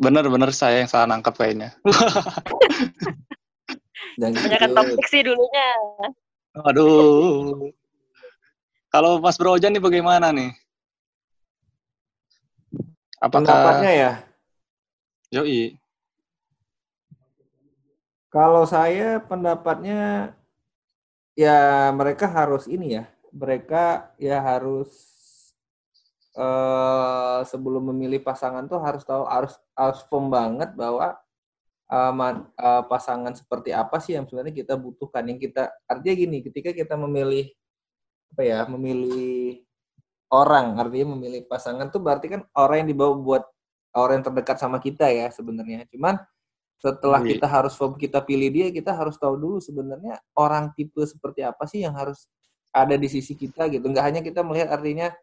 Bener-bener 0.02 0.50
saya 0.50 0.82
yang 0.82 0.90
salah 0.90 1.14
nangkep 1.14 1.34
kayaknya. 1.38 1.78
Banyak 4.18 4.74
toksik 4.74 5.08
sih 5.10 5.22
dulunya 5.22 5.70
Aduh. 6.58 7.70
Kalau 8.90 9.22
Mas 9.22 9.38
Bro 9.38 9.58
Ojan 9.58 9.74
nih 9.74 9.82
bagaimana 9.82 10.34
nih? 10.34 10.54
Apakah 13.22 13.46
pendapatnya 13.46 13.92
ya. 13.94 14.12
Yoi. 15.34 15.78
Kalau 18.34 18.66
saya 18.66 19.22
pendapatnya 19.22 20.34
ya 21.34 21.90
mereka 21.94 22.26
harus 22.30 22.66
ini 22.70 23.02
ya, 23.02 23.06
mereka 23.34 24.14
ya 24.22 24.38
harus 24.42 24.90
eh 26.34 27.40
sebelum 27.46 27.94
memilih 27.94 28.18
pasangan 28.26 28.66
tuh 28.66 28.82
harus 28.82 29.06
tahu 29.06 29.22
harus 29.30 29.54
harus 29.78 30.02
firm 30.10 30.34
banget 30.34 30.74
bahwa 30.74 31.14
man- 32.14 32.50
eh, 32.58 32.84
pasangan 32.90 33.34
seperti 33.38 33.70
apa 33.70 34.02
sih 34.02 34.18
yang 34.18 34.26
sebenarnya 34.26 34.56
kita 34.66 34.74
butuhkan. 34.80 35.24
Yang 35.30 35.52
kita 35.52 35.70
artinya 35.86 36.16
gini, 36.18 36.38
ketika 36.42 36.70
kita 36.74 36.98
memilih 36.98 37.54
apa 38.34 38.42
ya, 38.42 38.60
memilih 38.66 39.62
orang, 40.34 40.82
artinya 40.82 41.14
memilih 41.14 41.46
pasangan 41.46 41.88
tuh 41.94 42.02
berarti 42.02 42.26
kan 42.34 42.42
orang 42.58 42.86
yang 42.86 42.90
dibawa 42.98 43.14
buat 43.14 43.44
orang 43.94 44.22
yang 44.22 44.26
terdekat 44.34 44.58
sama 44.58 44.82
kita 44.82 45.06
ya 45.14 45.30
sebenarnya. 45.30 45.86
Cuman 45.94 46.18
setelah 46.80 47.24
Iya. 47.24 47.38
kita 47.38 47.48
harus 47.48 47.74
kita 47.96 48.20
pilih 48.24 48.50
dia, 48.52 48.68
kita 48.74 48.92
harus 48.92 49.16
tahu 49.16 49.36
dulu 49.40 49.58
sebenarnya 49.64 50.20
orang 50.36 50.74
tipe 50.76 51.00
seperti 51.08 51.46
apa 51.46 51.64
sih 51.66 51.84
yang 51.86 51.96
harus 51.96 52.28
ada 52.74 52.98
di 52.98 53.08
sisi 53.08 53.38
kita 53.38 53.70
gitu. 53.72 53.86
Nggak 53.88 54.06
hanya 54.06 54.22
kita 54.26 54.42
melihat 54.42 54.74
artinya 54.76 55.14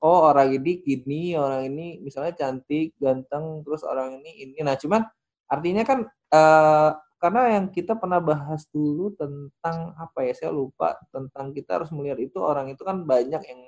oh 0.00 0.32
orang 0.32 0.56
ini 0.56 0.80
gini, 0.80 1.36
orang 1.36 1.68
ini 1.68 2.00
misalnya 2.00 2.32
cantik, 2.32 2.96
ganteng, 2.96 3.60
terus 3.66 3.84
orang 3.84 4.16
ini 4.22 4.48
ini. 4.48 4.56
Nah, 4.64 4.76
cuman 4.80 5.04
artinya 5.50 5.82
kan 5.84 5.98
eh 6.32 6.90
karena 7.20 7.60
yang 7.60 7.68
kita 7.68 8.00
pernah 8.00 8.16
bahas 8.16 8.64
dulu 8.72 9.12
tentang 9.12 9.92
apa 10.00 10.24
ya, 10.24 10.32
saya 10.32 10.50
lupa 10.56 10.96
tentang 11.12 11.52
kita 11.52 11.76
harus 11.76 11.92
melihat 11.92 12.16
itu 12.16 12.40
orang 12.40 12.72
itu 12.72 12.80
kan 12.80 13.04
banyak 13.04 13.44
yang 13.44 13.60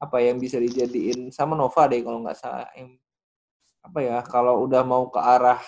apa 0.00 0.16
ya, 0.16 0.32
yang 0.32 0.40
bisa 0.40 0.56
dijadiin 0.56 1.28
sama 1.28 1.52
Nova 1.60 1.84
deh 1.92 2.00
kalau 2.00 2.24
nggak 2.24 2.38
salah 2.40 2.72
yang 2.72 2.96
apa 3.84 3.98
ya 4.00 4.16
kalau 4.24 4.64
udah 4.64 4.80
mau 4.80 5.12
ke 5.12 5.20
arah 5.20 5.60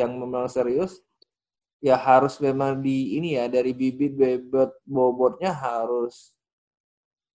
yang 0.00 0.16
memang 0.16 0.48
serius 0.48 1.04
ya 1.80 1.96
harus 1.96 2.36
memang 2.40 2.80
di 2.84 3.16
ini 3.16 3.40
ya 3.40 3.48
dari 3.48 3.72
bibit 3.72 4.12
bebot 4.16 4.72
bobotnya 4.84 5.52
harus 5.52 6.36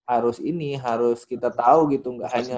harus 0.05 0.37
ini 0.37 0.77
harus 0.77 1.25
kita 1.25 1.49
tahu 1.49 1.97
gitu. 1.97 2.13
Nggak 2.13 2.31
hanya 2.33 2.57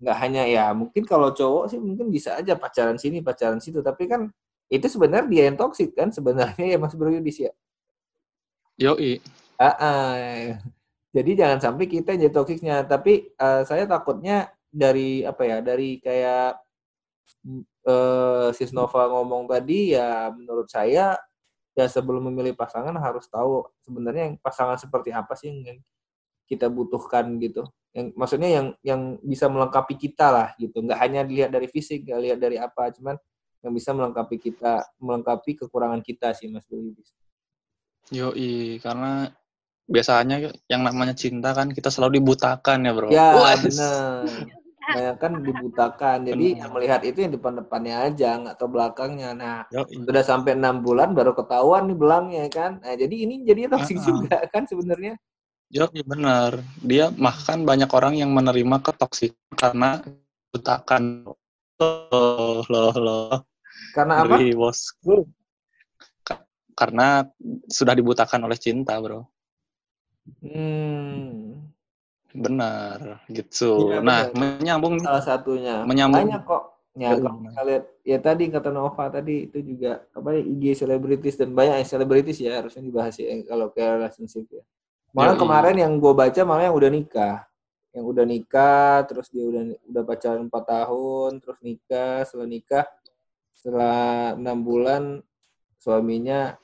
nggak 0.00 0.16
hanya 0.20 0.42
ya 0.44 0.64
mungkin 0.76 1.08
kalau 1.08 1.32
cowok 1.32 1.72
sih 1.72 1.80
mungkin 1.80 2.12
bisa 2.12 2.36
aja 2.36 2.52
pacaran 2.56 3.00
sini 3.00 3.24
pacaran 3.24 3.60
situ. 3.60 3.80
Tapi 3.80 4.04
kan 4.04 4.28
itu 4.68 4.86
sebenarnya 4.88 5.28
dia 5.28 5.42
yang 5.48 5.56
toksik 5.56 5.96
kan 5.96 6.12
sebenarnya 6.12 6.76
ya 6.76 6.78
Mas 6.80 6.92
Bro 6.92 7.12
Yudis 7.12 7.40
ya? 7.40 7.52
Yoi. 8.80 9.22
Ah, 9.54 9.70
ah. 9.78 10.58
jadi 11.14 11.30
jangan 11.38 11.58
sampai 11.62 11.86
kita 11.86 12.18
jadi 12.18 12.34
toksiknya 12.34 12.82
tapi 12.90 13.30
eh, 13.30 13.62
saya 13.62 13.86
takutnya 13.86 14.50
dari 14.66 15.22
apa 15.22 15.42
ya 15.46 15.58
dari 15.62 16.02
kayak 16.02 16.58
eh 17.84 18.48
Sis 18.56 18.72
Nova 18.72 19.08
ngomong 19.12 19.48
tadi 19.48 19.92
ya 19.92 20.32
menurut 20.32 20.68
saya 20.72 21.16
ya 21.74 21.86
sebelum 21.90 22.32
memilih 22.32 22.56
pasangan 22.56 22.94
harus 22.96 23.28
tahu 23.28 23.66
sebenarnya 23.84 24.32
yang 24.32 24.36
pasangan 24.40 24.78
seperti 24.80 25.10
apa 25.12 25.36
sih 25.36 25.50
yang 25.50 25.78
kita 26.48 26.70
butuhkan 26.72 27.36
gitu 27.40 27.66
yang 27.92 28.10
maksudnya 28.16 28.50
yang 28.50 28.66
yang 28.80 29.00
bisa 29.20 29.46
melengkapi 29.50 29.98
kita 29.98 30.30
lah 30.30 30.48
gitu 30.56 30.80
nggak 30.80 30.98
hanya 30.98 31.20
dilihat 31.26 31.50
dari 31.52 31.68
fisik 31.68 32.06
nggak 32.06 32.20
lihat 32.20 32.38
dari 32.40 32.56
apa 32.56 32.90
cuman 32.94 33.16
yang 33.64 33.72
bisa 33.72 33.92
melengkapi 33.92 34.36
kita 34.38 34.84
melengkapi 35.00 35.56
kekurangan 35.60 36.00
kita 36.04 36.32
sih 36.36 36.48
Mas 36.52 36.68
Yudis 36.68 37.12
Yoi, 38.12 38.84
karena 38.84 39.32
biasanya 39.88 40.52
yang 40.68 40.84
namanya 40.84 41.16
cinta 41.16 41.56
kan 41.56 41.72
kita 41.72 41.88
selalu 41.88 42.20
dibutakan 42.20 42.84
ya, 42.84 42.92
Bro. 42.92 43.08
Ya, 43.08 43.56
benar. 43.56 44.28
Banyak 44.90 45.16
kan 45.22 45.32
dibutakan. 45.40 46.18
Jadi 46.28 46.46
Benar. 46.52 46.60
yang 46.60 46.70
melihat 46.76 47.00
itu 47.06 47.18
yang 47.24 47.32
depan-depannya 47.32 47.96
aja, 48.12 48.28
nggak 48.40 48.56
tahu 48.60 48.68
belakangnya. 48.76 49.30
Nah, 49.32 49.56
Yoi. 49.72 50.04
sudah 50.04 50.22
sampai 50.24 50.56
enam 50.58 50.84
bulan 50.84 51.16
baru 51.16 51.32
ketahuan 51.32 51.88
nih 51.88 51.98
belangnya 51.98 52.44
kan. 52.52 52.82
Nah, 52.84 52.94
jadi 52.94 53.14
ini 53.14 53.44
jadi 53.48 53.72
toksik 53.72 53.98
Ah, 53.98 54.02
ah. 54.02 54.06
juga 54.08 54.36
kan 54.52 54.62
sebenarnya. 54.68 55.14
Yoi, 55.72 56.00
benar. 56.04 56.60
Dia 56.84 57.08
bahkan 57.10 57.64
banyak 57.64 57.90
orang 57.90 58.14
yang 58.20 58.30
menerima 58.30 58.76
ketoksik 58.84 59.32
karena 59.56 60.04
butakan. 60.52 61.26
Loh, 61.74 62.62
loh, 62.70 62.94
loh. 62.94 63.34
Karena 63.90 64.22
apa? 64.22 64.38
Bosku. 64.54 65.26
Ka- 66.22 66.46
Karena 66.78 67.26
sudah 67.66 67.94
dibutakan 67.98 68.46
oleh 68.46 68.54
cinta, 68.54 68.94
Bro. 69.02 69.26
Hmm, 70.40 71.43
Benar, 72.34 73.22
gitu. 73.30 73.94
Iya, 73.94 74.02
nah, 74.02 74.26
benar. 74.26 74.58
menyambung 74.58 74.98
salah 74.98 75.22
satunya. 75.22 75.86
Menyambung. 75.86 76.26
Banyak 76.26 76.42
kok. 76.42 76.74
Ya, 76.94 77.10
kalau 77.18 77.42
kita 77.42 77.62
lihat 77.66 77.84
ya 78.06 78.18
tadi 78.22 78.44
kata 78.54 78.70
Nova 78.70 79.10
tadi 79.10 79.50
itu 79.50 79.58
juga 79.66 80.06
apa 80.14 80.30
ya 80.30 80.46
IG 80.46 80.78
selebritis 80.78 81.34
dan 81.34 81.50
banyak 81.50 81.82
yang 81.82 81.90
selebritis 81.90 82.38
ya 82.38 82.62
harusnya 82.62 82.86
dibahas 82.86 83.18
ya 83.18 83.34
kalau 83.46 83.70
kayak 83.74 83.98
relationship 83.98 84.46
ya. 84.46 84.62
Malah 85.10 85.34
Yoi. 85.34 85.42
kemarin 85.42 85.76
yang 85.78 85.92
gue 85.98 86.12
baca 86.14 86.40
malah 86.46 86.70
yang 86.70 86.76
udah 86.78 86.90
nikah, 86.94 87.38
yang 87.94 88.06
udah 88.06 88.22
nikah 88.22 89.02
terus 89.10 89.26
dia 89.30 89.42
udah 89.42 89.62
udah 89.90 90.02
pacaran 90.06 90.46
4 90.46 90.54
tahun 90.54 91.30
terus 91.42 91.58
nikah 91.66 92.18
setelah 92.26 92.46
nikah 92.50 92.86
setelah 93.54 94.34
enam 94.38 94.58
bulan 94.62 95.02
suaminya 95.82 96.54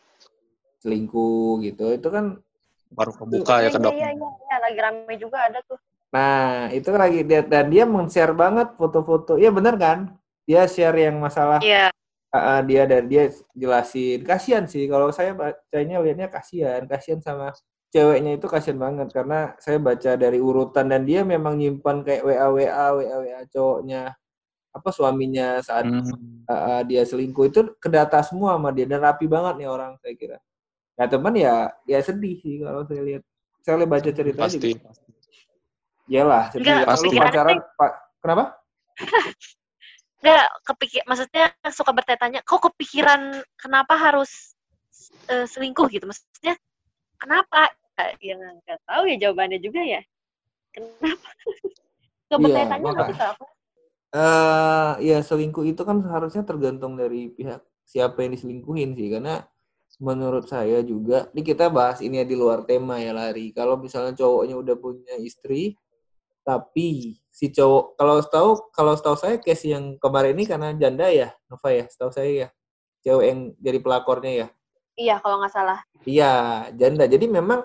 selingkuh 0.79 1.59
gitu 1.67 1.91
itu 1.91 2.09
kan 2.11 2.39
baru 2.91 3.13
kebuka 3.15 3.55
ya 3.63 3.69
Iya, 3.69 3.71
ke 3.71 3.79
iya, 3.79 3.85
dok. 3.87 3.93
iya, 3.95 4.09
iya, 4.13 4.29
iya, 4.35 4.57
lagi 4.59 4.79
rame 4.83 5.15
juga 5.17 5.39
ada 5.47 5.59
tuh. 5.65 5.79
Nah, 6.11 6.67
itu 6.75 6.91
lagi 6.91 7.21
dia 7.23 7.41
dan 7.47 7.71
dia 7.71 7.87
men-share 7.87 8.35
banget 8.35 8.75
foto-foto. 8.75 9.39
Iya 9.39 9.55
bener 9.55 9.79
kan? 9.79 9.99
Dia 10.43 10.67
share 10.67 10.99
yang 11.07 11.23
masalah 11.23 11.63
Iya, 11.63 11.95
ah, 12.35 12.59
ah, 12.59 12.61
dia 12.67 12.83
dan 12.91 13.07
dia 13.07 13.31
jelasin. 13.55 14.27
Kasihan 14.27 14.67
sih 14.67 14.91
kalau 14.91 15.15
saya 15.15 15.39
bacanya 15.39 16.03
lihatnya 16.03 16.27
kasihan, 16.27 16.83
kasihan 16.91 17.23
sama 17.23 17.55
ceweknya 17.95 18.39
itu 18.39 18.47
kasihan 18.51 18.79
banget 18.79 19.11
karena 19.15 19.55
saya 19.63 19.79
baca 19.79 20.15
dari 20.19 20.39
urutan 20.43 20.87
dan 20.91 21.03
dia 21.07 21.23
memang 21.27 21.59
nyimpan 21.59 22.03
kayak 22.07 22.23
WA 22.23 22.47
WA 22.55 22.87
WA 22.95 23.17
WA 23.23 23.41
cowoknya 23.51 24.15
apa 24.71 24.89
suaminya 24.95 25.59
saat 25.63 25.87
Hmm. 25.91 26.47
ah, 26.51 26.83
dia 26.87 27.03
selingkuh 27.07 27.47
itu 27.51 27.61
kedata 27.83 28.23
semua 28.27 28.55
sama 28.59 28.71
dia 28.75 28.87
dan 28.87 29.03
rapi 29.03 29.27
banget 29.31 29.63
nih 29.63 29.69
orang 29.71 29.95
saya 30.03 30.15
kira. 30.19 30.39
Nah, 31.01 31.09
teman 31.09 31.33
ya 31.33 31.73
ya 31.89 31.99
sedih 32.05 32.37
sih 32.45 32.61
kalau 32.61 32.85
saya 32.85 33.01
lihat. 33.01 33.23
Saya 33.65 33.81
lihat 33.81 33.89
baca 33.89 34.11
ceritanya 34.13 34.45
Pasti. 34.45 34.71
juga. 34.77 34.93
Enggak, 36.53 36.85
Kalau 36.85 37.01
lu 37.01 37.09
pasti. 37.09 37.17
pacaran, 37.17 37.57
Pak. 37.81 37.93
Kenapa? 38.21 38.45
nggak 40.21 40.47
kepikir, 40.69 41.01
maksudnya 41.09 41.49
suka 41.73 41.97
bertanya, 41.97 42.45
kok 42.45 42.61
kepikiran 42.61 43.41
kenapa 43.57 43.97
harus 43.97 44.53
eh, 45.33 45.49
selingkuh 45.49 45.89
gitu? 45.89 46.05
Maksudnya 46.05 46.61
kenapa? 47.17 47.73
Ya 48.21 48.37
nggak 48.37 48.81
tahu 48.85 49.09
ya 49.09 49.17
jawabannya 49.17 49.57
juga 49.65 49.81
ya. 49.81 50.01
Kenapa? 50.77 51.29
Gak 52.31 52.39
Iya, 52.39 52.63
bertanya 52.63 52.91
sih 53.11 53.17
Kak, 53.19 53.31
aku? 53.35 53.45
Eh, 54.11 54.91
ya 55.03 55.19
selingkuh 55.19 55.65
itu 55.67 55.83
kan 55.83 55.99
seharusnya 55.99 56.43
tergantung 56.47 56.95
dari 56.95 57.35
pihak 57.35 57.59
siapa 57.83 58.23
yang 58.23 58.39
diselingkuhin 58.39 58.95
sih, 58.95 59.11
karena 59.11 59.43
menurut 60.01 60.49
saya 60.49 60.81
juga, 60.81 61.29
ini 61.37 61.45
kita 61.45 61.69
bahas 61.69 62.01
ini 62.01 62.25
ya 62.25 62.27
di 62.27 62.33
luar 62.33 62.65
tema 62.65 62.97
ya 62.97 63.13
lari. 63.13 63.53
Kalau 63.53 63.77
misalnya 63.77 64.17
cowoknya 64.17 64.57
udah 64.57 64.77
punya 64.81 65.15
istri, 65.21 65.77
tapi 66.41 67.21
si 67.29 67.53
cowok 67.53 68.01
kalau 68.01 68.17
tahu 68.25 68.51
kalau 68.73 68.97
setahu 68.97 69.17
saya 69.21 69.37
case 69.37 69.69
yang 69.69 70.01
kemarin 70.01 70.33
ini 70.35 70.49
karena 70.49 70.73
janda 70.73 71.13
ya, 71.13 71.37
Nova 71.53 71.69
ya, 71.69 71.85
setahu 71.85 72.11
saya 72.11 72.31
ya, 72.33 72.49
cewek 73.05 73.27
yang 73.29 73.41
jadi 73.61 73.79
pelakornya 73.85 74.33
ya. 74.33 74.49
Iya, 74.97 75.17
kalau 75.21 75.37
nggak 75.45 75.53
salah. 75.53 75.79
Iya, 76.09 76.33
janda. 76.77 77.05
Jadi 77.05 77.29
memang 77.29 77.61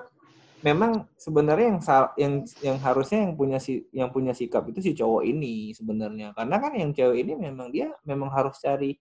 memang 0.60 1.06
sebenarnya 1.16 1.78
yang 1.78 1.82
yang 2.18 2.34
yang 2.60 2.78
harusnya 2.84 3.22
yang 3.24 3.34
punya 3.38 3.58
si 3.64 3.86
yang 3.94 4.10
punya 4.12 4.34
sikap 4.36 4.66
itu 4.68 4.84
si 4.84 4.92
cowok 4.92 5.24
ini 5.24 5.72
sebenarnya. 5.72 6.36
Karena 6.36 6.56
kan 6.60 6.76
yang 6.76 6.92
cewek 6.92 7.24
ini 7.24 7.34
memang 7.40 7.72
dia 7.72 7.96
memang 8.04 8.28
harus 8.28 8.60
cari 8.60 9.00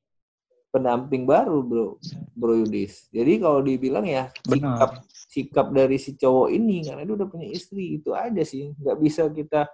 pendamping 0.74 1.22
baru, 1.22 1.62
Bro. 1.62 2.02
Bro 2.34 2.66
Yudis. 2.66 3.06
Jadi 3.14 3.38
kalau 3.38 3.62
dibilang 3.62 4.02
ya 4.02 4.26
sikap 4.42 4.90
Benar. 4.98 5.14
sikap 5.30 5.66
dari 5.70 6.02
si 6.02 6.18
cowok 6.18 6.50
ini 6.50 6.82
karena 6.82 7.06
dia 7.06 7.14
udah 7.14 7.28
punya 7.30 7.46
istri 7.54 8.02
itu 8.02 8.10
aja 8.10 8.42
sih. 8.42 8.74
nggak 8.74 8.98
bisa 8.98 9.30
kita 9.30 9.70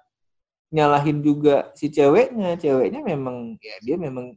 nyalahin 0.69 1.25
juga 1.25 1.73
si 1.73 1.89
ceweknya. 1.89 2.61
Ceweknya 2.61 3.01
memang 3.01 3.57
ya 3.65 3.81
dia 3.81 3.97
memang 3.97 4.37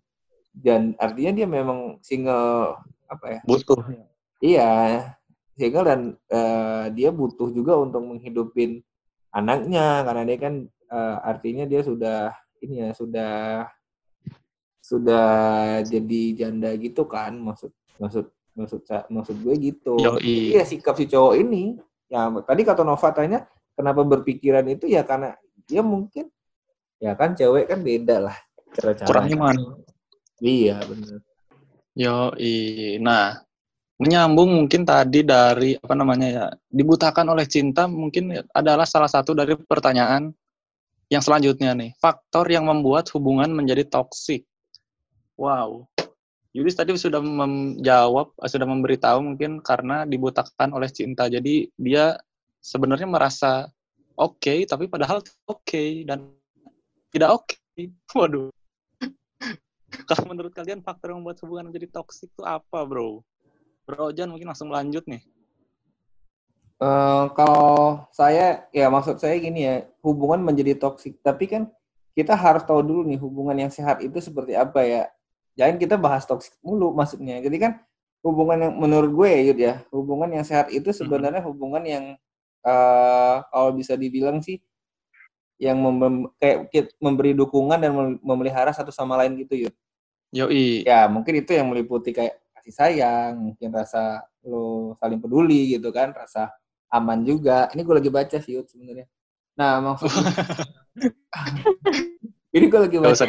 dan 0.56 0.96
artinya 0.96 1.36
dia 1.36 1.48
memang 1.52 2.00
single 2.00 2.80
apa 3.12 3.26
ya? 3.28 3.40
Butuh. 3.44 3.84
Iya, 4.40 4.72
single 5.60 5.84
dan 5.84 6.02
eh, 6.32 6.86
dia 6.96 7.12
butuh 7.12 7.52
juga 7.52 7.76
untuk 7.76 8.08
menghidupin 8.08 8.80
anaknya 9.36 10.08
karena 10.08 10.24
dia 10.24 10.38
kan 10.40 10.54
eh, 10.70 11.18
artinya 11.28 11.68
dia 11.68 11.84
sudah 11.84 12.32
ini 12.64 12.88
ya 12.88 12.90
sudah 12.96 13.68
sudah 14.84 15.80
jadi 15.88 16.22
janda 16.36 16.76
gitu 16.76 17.08
kan 17.08 17.40
maksud 17.40 17.72
maksud 18.04 18.28
maksud 18.52 18.84
maksud 19.08 19.36
gue 19.40 19.56
gitu. 19.72 19.96
Yoi. 19.96 20.52
Iya 20.52 20.68
sikap 20.68 21.00
si 21.00 21.08
cowok 21.08 21.40
ini 21.40 21.80
ya 22.12 22.28
tadi 22.44 22.62
kata 22.68 22.84
Nova 22.84 23.10
tanya 23.16 23.48
kenapa 23.74 24.04
berpikiran 24.04 24.68
itu 24.68 24.92
ya 24.92 25.08
karena 25.08 25.40
dia 25.64 25.80
mungkin 25.80 26.28
ya 27.00 27.16
kan 27.16 27.32
cewek 27.32 27.72
kan 27.72 27.80
beda 27.80 28.28
lah 28.28 28.38
cara-cara. 28.76 29.08
Kurang 29.08 29.28
iman. 29.32 29.56
Iya 30.44 30.84
benar. 30.84 31.24
Yoi. 31.96 33.00
Nah, 33.00 33.40
menyambung 34.02 34.52
mungkin 34.52 34.84
tadi 34.84 35.24
dari 35.24 35.80
apa 35.80 35.94
namanya 35.96 36.28
ya, 36.28 36.46
dibutakan 36.68 37.32
oleh 37.32 37.48
cinta 37.48 37.88
mungkin 37.88 38.36
adalah 38.52 38.84
salah 38.84 39.08
satu 39.08 39.32
dari 39.32 39.56
pertanyaan 39.56 40.34
yang 41.08 41.24
selanjutnya 41.24 41.72
nih. 41.78 41.96
Faktor 42.02 42.50
yang 42.52 42.68
membuat 42.68 43.08
hubungan 43.16 43.54
menjadi 43.54 43.88
toksik. 43.88 44.44
Wow. 45.36 45.90
Yudis 46.54 46.78
tadi 46.78 46.94
sudah 46.94 47.18
menjawab, 47.18 48.38
eh, 48.38 48.50
sudah 48.50 48.68
memberitahu 48.70 49.20
mungkin 49.26 49.62
karena 49.66 50.06
dibutakan 50.06 50.70
oleh 50.78 50.90
cinta. 50.94 51.26
Jadi 51.26 51.70
dia 51.74 52.14
sebenarnya 52.62 53.10
merasa 53.10 53.66
oke, 54.14 54.70
tapi 54.70 54.86
padahal 54.86 55.26
oke 55.50 55.84
dan 56.06 56.30
tidak 57.10 57.30
oke. 57.42 57.58
Waduh. 58.18 58.54
Kalau 60.10 60.26
menurut 60.30 60.54
kalian 60.54 60.86
faktor 60.86 61.14
yang 61.14 61.26
membuat 61.26 61.42
hubungan 61.42 61.74
menjadi 61.74 61.90
toksik 61.90 62.30
itu 62.30 62.46
apa, 62.46 62.86
bro? 62.86 63.26
Bro 63.84 64.14
Jan 64.14 64.30
mungkin 64.30 64.54
langsung 64.54 64.70
lanjut 64.70 65.04
nih. 65.10 65.26
Eh, 66.84 67.26
kalau 67.32 68.04
saya 68.12 68.68
ya 68.76 68.92
maksud 68.92 69.16
saya 69.16 69.40
gini 69.40 69.64
ya 69.64 69.88
hubungan 70.04 70.44
menjadi 70.44 70.76
toksik 70.76 71.16
tapi 71.24 71.48
kan 71.48 71.72
kita 72.12 72.36
harus 72.36 72.68
tahu 72.68 72.84
dulu 72.84 73.08
nih 73.08 73.16
hubungan 73.24 73.56
yang 73.56 73.72
sehat 73.72 74.04
itu 74.04 74.20
seperti 74.20 74.52
apa 74.52 74.84
ya 74.84 75.08
jangan 75.54 75.76
kita 75.78 75.96
bahas 75.98 76.24
toksik 76.26 76.58
mulu 76.66 76.94
maksudnya. 76.94 77.40
Jadi 77.42 77.58
kan 77.62 77.72
hubungan 78.24 78.58
yang 78.70 78.74
menurut 78.80 79.12
gue 79.12 79.28
ya 79.30 79.42
Yud 79.52 79.60
ya 79.60 79.74
hubungan 79.92 80.30
yang 80.32 80.46
sehat 80.48 80.72
itu 80.72 80.90
sebenarnya 80.96 81.44
hubungan 81.44 81.84
yang 81.84 82.06
eh 82.64 83.36
kalau 83.52 83.76
bisa 83.76 84.00
dibilang 84.00 84.40
sih 84.40 84.64
yang 85.60 85.76
mem- 85.80 86.32
kayak 86.40 86.72
memberi 87.04 87.36
dukungan 87.36 87.76
dan 87.76 87.92
mem- 87.92 88.20
memelihara 88.24 88.72
satu 88.72 88.90
sama 88.96 89.20
lain 89.20 89.36
gitu 89.44 89.68
Yud. 89.68 89.76
Yoi. 90.34 90.82
ya 90.82 91.06
mungkin 91.06 91.46
itu 91.46 91.54
yang 91.54 91.70
meliputi 91.70 92.10
kayak 92.10 92.42
kasih 92.58 92.74
sayang 92.74 93.54
mungkin 93.54 93.70
rasa 93.70 94.26
lo 94.42 94.98
saling 94.98 95.22
peduli 95.22 95.78
gitu 95.78 95.94
kan 95.94 96.10
rasa 96.16 96.50
aman 96.90 97.22
juga. 97.28 97.70
Ini 97.76 97.82
gue 97.84 97.96
lagi 98.00 98.10
baca 98.10 98.38
sih 98.40 98.56
Yud 98.56 98.66
sebenarnya. 98.72 99.06
Nah 99.60 99.84
maksudnya 99.84 100.32
ini 102.54 102.66
gue 102.70 102.80
lagi 102.80 102.98
baca 103.02 103.26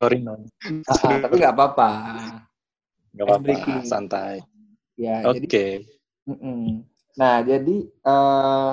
sorry 0.00 0.18
non. 0.20 0.40
Ah, 0.88 0.96
ah, 0.96 1.18
tapi 1.20 1.34
nggak 1.38 1.54
apa-apa 1.54 1.90
Gak 3.14 3.26
apa-apa, 3.30 3.86
santai. 3.86 4.42
ya 4.98 5.22
Oke. 5.30 5.86
mm-mm. 6.26 6.82
nah 7.14 7.38
jadi 7.46 7.76
eh 7.86 8.72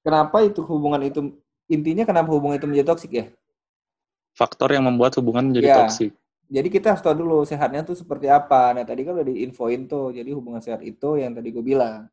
kenapa 0.00 0.40
itu 0.40 0.64
hubungan 0.64 1.02
itu 1.04 1.20
intinya 1.68 2.06
kenapa 2.06 2.32
hubungan 2.32 2.56
itu 2.56 2.64
menjadi 2.64 2.88
toksik 2.94 3.12
ya 3.12 3.26
Faktor 4.36 4.68
yang 4.72 4.84
membuat 4.84 5.16
hubungan 5.16 5.48
menjadi 5.48 5.68
Iya. 5.72 5.76
toksik. 5.84 6.12
jadi 6.46 6.68
kita 6.70 6.86
harus 6.94 7.02
tahu 7.02 7.16
dulu 7.24 7.42
sehatnya 7.42 7.82
tuh 7.82 7.96
seperti 7.96 8.28
apa. 8.30 8.70
Nah 8.76 8.84
tadi 8.86 9.02
kan 9.02 9.16
udah 9.18 9.26
diinfoin 9.26 9.88
tuh, 9.90 10.12
jadi 10.14 10.30
hubungan 10.30 10.60
sehat 10.62 10.78
itu 10.84 11.16
yang 11.18 11.32
tadi 11.34 11.50
gue 11.50 11.64
bilang. 11.64 12.06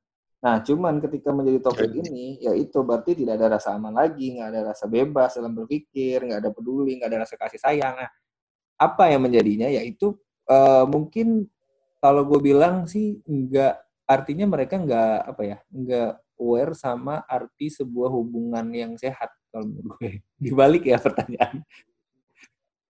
Nah 0.44 0.60
cuman 0.60 1.00
ketika 1.00 1.32
menjadi 1.32 1.72
Oke. 1.72 1.88
ini, 2.04 2.36
ya 2.44 2.52
itu 2.52 2.84
berarti 2.84 3.16
tidak 3.16 3.40
ada 3.40 3.56
rasa 3.56 3.80
aman 3.80 3.96
lagi, 3.96 4.36
nggak 4.36 4.50
ada 4.52 4.62
rasa 4.76 4.92
bebas 4.92 5.40
dalam 5.40 5.56
berpikir, 5.56 6.20
nggak 6.20 6.40
ada 6.44 6.52
peduli, 6.52 7.00
nggak 7.00 7.10
ada 7.10 7.20
rasa 7.24 7.40
kasih 7.40 7.64
sayang. 7.64 7.96
Nah 7.96 8.12
apa 8.76 9.04
yang 9.08 9.24
menjadinya? 9.24 9.72
Yaitu 9.72 10.20
eh, 10.52 10.84
mungkin 10.84 11.48
kalau 12.04 12.28
gue 12.28 12.44
bilang 12.44 12.84
sih 12.84 13.24
nggak 13.24 14.04
artinya 14.04 14.46
mereka 14.52 14.76
nggak 14.76 15.16
apa 15.32 15.42
ya, 15.48 15.58
nggak 15.72 16.12
aware 16.44 16.76
sama 16.76 17.24
arti 17.24 17.72
sebuah 17.72 18.12
hubungan 18.12 18.68
yang 18.76 19.00
sehat 19.00 19.32
kalau 19.48 19.72
menurut 19.72 19.96
gue. 19.96 20.20
Dibalik 20.44 20.84
ya 20.84 21.00
pertanyaan. 21.00 21.64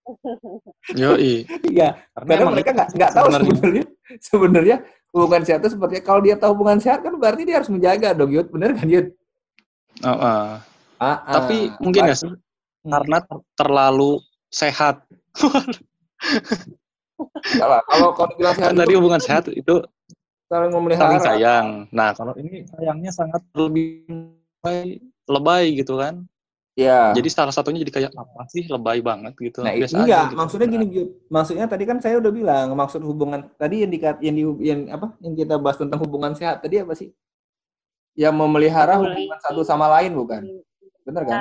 Yoi. 1.00 1.46
Iya, 1.70 2.02
karena 2.18 2.30
emang 2.34 2.54
mereka 2.58 2.70
nggak 2.74 2.88
nggak 2.98 3.12
tahu 3.14 3.26
sebenarnya 3.30 3.84
sebenarnya 4.18 4.76
hubungan 5.14 5.46
sehat 5.46 5.62
itu 5.62 5.78
seperti 5.78 6.02
kalau 6.02 6.20
dia 6.20 6.34
tahu 6.34 6.58
hubungan 6.58 6.82
sehat 6.82 7.06
kan 7.06 7.14
berarti 7.14 7.46
dia 7.46 7.62
harus 7.62 7.70
menjaga 7.70 8.10
dong 8.12 8.34
Yud 8.34 8.50
bener 8.50 8.74
kan 8.74 8.90
Yud 8.90 9.14
Oh, 10.02 10.10
ah. 10.10 10.58
ah, 10.98 11.22
ah. 11.22 11.34
Tapi 11.38 11.70
mungkin 11.78 12.02
ya 12.10 12.18
sih 12.18 12.26
karena 12.82 13.22
ter- 13.22 13.46
terlalu 13.54 14.18
sehat. 14.50 15.06
enggak 17.54 17.68
lah 17.70 17.80
kalau 17.86 18.10
kalau 18.10 18.28
dibilang 18.34 18.58
sehat 18.58 18.74
Kan 18.74 18.80
tadi 18.82 18.90
itu 18.90 18.98
hubungan 18.98 19.22
sehat 19.22 19.44
itu 19.54 19.74
saling 20.50 20.74
memelihara 20.74 21.14
saling 21.14 21.22
sayang. 21.22 21.66
Nah, 21.94 22.10
kalau 22.10 22.34
ini 22.34 22.66
sayangnya 22.66 23.10
sangat 23.14 23.42
lebih 23.54 24.02
lebay, 24.10 24.98
lebay 25.30 25.64
gitu 25.78 25.94
kan. 26.00 26.26
Ya. 26.74 27.14
Jadi 27.14 27.30
salah 27.30 27.54
satunya 27.54 27.86
jadi 27.86 27.92
kayak 27.94 28.10
apa 28.18 28.50
sih 28.50 28.66
lebay 28.66 28.98
banget 28.98 29.38
gitu. 29.38 29.62
Nah, 29.62 29.78
itu 29.78 29.86
Biasa 29.86 29.94
aja 29.94 30.02
enggak, 30.02 30.24
gitu. 30.26 30.36
maksudnya 30.42 30.66
gini. 30.66 30.86
Maksudnya 31.30 31.66
tadi 31.70 31.84
kan 31.86 31.98
saya 32.02 32.18
udah 32.18 32.32
bilang, 32.34 32.66
maksud 32.74 33.00
hubungan 33.06 33.46
tadi 33.54 33.86
yang 33.86 33.90
dikat 33.94 34.18
yang 34.18 34.34
di 34.34 34.44
yang 34.66 34.80
apa? 34.90 35.14
Yang 35.22 35.46
kita 35.46 35.54
bahas 35.62 35.78
tentang 35.78 36.02
hubungan 36.02 36.34
sehat 36.34 36.66
tadi 36.66 36.82
apa 36.82 36.98
sih? 36.98 37.14
Yang 38.18 38.34
memelihara 38.34 38.98
hubungan 38.98 39.38
satu 39.38 39.62
sama 39.62 39.86
lain 39.86 40.18
bukan? 40.18 40.42
Bener 41.06 41.22
kan? 41.22 41.40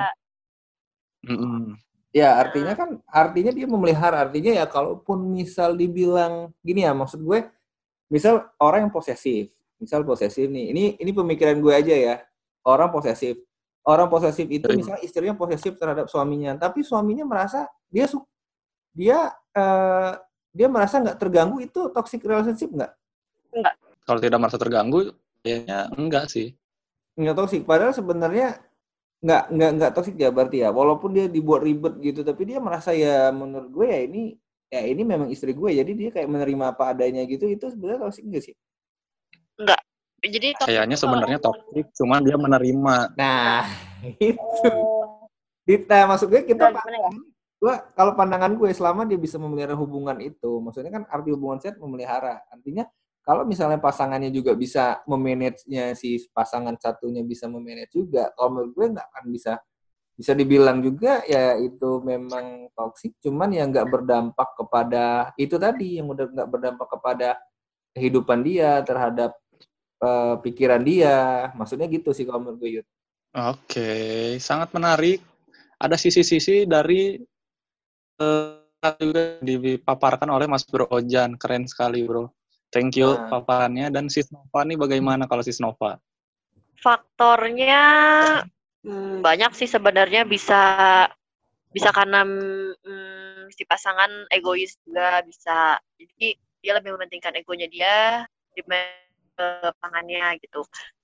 mm-mm. 1.25 1.81
Ya, 2.13 2.37
artinya 2.37 2.77
kan 2.77 3.01
artinya 3.09 3.49
dia 3.49 3.65
memelihara, 3.65 4.29
artinya 4.29 4.53
ya 4.53 4.69
kalaupun 4.69 5.33
misal 5.33 5.73
dibilang 5.73 6.53
gini 6.61 6.85
ya, 6.85 6.93
maksud 6.93 7.25
gue 7.25 7.49
misal 8.05 8.53
orang 8.61 8.85
yang 8.85 8.93
posesif, 8.93 9.49
misal 9.81 10.05
posesif 10.05 10.45
nih. 10.45 10.69
Ini 10.69 10.83
ini 11.01 11.09
pemikiran 11.09 11.57
gue 11.57 11.73
aja 11.73 11.95
ya. 11.97 12.15
Orang 12.61 12.93
posesif. 12.93 13.41
Orang 13.83 14.07
posesif 14.07 14.47
itu 14.47 14.63
Baik. 14.63 14.79
misalnya 14.79 15.01
istrinya 15.03 15.35
posesif 15.35 15.75
terhadap 15.75 16.07
suaminya, 16.07 16.55
tapi 16.55 16.87
suaminya 16.87 17.27
merasa 17.27 17.67
dia 17.91 18.07
su 18.07 18.23
dia 18.95 19.27
eh, 19.51 20.13
dia 20.53 20.67
merasa 20.71 21.01
nggak 21.03 21.19
terganggu 21.19 21.59
itu 21.59 21.91
toxic 21.91 22.23
relationship 22.23 22.71
nggak? 22.71 22.91
Kalau 24.07 24.19
tidak 24.23 24.39
merasa 24.39 24.57
terganggu, 24.61 25.11
kayaknya 25.43 25.91
enggak 25.97 26.31
sih. 26.31 26.55
Nggak 27.19 27.35
toxic. 27.35 27.61
Padahal 27.67 27.91
sebenarnya 27.91 28.61
nggak 29.23 29.43
nggak 29.51 29.71
nggak 29.79 29.91
toxic 29.91 30.15
ya 30.15 30.29
berarti 30.31 30.63
ya. 30.63 30.69
Walaupun 30.71 31.09
dia 31.11 31.25
dibuat 31.27 31.65
ribet 31.65 31.99
gitu, 31.99 32.21
tapi 32.23 32.47
dia 32.47 32.63
merasa 32.63 32.95
ya 32.95 33.33
menurut 33.35 33.67
gue 33.67 33.87
ya 33.89 33.99
ini 34.05 34.23
ya 34.71 34.81
ini 34.87 35.01
memang 35.05 35.27
istri 35.29 35.51
gue, 35.51 35.69
jadi 35.75 35.91
dia 35.91 36.09
kayak 36.13 36.29
menerima 36.29 36.71
apa 36.77 36.95
adanya 36.95 37.25
gitu. 37.27 37.51
Itu 37.51 37.67
sebenarnya 37.67 38.07
toxic 38.07 38.23
nggak 38.23 38.43
sih? 38.47 38.55
Jadi 40.23 40.55
Kayaknya 40.55 40.95
sebenarnya 40.95 41.39
toxic, 41.43 41.91
cuman 41.99 42.23
dia 42.23 42.39
menerima. 42.39 42.95
Nah, 43.19 43.67
itu. 44.23 44.71
Dita, 45.63 46.07
maksud 46.07 46.31
gue 46.31 46.43
kita 46.47 46.71
Nah, 46.71 46.83
ya? 46.83 47.11
gua 47.59 47.75
kalau 47.95 48.15
pandangan 48.15 48.51
gue 48.55 48.71
selama 48.75 49.07
dia 49.07 49.15
bisa 49.19 49.39
memelihara 49.39 49.75
hubungan 49.75 50.15
itu, 50.19 50.59
maksudnya 50.59 50.91
kan 50.91 51.03
arti 51.07 51.31
hubungan 51.31 51.59
sehat 51.59 51.79
memelihara. 51.79 52.43
Artinya 52.51 52.87
kalau 53.23 53.47
misalnya 53.47 53.79
pasangannya 53.79 54.31
juga 54.35 54.51
bisa 54.51 54.99
memanage-nya 55.07 55.95
si 55.95 56.19
pasangan 56.35 56.75
satunya 56.75 57.23
bisa 57.23 57.47
memanage 57.47 57.95
juga, 57.95 58.31
kalau 58.35 58.59
menurut 58.59 58.71
gue 58.75 58.85
nggak 58.95 59.07
akan 59.11 59.25
bisa 59.31 59.53
bisa 60.13 60.37
dibilang 60.37 60.83
juga 60.83 61.23
ya 61.25 61.55
itu 61.57 62.03
memang 62.03 62.67
toksik, 62.75 63.15
cuman 63.23 63.49
yang 63.55 63.71
nggak 63.71 63.87
berdampak 63.87 64.49
kepada 64.59 65.31
itu 65.39 65.55
tadi 65.55 66.03
yang 66.03 66.11
udah 66.11 66.27
nggak 66.27 66.49
berdampak 66.51 66.87
kepada 66.91 67.39
kehidupan 67.95 68.43
dia 68.43 68.83
terhadap 68.83 69.39
eh, 70.03 70.35
pikiran 70.43 70.83
dia, 70.83 71.49
maksudnya 71.55 71.87
gitu 71.87 72.11
sih 72.11 72.27
kalau 72.27 72.43
menurut 72.43 72.59
gue 72.59 72.71
Yud. 72.79 72.87
Oke, 73.33 73.91
sangat 74.37 74.75
menarik. 74.75 75.23
Ada 75.79 75.95
sisi-sisi 75.95 76.67
dari 76.67 77.17
eh, 78.19 78.51
juga 78.99 79.39
dipaparkan 79.39 80.27
oleh 80.27 80.45
Mas 80.51 80.67
Bro 80.67 80.91
Ojan. 80.91 81.39
Keren 81.39 81.65
sekali, 81.65 82.03
Bro. 82.03 82.35
Thank 82.69 82.99
you 82.99 83.15
Nah. 83.15 83.39
paparannya. 83.39 83.87
Dan 83.89 84.11
Sis 84.11 84.29
Nova 84.29 84.61
nih 84.67 84.77
bagaimana 84.77 85.25
kalau 85.25 85.41
Sis 85.41 85.63
Nova? 85.63 85.97
faktornya 86.83 87.83
hmm, 88.83 89.23
banyak 89.23 89.55
sih 89.55 89.71
sebenarnya 89.71 90.27
bisa 90.27 90.61
bisa 91.71 91.89
karena 91.95 92.27
mm, 92.27 93.47
si 93.55 93.63
pasangan 93.63 94.27
egois 94.27 94.75
juga 94.83 95.23
bisa 95.23 95.79
jadi 95.95 96.35
dia 96.59 96.73
lebih 96.75 96.99
mementingkan 96.99 97.39
egonya 97.39 97.71
dia 97.71 98.27
dibanding 98.51 99.02
ke 99.33 99.45
pasangannya 99.77 100.37
gitu. 100.41 100.61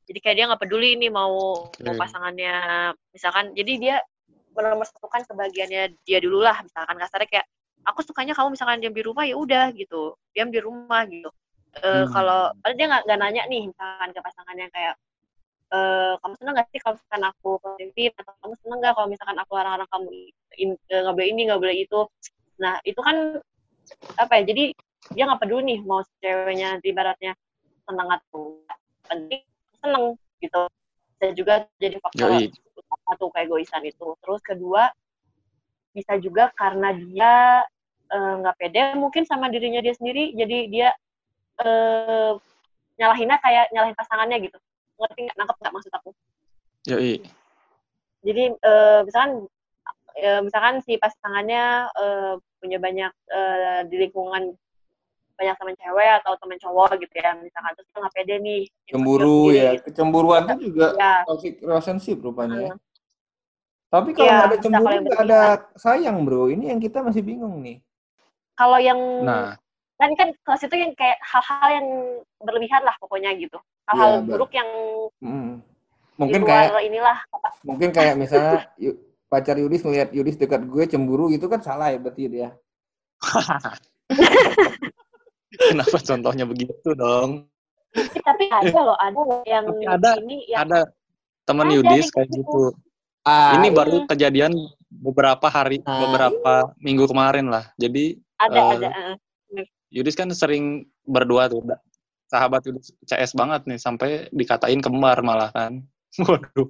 Jadi 0.10 0.20
kayak 0.26 0.36
dia 0.42 0.46
nggak 0.50 0.62
peduli 0.62 0.98
nih 0.98 1.12
mau 1.14 1.34
mau 1.70 1.94
Oke. 1.94 2.02
pasangannya 2.02 2.54
misalkan 3.14 3.54
jadi 3.54 3.74
dia 3.78 3.96
menomorsatukan 4.58 5.30
kebahagiaannya 5.30 5.84
dia 6.06 6.20
dulu 6.22 6.42
lah 6.42 6.58
misalkan. 6.66 6.98
Kasarnya 6.98 7.30
kayak 7.30 7.46
aku 7.86 8.02
sukanya 8.06 8.34
kamu 8.34 8.58
misalkan 8.58 8.82
diam 8.82 8.94
di 8.94 9.04
rumah 9.06 9.26
ya 9.26 9.36
udah 9.38 9.70
gitu. 9.78 10.18
Diam 10.34 10.50
di 10.50 10.60
rumah 10.62 11.06
gitu. 11.06 11.30
Eh, 11.80 12.02
Hmm. 12.02 12.10
kalau 12.10 12.50
padahal 12.66 12.76
dia 12.78 12.86
nggak 12.90 13.02
nggak 13.06 13.20
nanya 13.22 13.44
nih 13.46 13.62
misalkan 13.70 14.10
ke 14.10 14.20
pasangannya 14.26 14.68
kayak 14.74 14.96
eh 15.70 16.14
kamu 16.18 16.34
seneng 16.42 16.54
gak 16.58 16.68
sih 16.74 16.80
kalau 16.82 16.94
misalkan 16.98 17.24
aku 17.30 17.50
positif? 17.62 18.10
Atau 18.18 18.34
kamu 18.42 18.54
seneng 18.58 18.78
gak 18.82 18.94
kalau 18.98 19.08
misalkan 19.14 19.38
aku 19.38 19.52
larang-larang 19.54 19.90
kamu 19.94 20.10
nggak 20.90 21.14
boleh 21.14 21.28
ini 21.30 21.42
nggak 21.46 21.62
boleh 21.62 21.76
itu? 21.86 22.00
Nah 22.58 22.82
itu 22.82 22.98
kan 22.98 23.38
apa 24.18 24.34
ya 24.42 24.44
jadi 24.50 24.64
dia 25.14 25.24
nggak 25.30 25.42
peduli 25.46 25.78
nih 25.78 25.80
mau 25.86 26.02
ceweknya 26.22 26.78
nanti 26.78 26.90
ibaratnya 26.90 27.34
seneng 27.90 28.08
atau 28.14 28.62
penting 29.10 29.42
seneng 29.82 30.14
gitu. 30.38 30.62
Bisa 31.18 31.28
juga 31.34 31.54
jadi 31.82 31.98
faktor 31.98 32.30
Yoi. 32.38 32.54
satu 33.10 33.34
keegoisan 33.34 33.82
itu. 33.90 34.14
Terus 34.22 34.42
kedua 34.46 34.94
bisa 35.90 36.14
juga 36.22 36.54
karena 36.54 36.94
dia 36.94 37.66
eh, 38.14 38.34
nggak 38.46 38.56
pede 38.62 38.94
mungkin 38.94 39.26
sama 39.26 39.50
dirinya 39.50 39.82
dia 39.82 39.98
sendiri 39.98 40.38
jadi 40.38 40.58
dia 40.70 40.90
eh, 41.66 42.32
nyalahinnya 43.02 43.38
kayak 43.42 43.66
nyalahin 43.74 43.98
pasangannya 43.98 44.38
gitu. 44.46 44.58
Ngerti 45.02 45.20
nggak? 45.26 45.36
Nangkep 45.42 45.58
nggak 45.58 45.74
maksud 45.74 45.94
aku? 45.98 46.10
Yoi. 46.88 47.20
jadi 48.24 48.56
eh, 48.56 49.00
misalkan 49.04 49.48
eh, 50.16 50.42
misalkan 50.44 50.76
si 50.84 50.96
pasangannya 50.96 51.92
eh, 51.92 52.34
punya 52.60 52.78
banyak 52.80 53.12
eh, 53.32 53.80
di 53.88 53.96
lingkungan 54.08 54.56
banyak 55.40 55.56
teman 55.56 55.76
cewek 55.80 56.10
atau 56.20 56.32
teman 56.36 56.58
cowok 56.60 56.90
gitu 57.00 57.16
ya 57.16 57.32
misalkan 57.40 57.72
terus 57.74 57.88
nggak 57.96 58.14
pede 58.14 58.36
nih 58.44 58.62
insecure 58.68 58.92
Cemburu 58.92 59.40
ya, 59.50 59.70
gitu. 59.74 59.84
kecemburuan 59.88 60.42
itu 60.46 60.56
juga 60.70 60.88
ya 61.00 61.14
toxic 61.24 61.54
relationship 61.64 62.18
rupanya 62.20 62.58
ya. 62.60 62.72
Hmm. 62.76 62.82
Tapi 63.90 64.10
kalau 64.14 64.30
nggak 64.30 64.50
ada 64.52 64.58
cemburu 64.62 64.96
nggak 65.02 65.22
ada 65.26 65.42
sayang 65.74 66.18
bro. 66.22 66.52
Ini 66.52 66.76
yang 66.76 66.80
kita 66.84 67.02
masih 67.02 67.24
bingung 67.24 67.64
nih. 67.64 67.80
kalau 68.54 68.76
yang 68.78 69.00
Nah, 69.24 69.56
kan 69.96 70.12
kan 70.14 70.30
kelas 70.44 70.68
itu 70.68 70.76
yang 70.76 70.92
kayak 70.94 71.16
hal-hal 71.24 71.70
yang 71.72 71.88
berlebihan 72.38 72.84
lah 72.84 72.92
pokoknya 73.00 73.32
gitu 73.40 73.56
hal-hal 73.88 74.22
Mbak. 74.22 74.28
buruk 74.30 74.52
yang 74.54 74.70
Mm. 75.24 75.64
di 75.64 76.20
Mungkin 76.20 76.42
luar 76.44 76.52
kayak 76.68 76.84
inilah 76.84 77.18
mungkin 77.64 77.90
kayak 77.96 78.16
misalnya 78.20 78.68
pacar 79.32 79.56
Yudis 79.56 79.82
ngelihat 79.88 80.12
Yudis 80.12 80.36
dekat 80.36 80.68
gue 80.68 80.84
cemburu 80.86 81.32
gitu 81.32 81.48
kan 81.48 81.64
salah 81.64 81.90
ya 81.90 81.98
berarti 81.98 82.28
dia. 82.28 82.50
kenapa 85.70 85.98
contohnya 86.02 86.46
begitu 86.46 86.90
dong? 86.94 87.46
tapi 88.22 88.46
ada 88.54 88.80
loh 88.86 88.98
ada 89.02 89.22
yang 89.50 89.66
Tapi 89.66 89.86
ada- 89.90 90.16
ini 90.22 90.38
yang 90.46 90.62
Ada 90.70 90.80
teman 91.42 91.74
Yudis 91.74 92.14
kayak 92.14 92.30
gitu. 92.30 92.70
Ah, 93.26 93.58
Ini 93.58 93.70
iya. 93.70 93.76
baru 93.76 93.98
kejadian 94.06 94.54
beberapa 94.90 95.50
hari, 95.50 95.82
Nah, 95.82 96.06
beberapa 96.06 96.54
minggu 96.78 97.10
kemarin 97.10 97.50
lah. 97.50 97.66
Jadi 97.78 98.18
ada 98.38 98.58
Eh, 98.58 98.70
ada 98.78 98.88
eh. 98.90 99.16
Yudis 99.90 100.14
kan 100.14 100.30
sering 100.32 100.86
berdua 101.04 101.50
tuh, 101.50 101.66
sahabat 102.30 102.62
Yudis 102.70 102.94
CS 103.06 103.34
banget 103.34 103.66
nih, 103.66 103.82
sampai 103.82 104.30
dikatain 104.30 104.80
kembar 104.80 105.20
malah 105.26 105.50
kan. 105.50 105.82
Waduh. 106.26 106.70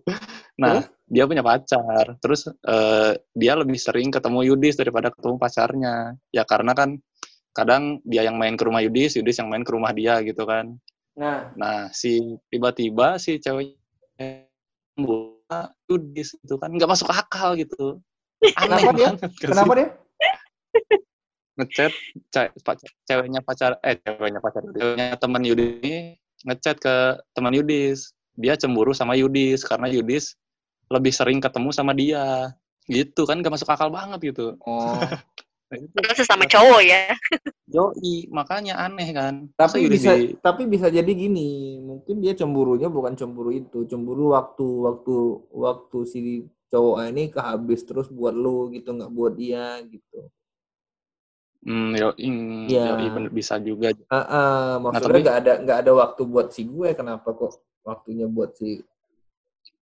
Nah, 0.55 0.83
dia 1.07 1.23
punya 1.27 1.43
pacar. 1.43 2.15
Terus 2.19 2.47
eh, 2.47 3.11
dia 3.35 3.53
lebih 3.59 3.79
sering 3.79 4.07
ketemu 4.11 4.55
Yudis 4.55 4.75
daripada 4.79 5.11
ketemu 5.11 5.35
pacarnya. 5.35 5.95
Ya 6.31 6.43
karena 6.43 6.71
kan 6.71 6.99
kadang 7.65 7.83
dia 8.07 8.23
yang 8.25 8.39
main 8.39 8.55
ke 8.55 8.63
rumah 8.63 8.79
Yudis, 8.83 9.19
Yudis 9.19 9.37
yang 9.39 9.49
main 9.51 9.63
ke 9.63 9.71
rumah 9.71 9.91
dia 9.91 10.19
gitu 10.23 10.43
kan. 10.47 10.75
Nah, 11.19 11.51
Nah, 11.59 11.91
si 11.91 12.39
tiba-tiba 12.47 13.19
si 13.19 13.37
cewek 13.39 13.75
Yudis 15.89 16.35
itu 16.39 16.55
kan 16.55 16.69
nggak 16.71 16.89
masuk 16.89 17.09
akal 17.11 17.59
gitu. 17.59 17.99
Aneh 18.55 18.79
Kenapa 18.79 18.91
dia? 18.95 19.09
kenapa 19.43 19.73
dia? 19.75 19.87
ngechat 21.59 21.91
ceweknya 23.03 23.43
pacar 23.43 23.75
eh 23.83 23.99
ceweknya 23.99 24.39
pacar 24.39 24.63
ceweknya 24.63 25.19
teman 25.19 25.43
Yudis 25.43 25.67
ini 25.83 26.15
ngechat 26.47 26.79
ke 26.79 27.19
teman 27.35 27.51
Yudis 27.51 28.15
dia 28.39 28.55
cemburu 28.55 28.95
sama 28.95 29.19
Yudis 29.19 29.67
karena 29.67 29.91
Yudis 29.91 30.39
lebih 30.87 31.11
sering 31.11 31.43
ketemu 31.43 31.69
sama 31.75 31.91
dia 31.91 32.55
gitu 32.87 33.27
kan 33.27 33.43
gak 33.43 33.53
masuk 33.53 33.67
akal 33.69 33.91
banget 33.91 34.31
gitu 34.31 34.55
Oh, 34.63 34.95
Nah, 35.69 35.77
itu 35.77 35.93
Padahal 35.93 36.17
sesama 36.17 36.43
cowok 36.45 36.81
ya. 36.81 37.13
Yoi 37.69 38.25
makanya 38.33 38.81
aneh 38.81 39.09
kan. 39.13 39.45
Tapi 39.53 39.85
Yudis 39.85 40.01
bisa 40.01 40.11
di- 40.17 40.33
tapi 40.41 40.65
bisa 40.65 40.89
jadi 40.89 41.05
gini, 41.05 41.77
mungkin 41.77 42.17
dia 42.19 42.33
cemburunya 42.33 42.89
bukan 42.89 43.13
cemburu 43.13 43.53
itu, 43.53 43.85
cemburu 43.85 44.33
waktu 44.33 44.65
waktu 44.65 45.15
waktu 45.53 45.97
si 46.09 46.19
cowok 46.69 47.05
ini 47.07 47.29
kehabis 47.29 47.85
terus 47.85 48.09
buat 48.09 48.33
lu 48.33 48.73
gitu, 48.73 48.89
nggak 48.91 49.09
buat 49.09 49.33
dia 49.33 49.77
gitu. 49.85 50.29
hmm, 51.59 51.91
yoi, 51.93 52.23
hmm, 52.23 52.65
Iya. 52.65 52.85
yoi, 52.95 53.07
bener, 53.11 53.29
bisa 53.29 53.59
juga. 53.59 53.91
Ah, 54.07 54.15
ah, 54.25 54.69
maksudnya 54.79 55.05
tapi- 55.11 55.23
nggak 55.27 55.37
ada 55.37 55.53
nggak 55.59 55.77
ada 55.85 55.91
waktu 55.93 56.21
buat 56.23 56.47
si 56.49 56.63
gue, 56.63 56.89
kenapa 56.95 57.29
kok 57.35 57.51
waktunya 57.83 58.25
buat 58.25 58.55
si 58.55 58.79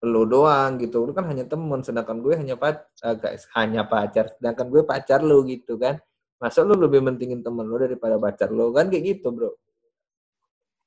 lo 0.03 0.27
doang 0.27 0.83
gitu? 0.83 1.07
Lu 1.07 1.15
kan 1.15 1.31
hanya 1.31 1.47
temen, 1.47 1.81
sedangkan 1.81 2.19
gue 2.19 2.35
hanya 2.35 2.59
pacar, 2.59 3.15
guys, 3.23 3.47
hanya 3.55 3.87
pacar, 3.87 4.35
sedangkan 4.39 4.67
gue 4.69 4.83
pacar 4.83 5.23
lo 5.23 5.47
gitu 5.47 5.79
kan? 5.79 5.99
Masa 6.43 6.67
lu 6.67 6.75
lebih 6.75 6.99
mentingin 7.07 7.39
temen 7.39 7.63
lo 7.71 7.79
daripada 7.79 8.19
pacar 8.19 8.51
lo 8.51 8.75
kan 8.75 8.91
kayak 8.91 9.19
gitu 9.19 9.31
bro? 9.31 9.51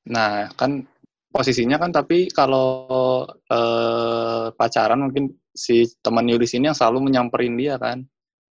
nah 0.06 0.46
kan 0.54 0.86
posisinya 1.34 1.82
kan 1.82 1.90
tapi 1.90 2.30
kalau 2.30 3.26
eh, 3.50 4.46
pacaran 4.54 5.10
mungkin 5.10 5.34
si 5.50 5.88
teman 6.06 6.30
Yudi 6.30 6.46
sini 6.46 6.70
yang 6.70 6.78
selalu 6.78 7.10
menyamperin 7.10 7.58
dia 7.58 7.82
kan. 7.82 8.06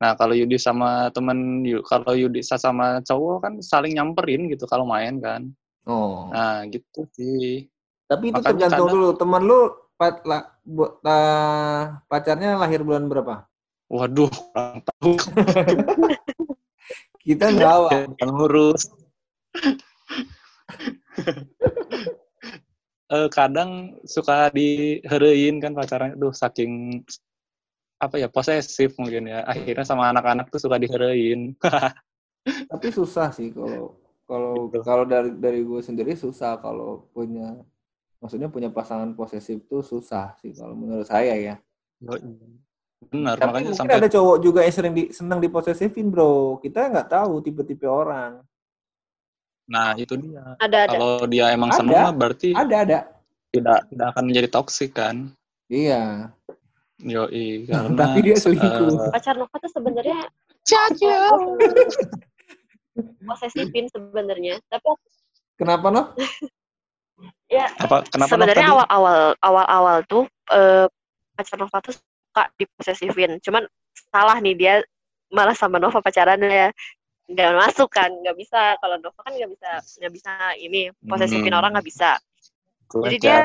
Nah 0.01 0.17
kalau 0.17 0.33
Yudi 0.33 0.57
sama 0.57 1.11
temen 1.11 1.65
kalau 1.85 2.15
Yudi 2.15 2.41
sama 2.41 3.03
cowok 3.03 3.37
kan 3.43 3.53
saling 3.61 3.99
nyamperin 3.99 4.47
gitu 4.47 4.65
kalau 4.65 4.87
main 4.87 5.19
kan. 5.19 5.49
Oh. 5.91 6.31
Nah 6.31 6.65
gitu 6.71 7.05
sih. 7.13 7.67
Tapi 8.07 8.31
itu 8.31 8.39
makanya 8.39 8.71
tergantung 8.71 8.87
kadang- 8.87 8.95
dulu. 8.95 9.09
Teman 9.19 9.43
lu 9.43 9.61
pat, 10.01 10.25
la, 10.25 10.49
bu- 10.65 10.97
ta- 11.05 12.01
pacarnya 12.09 12.57
lahir 12.57 12.81
bulan 12.81 13.05
berapa? 13.05 13.45
Waduh, 13.93 14.33
kurang 14.33 14.81
tahu. 14.81 15.13
Kita 17.29 17.53
nggak 17.53 18.17
yang 18.17 18.33
ngurus. 18.33 18.89
Eh, 23.11 23.27
kadang 23.27 23.99
suka 24.07 24.55
diherein 24.55 25.59
kan 25.59 25.75
pacaran, 25.75 26.15
duh 26.15 26.31
saking 26.31 27.03
apa 27.99 28.23
ya 28.23 28.31
posesif 28.31 28.95
mungkin 29.03 29.27
ya. 29.27 29.43
Akhirnya 29.43 29.83
sama 29.83 30.15
anak-anak 30.15 30.47
tuh 30.47 30.63
suka 30.63 30.79
diherein. 30.79 31.59
Tapi 32.71 32.87
susah 32.95 33.35
sih 33.35 33.51
kalau 33.51 33.99
kalau 34.31 34.71
Gitu. 34.71 34.87
kalau 34.87 35.03
dari 35.11 35.35
dari 35.43 35.67
gue 35.67 35.83
sendiri 35.83 36.15
susah 36.15 36.63
kalau 36.63 37.11
punya 37.11 37.59
maksudnya 38.21 38.47
punya 38.47 38.69
pasangan 38.69 39.17
posesif 39.17 39.65
tuh 39.67 39.81
susah 39.81 40.37
sih 40.39 40.53
kalau 40.53 40.77
menurut 40.77 41.09
saya 41.09 41.35
ya. 41.35 41.55
Benar, 43.01 43.41
Tapi 43.41 43.49
makanya 43.49 43.73
mungkin 43.73 43.81
sampai 43.81 43.97
ada 43.97 44.09
cowok 44.13 44.37
juga 44.45 44.61
yang 44.61 44.75
sering 44.77 44.93
di, 44.93 45.09
senang 45.09 45.41
diposesifin 45.41 46.13
bro. 46.13 46.61
Kita 46.61 46.93
nggak 46.93 47.09
tahu 47.09 47.41
tipe-tipe 47.41 47.89
orang. 47.89 48.45
nah 49.71 49.95
itu 49.95 50.19
dia. 50.19 50.59
Ada 50.61 50.79
ada. 50.85 50.93
Kalau 50.99 51.25
dia 51.25 51.47
emang 51.55 51.71
Ada. 51.71 51.79
seneng 51.81 51.97
mah 51.97 52.13
berarti 52.13 52.51
Ada 52.53 52.77
ada. 52.85 52.99
tidak 53.55 53.79
tidak 53.89 54.07
akan 54.13 54.25
menjadi 54.29 54.49
toksik 54.51 54.93
kan. 54.93 55.33
Iya. 55.71 56.35
Yoi, 57.01 57.65
karena 57.65 57.97
Tapi 57.97 58.19
dia 58.21 58.37
selingkuh. 58.37 58.93
eh, 58.93 59.09
Pacar 59.09 59.33
Nova 59.39 59.57
tuh 59.57 59.73
sebenarnya 59.73 60.21
posesifin 63.25 63.89
sebenarnya. 63.89 64.61
Tapi 64.69 64.89
Kenapa 65.57 65.89
no? 65.89 66.13
ya 67.51 67.67
apa 67.83 68.07
kenapa 68.07 68.31
sebenarnya 68.31 68.67
awal-awal 68.71 69.21
awal-awal 69.43 69.97
tuh 70.07 70.25
eh, 70.55 70.87
pacar 71.35 71.59
Nova 71.59 71.79
tuh 71.83 71.95
suka 71.99 72.47
diposesifin. 72.55 73.43
Cuman 73.43 73.67
salah 74.15 74.39
nih 74.39 74.55
dia 74.55 74.75
malah 75.35 75.55
sama 75.55 75.83
Nova 75.83 75.99
pacaran 75.99 76.39
ya 76.41 76.71
nggak 77.27 77.51
masuk 77.59 77.91
kan 77.91 78.11
nggak 78.11 78.39
bisa. 78.39 78.79
Kalau 78.79 78.97
Nova 79.03 79.19
kan 79.19 79.35
nggak 79.35 79.51
bisa 79.51 79.71
nggak 79.99 80.13
bisa 80.15 80.33
ini 80.63 80.95
posesifin 81.05 81.51
Hmm. 81.51 81.59
orang 81.59 81.75
nggak 81.75 81.89
bisa. 81.91 82.19
Gue 82.87 83.11
jadi 83.11 83.17
chat. 83.19 83.27
dia 83.27 83.43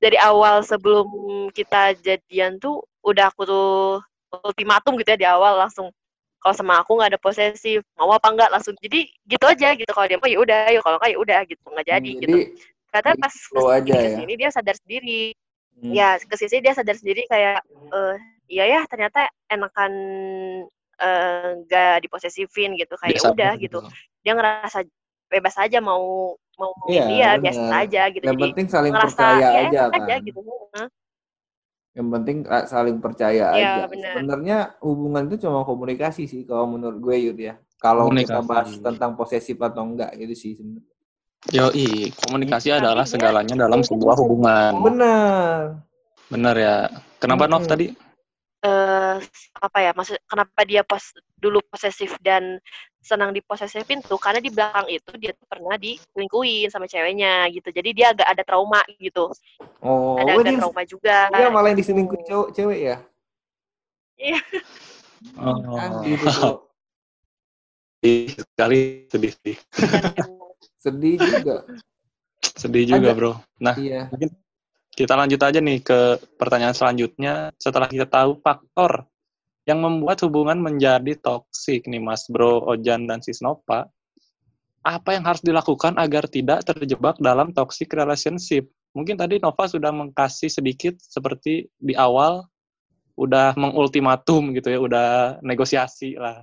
dari 0.00 0.18
awal 0.18 0.64
sebelum 0.64 1.06
kita 1.52 1.94
jadian 2.00 2.56
tuh 2.58 2.80
udah 3.04 3.28
aku 3.28 3.44
tuh 3.44 4.00
ultimatum 4.40 4.96
gitu 4.96 5.12
ya 5.12 5.18
di 5.20 5.28
awal 5.28 5.60
langsung 5.60 5.92
kalau 6.42 6.54
sama 6.56 6.80
aku 6.82 6.98
nggak 6.98 7.14
ada 7.14 7.20
posesif 7.22 7.84
mau 7.94 8.10
apa 8.10 8.26
enggak 8.32 8.50
langsung 8.50 8.74
jadi 8.82 9.04
gitu 9.06 9.44
aja 9.46 9.78
gitu 9.78 9.86
kalau 9.94 10.06
dia 10.10 10.18
mau 10.18 10.26
ya 10.26 10.38
udah 10.42 10.58
ya 10.74 10.80
kalau 10.82 10.96
enggak 10.98 11.12
ya 11.12 11.18
udah 11.20 11.38
gitu. 11.46 11.62
Nggak 11.68 11.86
jadi 11.86 12.10
Hmm, 12.10 12.20
gitu 12.24 12.36
ternyata 12.92 13.16
jadi 13.16 13.22
pas 13.24 13.34
flow 13.48 13.68
aja 13.72 13.94
ya. 13.96 14.02
ke 14.04 14.08
sini 14.20 14.32
dia 14.36 14.50
sadar 14.52 14.76
sendiri 14.76 15.32
Hmm. 15.72 15.88
ya 15.98 16.20
ke 16.20 16.36
sini 16.36 16.60
dia 16.62 16.76
sadar 16.76 16.94
sendiri 16.94 17.24
kayak 17.26 17.64
eh 17.96 18.16
iya 18.52 18.64
ya 18.76 18.80
ternyata 18.86 19.26
enakan 19.50 19.92
eh, 21.00 21.48
nggak 21.64 22.06
diposesifin 22.06 22.76
gitu 22.78 22.94
kayak 23.00 23.18
Biasa 23.18 23.32
udah 23.34 23.50
aja 23.56 23.58
gitu 23.58 23.78
dia 24.22 24.32
ngerasa 24.36 24.78
bebas 25.32 25.56
aja 25.58 25.80
mau 25.80 26.36
mau 26.60 26.70
Iya, 26.86 27.08
dia 27.08 27.30
biasa 27.40 27.62
aja 27.82 28.02
gitu 28.12 28.24
Yang 28.28 28.36
jadi 28.36 28.44
penting 28.52 28.66
saling 28.68 28.92
ngerasa 28.92 29.16
percaya 29.16 29.48
ya 29.48 29.60
aja 29.66 29.82
kan. 29.88 30.00
aja 30.04 30.14
gitu? 30.20 30.40
Yang 31.92 32.08
penting 32.08 32.36
ah, 32.48 32.64
saling 32.68 32.96
percaya 33.00 33.44
Iya, 33.52 33.72
aja. 33.82 33.82
benar. 33.88 34.12
Sebenarnya 34.16 34.58
hubungan 34.84 35.22
itu 35.32 35.36
cuma 35.48 35.64
komunikasi 35.64 36.28
sih 36.28 36.44
kalau 36.44 36.68
menurut 36.68 37.00
gue 37.00 37.16
Yud 37.32 37.38
ya. 37.40 37.56
Kalau 37.80 38.12
kita 38.12 38.38
bahas 38.46 38.70
tentang 38.78 39.16
posesif 39.18 39.56
atau 39.58 39.82
enggak 39.82 40.14
gitu 40.20 40.34
sih 40.36 40.52
sebenarnya. 40.54 40.91
Yoi, 41.50 42.14
komunikasi 42.14 42.70
Tapi 42.70 42.78
adalah 42.78 43.02
segalanya 43.02 43.58
dalam 43.58 43.82
mungkin 43.82 43.90
sebuah 43.90 44.14
bisa- 44.14 44.22
hubungan. 44.22 44.72
Benar. 44.78 45.58
Bener 46.30 46.54
ya. 46.54 46.76
Kenapa 47.18 47.50
Nov 47.50 47.66
Mm-mm. 47.66 47.72
tadi? 47.72 47.86
eh 48.62 49.18
apa 49.58 49.78
ya 49.82 49.90
maksud 49.90 50.22
kenapa 50.22 50.62
dia 50.62 50.86
pos 50.86 51.18
dulu 51.34 51.58
posesif 51.66 52.14
dan 52.22 52.62
senang 53.02 53.34
diposesifin 53.34 53.98
tuh 54.06 54.22
karena 54.22 54.38
di 54.38 54.54
belakang 54.54 54.86
itu 54.86 55.10
dia 55.18 55.34
tuh 55.34 55.50
pernah 55.50 55.74
diselingkuhin 55.74 56.70
sama 56.70 56.86
ceweknya 56.86 57.50
gitu 57.50 57.74
jadi 57.74 57.90
dia 57.90 58.06
agak 58.14 58.30
ada 58.30 58.42
trauma 58.46 58.78
gitu 59.02 59.34
Oh, 59.82 60.14
ada 60.14 60.30
oh, 60.30 60.38
agak 60.38 60.46
dia, 60.46 60.58
trauma 60.62 60.82
juga 60.86 61.26
dia 61.34 61.50
malah 61.50 61.74
yang 61.74 61.80
diselingkuhin 61.82 62.22
cowok 62.22 62.48
cewek 62.54 62.80
ya? 62.86 62.96
Iya. 64.14 64.38
Oh, 65.42 65.58
Kan 65.74 65.90
gitu 66.06 66.26
sekali 68.46 69.10
sedih 69.10 69.30
sedih. 69.34 69.58
Sedih 70.82 71.14
juga. 71.14 71.62
Sedih 72.58 72.84
juga, 72.90 73.14
Ada. 73.14 73.18
Bro. 73.18 73.32
Nah, 73.62 73.74
Iya. 73.78 74.10
kita 74.92 75.14
lanjut 75.14 75.38
aja 75.38 75.62
nih 75.62 75.78
ke 75.78 76.18
pertanyaan 76.34 76.74
selanjutnya. 76.74 77.54
Setelah 77.56 77.86
kita 77.86 78.04
tahu 78.10 78.42
faktor 78.42 79.06
yang 79.62 79.78
membuat 79.78 80.18
hubungan 80.26 80.58
menjadi 80.58 81.14
toksik 81.22 81.86
nih 81.86 82.02
Mas 82.02 82.26
Bro 82.26 82.66
Ojan 82.66 83.06
dan 83.06 83.22
Sisnova, 83.22 83.86
apa 84.82 85.10
yang 85.14 85.22
harus 85.22 85.38
dilakukan 85.46 85.94
agar 85.94 86.26
tidak 86.26 86.66
terjebak 86.66 87.14
dalam 87.22 87.54
toxic 87.54 87.94
relationship? 87.94 88.66
Mungkin 88.92 89.14
tadi 89.16 89.38
Nova 89.38 89.64
sudah 89.70 89.94
mengkasih 89.94 90.50
sedikit 90.50 90.98
seperti 90.98 91.70
di 91.78 91.94
awal 91.94 92.42
udah 93.14 93.54
mengultimatum 93.54 94.50
gitu 94.58 94.68
ya, 94.74 94.78
udah 94.82 95.08
negosiasi 95.46 96.18
lah. 96.18 96.42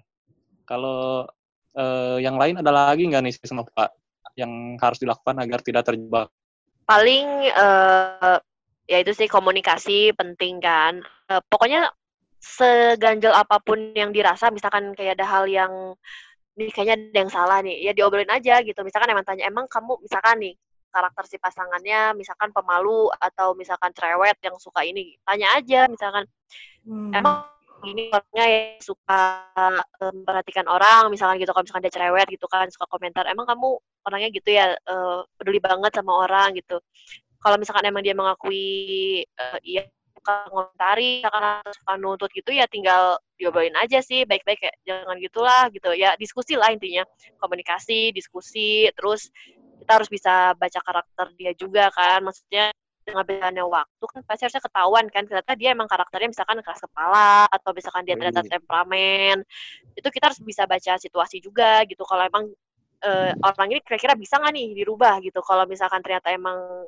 Kalau 0.63 1.27
eh, 1.75 2.23
yang 2.23 2.39
lain 2.39 2.63
ada 2.63 2.71
lagi 2.71 3.03
nggak 3.05 3.21
nih 3.27 3.35
Sisnova 3.35 3.91
yang 4.39 4.79
harus 4.79 4.99
dilakukan 5.03 5.35
agar 5.43 5.59
tidak 5.59 5.83
terjebak? 5.83 6.31
paling 6.89 7.25
eh 7.53 8.37
ya 8.89 8.97
itu 8.97 9.13
sih 9.13 9.29
komunikasi 9.29 10.17
penting 10.17 10.57
kan. 10.57 11.05
Eh, 11.29 11.41
pokoknya 11.45 11.85
seganjel 12.41 13.29
apa 13.37 13.61
pun 13.61 13.93
yang 13.93 14.09
dirasa 14.09 14.49
misalkan 14.49 14.97
kayak 14.97 15.21
ada 15.21 15.27
hal 15.29 15.45
yang 15.45 15.93
nih 16.57 16.73
kayaknya 16.73 16.95
ada 16.97 17.17
yang 17.21 17.31
salah 17.31 17.59
nih 17.61 17.77
ya 17.85 17.91
diobrolin 17.93 18.33
aja 18.33 18.65
gitu. 18.65 18.81
Misalkan 18.81 19.13
emang 19.13 19.21
tanya 19.21 19.45
emang 19.45 19.69
kamu 19.69 20.01
misalkan 20.01 20.41
nih 20.41 20.57
karakter 20.89 21.29
si 21.29 21.37
pasangannya 21.37 22.17
misalkan 22.17 22.49
pemalu 22.49 23.13
atau 23.21 23.53
misalkan 23.53 23.93
cerewet 23.93 24.41
yang 24.41 24.57
suka 24.57 24.81
ini? 24.81 25.13
Tanya 25.21 25.53
aja 25.61 25.85
misalkan. 25.85 26.25
Emang 27.13 27.45
ini 27.87 28.11
orangnya 28.11 28.45
yang 28.47 28.81
suka 28.83 29.21
eh, 30.03 30.11
memperhatikan 30.11 30.67
orang 30.67 31.07
misalkan 31.13 31.39
gitu 31.39 31.51
kalau 31.55 31.63
misalkan 31.63 31.83
dia 31.87 31.93
cerewet 31.95 32.27
gitu 32.27 32.45
kan 32.51 32.67
suka 32.67 32.85
komentar 32.91 33.23
emang 33.31 33.47
kamu 33.47 33.79
orangnya 34.07 34.29
gitu 34.35 34.49
ya? 34.51 34.75
Eh, 34.75 35.19
peduli 35.39 35.59
banget 35.63 35.91
sama 35.95 36.25
orang 36.25 36.55
gitu. 36.59 36.79
Kalau 37.39 37.55
misalkan 37.55 37.87
emang 37.87 38.03
dia 38.03 38.15
mengakui 38.17 39.23
eh, 39.23 39.59
iya 39.63 39.83
suka 40.19 40.51
ngomentari 40.51 41.23
atau 41.23 41.71
suka 41.71 41.93
nuntut 41.95 42.29
gitu 42.35 42.51
ya 42.51 42.67
tinggal 42.67 43.15
diobrolin 43.39 43.71
aja 43.79 44.03
sih 44.03 44.27
baik-baik 44.27 44.59
kayak 44.59 44.75
jangan 44.83 45.15
gitulah 45.23 45.63
gitu. 45.71 45.95
Ya 45.95 46.15
diskusi 46.19 46.59
lah 46.59 46.75
intinya. 46.75 47.07
Komunikasi 47.39 48.11
diskusi 48.11 48.91
terus 48.99 49.31
kita 49.79 49.91
harus 49.95 50.09
bisa 50.11 50.51
baca 50.59 50.79
karakter 50.83 51.27
dia 51.39 51.55
juga 51.55 51.87
kan 51.95 52.19
maksudnya 52.27 52.75
dengan 53.09 53.25
berjalannya 53.25 53.65
waktu 53.65 54.05
kan 54.05 54.21
pasti 54.23 54.41
harusnya 54.45 54.63
ketahuan 54.63 55.05
kan 55.09 55.23
ternyata 55.25 55.51
dia 55.57 55.69
emang 55.73 55.89
karakternya 55.89 56.29
misalkan 56.31 56.61
keras 56.61 56.81
kepala 56.81 57.49
atau 57.49 57.69
misalkan 57.73 58.03
dia 58.05 58.15
ternyata 58.15 58.45
temperamen. 58.45 59.41
Itu 59.97 60.07
kita 60.13 60.31
harus 60.31 60.39
bisa 60.45 60.69
baca 60.69 60.93
situasi 61.01 61.41
juga 61.41 61.83
gitu 61.89 62.05
kalau 62.05 62.23
emang 62.23 62.45
eh, 63.03 63.31
orang 63.35 63.67
ini 63.73 63.81
kira-kira 63.81 64.13
bisa 64.13 64.37
nggak 64.37 64.53
nih 64.53 64.67
dirubah 64.83 65.17
gitu 65.23 65.39
kalau 65.41 65.65
misalkan 65.65 65.99
ternyata 66.05 66.31
emang 66.31 66.87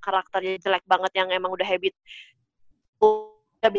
karakternya 0.00 0.62
jelek 0.62 0.84
banget 0.86 1.12
yang 1.18 1.28
emang 1.34 1.50
udah 1.50 1.66
habit 1.66 1.94
udah 3.02 3.70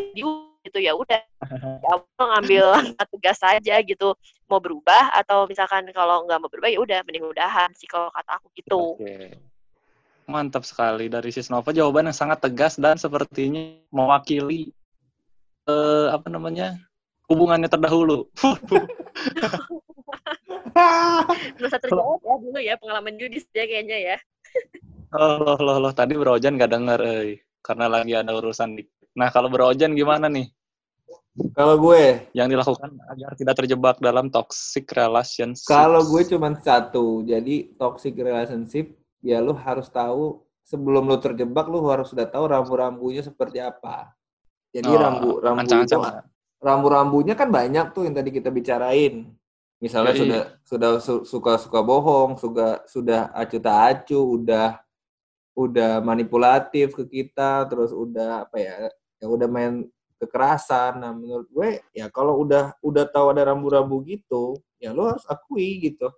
gitu 0.68 0.80
ya 0.84 0.94
udah. 0.94 1.22
Ya 1.88 1.94
ngambil 2.20 2.66
tegas 3.00 3.40
saja 3.40 3.80
gitu 3.86 4.18
mau 4.52 4.60
berubah 4.60 5.16
atau 5.16 5.48
misalkan 5.48 5.88
kalau 5.96 6.26
nggak 6.28 6.42
mau 6.42 6.50
berubah 6.52 6.68
ya 6.68 6.80
udah 6.84 7.00
mending 7.08 7.24
udahan 7.24 7.70
sih 7.78 7.88
kalau 7.88 8.12
kata 8.12 8.42
aku 8.42 8.52
gitu. 8.58 8.98
Oke. 8.98 9.38
Mantap 10.28 10.68
sekali 10.68 11.08
dari 11.08 11.32
Sisnova 11.32 11.72
jawaban 11.72 12.12
yang 12.12 12.18
sangat 12.18 12.44
tegas 12.44 12.76
dan 12.76 13.00
sepertinya 13.00 13.80
mewakili 13.90 14.76
eh, 15.64 16.08
apa 16.12 16.28
namanya 16.28 16.76
hubungannya 17.32 17.72
terdahulu. 17.72 18.28
nggak 21.58 21.68
usah 21.68 21.80
terjawab 21.82 22.22
ya 22.22 22.36
dulu 22.38 22.60
ya 22.62 22.76
pengalaman 22.78 23.16
judis 23.18 23.48
dia 23.50 23.66
kayaknya 23.66 23.98
ya 24.14 24.18
oh, 25.18 25.42
loh, 25.42 25.58
loh, 25.58 25.78
loh. 25.82 25.94
tadi 25.96 26.14
Berojan 26.20 26.60
gak 26.60 26.72
denger, 26.72 27.00
eh, 27.04 27.42
karena 27.64 27.86
lagi 27.88 28.14
ada 28.16 28.32
urusan. 28.36 28.78
di- 28.78 28.88
Nah, 29.18 29.32
kalau 29.34 29.50
Berojan 29.50 29.96
gimana 29.98 30.30
nih? 30.30 30.48
Kalau 31.54 31.78
gue, 31.78 32.28
Yang 32.34 32.48
dilakukan 32.58 32.92
agar 33.10 33.32
tidak 33.38 33.56
terjebak 33.58 33.96
dalam 34.02 34.30
toxic 34.30 34.90
relationship. 34.90 35.70
kalau 35.70 36.02
gue 36.06 36.22
cuman 36.26 36.54
satu. 36.58 37.22
Jadi 37.26 37.78
toxic 37.78 38.14
relationship 38.18 38.94
ya 39.24 39.42
lu 39.42 39.54
harus 39.56 39.88
tahu 39.90 40.42
sebelum 40.68 41.08
lu 41.08 41.18
terjebak 41.18 41.66
lu 41.72 41.84
harus 41.88 42.12
sudah 42.12 42.28
tahu 42.28 42.48
rambu-rambunya 42.52 43.24
seperti 43.24 43.64
apa. 43.64 44.12
Jadi 44.76 44.92
Oh, 44.94 45.00
rambu 45.00 45.30
rambu 45.40 45.64
itu 45.64 45.74
ancang-ancang 45.74 46.02
ya. 46.04 46.22
rambu-rambunya 46.60 47.34
kan 47.40 47.50
banyak 47.50 47.96
tuh 47.96 48.04
yang 48.06 48.16
tadi 48.18 48.30
kita 48.36 48.52
bicarain. 48.52 49.32
Misalnya 49.78 50.14
Yoi. 50.18 50.22
sudah 50.26 50.42
sudah 50.66 50.90
su- 51.00 51.26
suka-suka 51.26 51.80
bohong, 51.86 52.36
suka 52.42 52.82
sudah 52.90 53.30
acu 53.32 53.58
tak 53.62 53.78
acu, 54.06 54.20
udah 54.42 54.82
udah 55.58 56.02
manipulatif 56.06 56.94
ke 56.94 57.04
kita, 57.06 57.66
terus 57.66 57.90
udah 57.90 58.46
apa 58.46 58.58
ya, 58.62 58.76
ya 59.18 59.26
udah 59.26 59.48
main 59.50 59.86
kekerasan. 60.22 61.02
Nah, 61.02 61.14
menurut 61.14 61.48
gue 61.50 61.70
ya 61.94 62.10
kalau 62.14 62.42
udah 62.42 62.74
udah 62.82 63.06
tahu 63.10 63.34
ada 63.34 63.54
rambu-rambu 63.54 64.02
gitu, 64.06 64.58
ya 64.78 64.94
lo 64.94 65.14
harus 65.14 65.26
akui 65.30 65.82
gitu. 65.94 66.10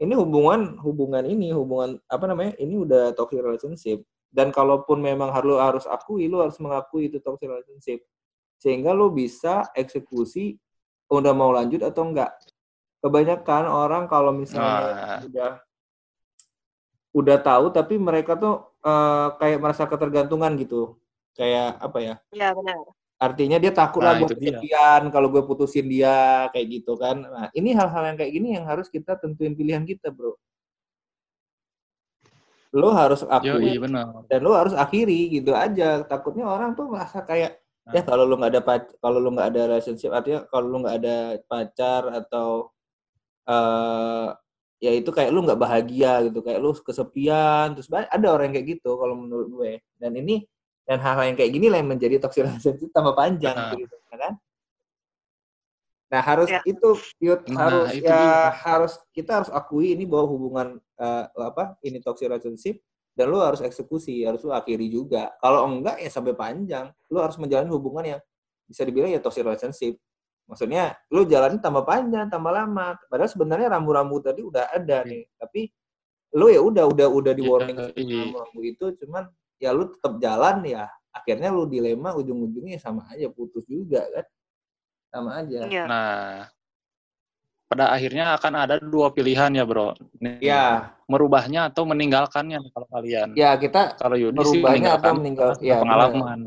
Ini 0.00 0.16
hubungan 0.16 0.80
hubungan 0.80 1.24
ini 1.28 1.52
hubungan 1.52 2.00
apa 2.08 2.24
namanya? 2.24 2.56
Ini 2.56 2.74
udah 2.80 3.04
toxic 3.12 3.44
relationship. 3.44 4.00
Dan 4.30 4.54
kalaupun 4.54 5.02
memang 5.02 5.34
harus 5.34 5.58
harus 5.58 5.84
akui, 5.90 6.30
lo 6.30 6.40
harus 6.40 6.56
mengakui 6.62 7.10
itu 7.10 7.18
toxic 7.20 7.50
relationship 7.50 8.00
sehingga 8.60 8.92
lo 8.92 9.08
bisa 9.08 9.72
eksekusi 9.72 10.60
udah 11.08 11.32
mau 11.32 11.50
lanjut 11.50 11.80
atau 11.80 12.04
enggak. 12.06 12.36
Kebanyakan 13.00 13.64
orang 13.66 14.04
kalau 14.04 14.36
misalnya 14.36 14.76
Wah. 14.84 15.20
udah 15.24 15.50
udah 17.10 17.38
tahu 17.42 17.74
tapi 17.74 17.96
mereka 17.96 18.36
tuh 18.36 18.76
eh, 18.84 19.28
kayak 19.40 19.58
merasa 19.58 19.88
ketergantungan 19.88 20.52
gitu. 20.60 21.00
Kayak 21.32 21.80
apa 21.80 21.98
ya? 21.98 22.14
Iya 22.36 22.52
benar. 22.52 22.99
Artinya 23.20 23.60
dia 23.60 23.68
takut 23.68 24.00
lah 24.00 24.16
Nah, 24.16 24.24
gue 24.24 24.32
dia. 24.32 24.56
kesepian 24.56 25.12
kalau 25.12 25.28
gue 25.28 25.44
putusin 25.44 25.84
dia 25.84 26.48
kayak 26.56 26.66
gitu 26.80 26.96
kan. 26.96 27.20
Nah, 27.20 27.46
ini 27.52 27.76
hal-hal 27.76 28.02
yang 28.08 28.16
kayak 28.16 28.32
gini 28.32 28.48
yang 28.56 28.64
harus 28.64 28.88
kita 28.88 29.20
tentuin 29.20 29.52
pilihan 29.52 29.84
kita, 29.84 30.08
Bro. 30.08 30.40
Lo 32.72 32.96
harus 32.96 33.20
Yo, 33.20 33.28
akui 33.28 33.76
iya 33.76 34.02
dan 34.30 34.40
lo 34.40 34.56
harus 34.56 34.72
akhiri 34.72 35.36
gitu 35.36 35.52
aja. 35.52 36.00
Takutnya 36.08 36.48
orang 36.48 36.72
tuh 36.72 36.88
merasa 36.88 37.20
kayak 37.20 37.60
Nah. 37.80 37.96
ya 37.96 38.02
kalau 38.04 38.28
lu 38.28 38.36
nggak 38.36 38.52
ada 38.54 38.62
kalau 39.00 39.18
lu 39.18 39.32
nggak 39.32 39.48
ada 39.56 39.60
relationship 39.72 40.12
artinya 40.12 40.44
kalau 40.52 40.66
lu 40.68 40.84
nggak 40.84 40.96
ada 41.00 41.16
pacar 41.48 42.12
atau 42.12 42.68
eh 43.48 44.28
ya 44.80 44.92
itu 44.96 45.10
kayak 45.12 45.32
lu 45.32 45.44
nggak 45.44 45.60
bahagia 45.60 46.24
gitu 46.28 46.44
kayak 46.44 46.60
lu 46.60 46.72
kesepian 46.76 47.72
terus 47.76 47.88
ada 47.88 48.26
orang 48.32 48.52
yang 48.52 48.54
kayak 48.60 48.68
gitu 48.78 48.96
kalau 49.00 49.16
menurut 49.16 49.48
gue 49.48 49.72
dan 50.00 50.12
ini 50.16 50.44
dan 50.90 50.98
hal-hal 50.98 51.22
yang 51.30 51.38
kayak 51.38 51.52
gini 51.54 51.70
lah 51.70 51.78
yang 51.78 51.90
menjadi 51.94 52.18
toxic 52.18 52.42
relationship 52.42 52.90
tambah 52.90 53.14
panjang 53.14 53.54
Benar. 53.54 53.78
gitu 53.78 53.94
ya 54.10 54.16
kan 54.18 54.34
nah 56.10 56.18
harus 56.26 56.50
Ya. 56.50 56.58
itu 56.66 56.90
Yud, 57.22 57.46
Nah, 57.46 57.70
harus 57.70 57.88
itu 57.94 58.10
ya 58.10 58.18
dia. 58.18 58.50
harus 58.66 58.92
kita 59.14 59.30
harus 59.38 59.50
akui 59.54 59.94
ini 59.94 60.02
bahwa 60.02 60.26
hubungan 60.26 60.66
eh, 60.98 61.24
apa 61.38 61.78
ini 61.86 62.02
toxic 62.02 62.26
relationship 62.26 62.82
dan 63.14 63.30
lu 63.30 63.38
harus 63.38 63.62
eksekusi, 63.62 64.22
harus 64.26 64.42
lu 64.42 64.50
akhiri 64.50 64.90
juga. 64.90 65.30
Kalau 65.38 65.66
enggak 65.70 66.02
ya 66.02 66.08
sampai 66.08 66.32
panjang. 66.34 66.88
Lu 67.12 67.22
harus 67.22 67.36
menjalani 67.38 67.68
hubungan 67.70 68.04
yang 68.16 68.20
bisa 68.66 68.82
dibilang 68.82 69.12
ya 69.12 69.22
toxic 69.22 69.46
relationship. 69.46 69.98
Maksudnya 70.50 70.98
lu 71.14 71.22
jalani 71.30 71.62
tambah 71.62 71.86
panjang, 71.86 72.26
tambah 72.26 72.50
lama. 72.50 72.98
Padahal 73.06 73.30
sebenarnya 73.30 73.70
rambu-rambu 73.70 74.18
tadi 74.18 74.42
udah 74.42 74.66
ada 74.72 75.06
nih, 75.06 75.26
tapi 75.38 75.70
lu 76.34 76.50
ya 76.50 76.58
udah 76.58 76.90
udah 76.90 77.06
udah 77.06 77.32
di 77.38 77.42
Iya, 77.46 77.50
warning 77.50 77.76
iya. 77.94 78.18
rambu-rambu 78.26 78.60
itu 78.66 78.84
cuman 79.04 79.30
ya 79.60 79.70
lu 79.76 79.92
tetap 79.92 80.16
jalan 80.18 80.64
ya. 80.64 80.88
Akhirnya 81.12 81.52
lu 81.52 81.68
dilema 81.68 82.16
ujung-ujungnya 82.16 82.80
sama 82.80 83.04
aja 83.12 83.28
putus 83.28 83.62
juga 83.68 84.02
kan. 84.10 84.26
Sama 85.12 85.30
aja. 85.44 85.68
Iya. 85.68 85.84
Nah, 85.86 86.48
pada 87.70 87.92
akhirnya 87.94 88.34
akan 88.34 88.52
ada 88.66 88.74
dua 88.82 89.12
pilihan 89.14 89.52
ya, 89.54 89.62
Bro. 89.68 89.94
Nih, 90.18 90.40
Ya, 90.42 90.94
merubahnya 91.06 91.70
atau 91.70 91.86
meninggalkannya 91.86 92.58
kalau 92.72 92.88
kalian. 92.90 93.36
ya 93.38 93.54
kita 93.60 93.94
Kalau 94.00 94.16
Yudi 94.18 94.38
sih 94.42 94.58
merubahnya 94.58 94.90
atau 94.98 95.12
meninggalkan 95.14 95.58
meninggal 95.60 95.68
ya 95.70 95.76
pengalaman 95.82 96.40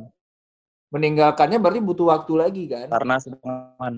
meninggalkannya 0.94 1.58
berarti 1.58 1.82
butuh 1.82 2.06
waktu 2.14 2.34
lagi 2.38 2.64
kan? 2.70 2.88
karena 2.94 3.18
pengalaman. 3.18 3.94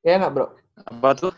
Ya 0.00 0.12
enggak, 0.18 0.32
Bro? 0.32 0.46
Apa 0.88 1.08
tuh? 1.14 1.32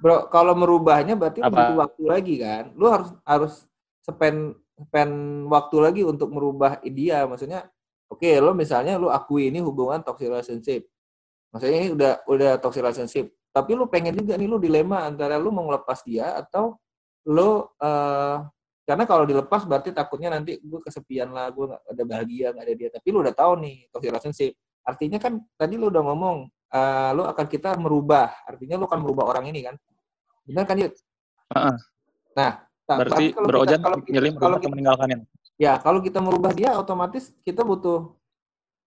Bro, 0.00 0.32
kalau 0.32 0.56
merubahnya 0.56 1.14
berarti 1.14 1.44
Apa? 1.44 1.52
butuh 1.52 1.76
waktu 1.84 2.02
lagi 2.08 2.34
kan? 2.40 2.72
Lu 2.74 2.88
harus 2.88 3.12
harus 3.28 3.54
spend 4.02 4.56
spend 4.74 5.46
waktu 5.50 5.76
lagi 5.78 6.02
untuk 6.02 6.30
merubah 6.34 6.82
dia. 6.82 7.22
Maksudnya, 7.24 7.66
oke, 8.10 8.30
lo 8.42 8.52
misalnya 8.52 8.98
lu 8.98 9.08
akui 9.10 9.50
ini 9.50 9.62
hubungan 9.62 10.02
toxic 10.02 10.30
relationship. 10.30 10.86
Maksudnya 11.54 11.78
ini 11.78 11.88
udah 11.94 12.12
udah 12.26 12.52
toxic 12.58 12.82
relationship. 12.82 13.30
Tapi 13.54 13.70
lu 13.78 13.86
pengen 13.86 14.18
juga 14.18 14.34
nih 14.34 14.50
lu 14.50 14.58
dilema 14.58 15.06
antara 15.06 15.38
lu 15.38 15.54
mau 15.54 15.70
ngelepas 15.70 16.02
dia 16.02 16.34
atau 16.34 16.74
lu 17.30 17.62
eh 17.78 18.38
karena 18.84 19.08
kalau 19.08 19.24
dilepas 19.24 19.64
berarti 19.64 19.96
takutnya 19.96 20.36
nanti 20.36 20.60
gue 20.60 20.80
kesepian 20.84 21.32
lah, 21.32 21.48
gue 21.48 21.72
nggak 21.72 21.82
ada 21.88 22.04
bahagia, 22.04 22.46
nggak 22.52 22.64
ada 22.68 22.74
dia. 22.76 22.88
Tapi 22.92 23.08
lu 23.08 23.24
udah 23.24 23.32
tahu 23.32 23.52
nih 23.64 23.88
toxic 23.88 24.10
relationship. 24.12 24.52
Artinya 24.84 25.16
kan 25.16 25.40
tadi 25.56 25.80
lu 25.80 25.88
udah 25.88 26.02
ngomong, 26.04 26.36
eh 26.68 27.10
lu 27.16 27.24
akan 27.24 27.46
kita 27.48 27.80
merubah. 27.80 28.44
Artinya 28.44 28.76
lu 28.76 28.84
akan 28.84 29.00
merubah 29.00 29.24
orang 29.32 29.48
ini 29.48 29.64
kan? 29.64 29.80
Benar 30.44 30.68
kan, 30.68 30.76
Yud? 30.76 30.92
Heeh. 31.56 31.76
Nah, 32.36 32.50
ta- 32.84 33.00
Berarti 33.00 33.32
tapi 33.32 33.36
kalau 33.36 33.46
Bro 33.48 33.58
kita, 33.64 33.76
kalau 33.80 33.98
kita, 34.00 34.12
milih 34.14 34.30
kalau 34.32 34.40
merubah 34.40 34.60
kita, 34.60 34.72
meninggalkannya? 34.72 35.18
ya 35.54 35.72
kalau 35.80 36.00
kita 36.02 36.18
merubah 36.20 36.52
dia, 36.52 36.70
otomatis 36.76 37.24
kita 37.42 37.62
butuh 37.62 38.12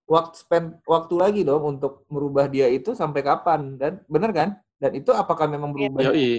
waktu 0.08 0.36
spend 0.40 0.68
waktu 0.88 1.14
lagi 1.20 1.42
dong 1.44 1.78
untuk 1.78 2.08
merubah 2.08 2.48
dia 2.48 2.72
itu 2.72 2.96
sampai 2.96 3.22
kapan 3.26 3.76
dan 3.76 4.00
benar 4.08 4.32
kan? 4.32 4.50
Dan 4.78 4.94
itu 4.96 5.10
apakah 5.12 5.50
memang 5.50 5.74
Iya. 5.74 5.90
berubah? 5.90 6.02
Yoi. 6.14 6.30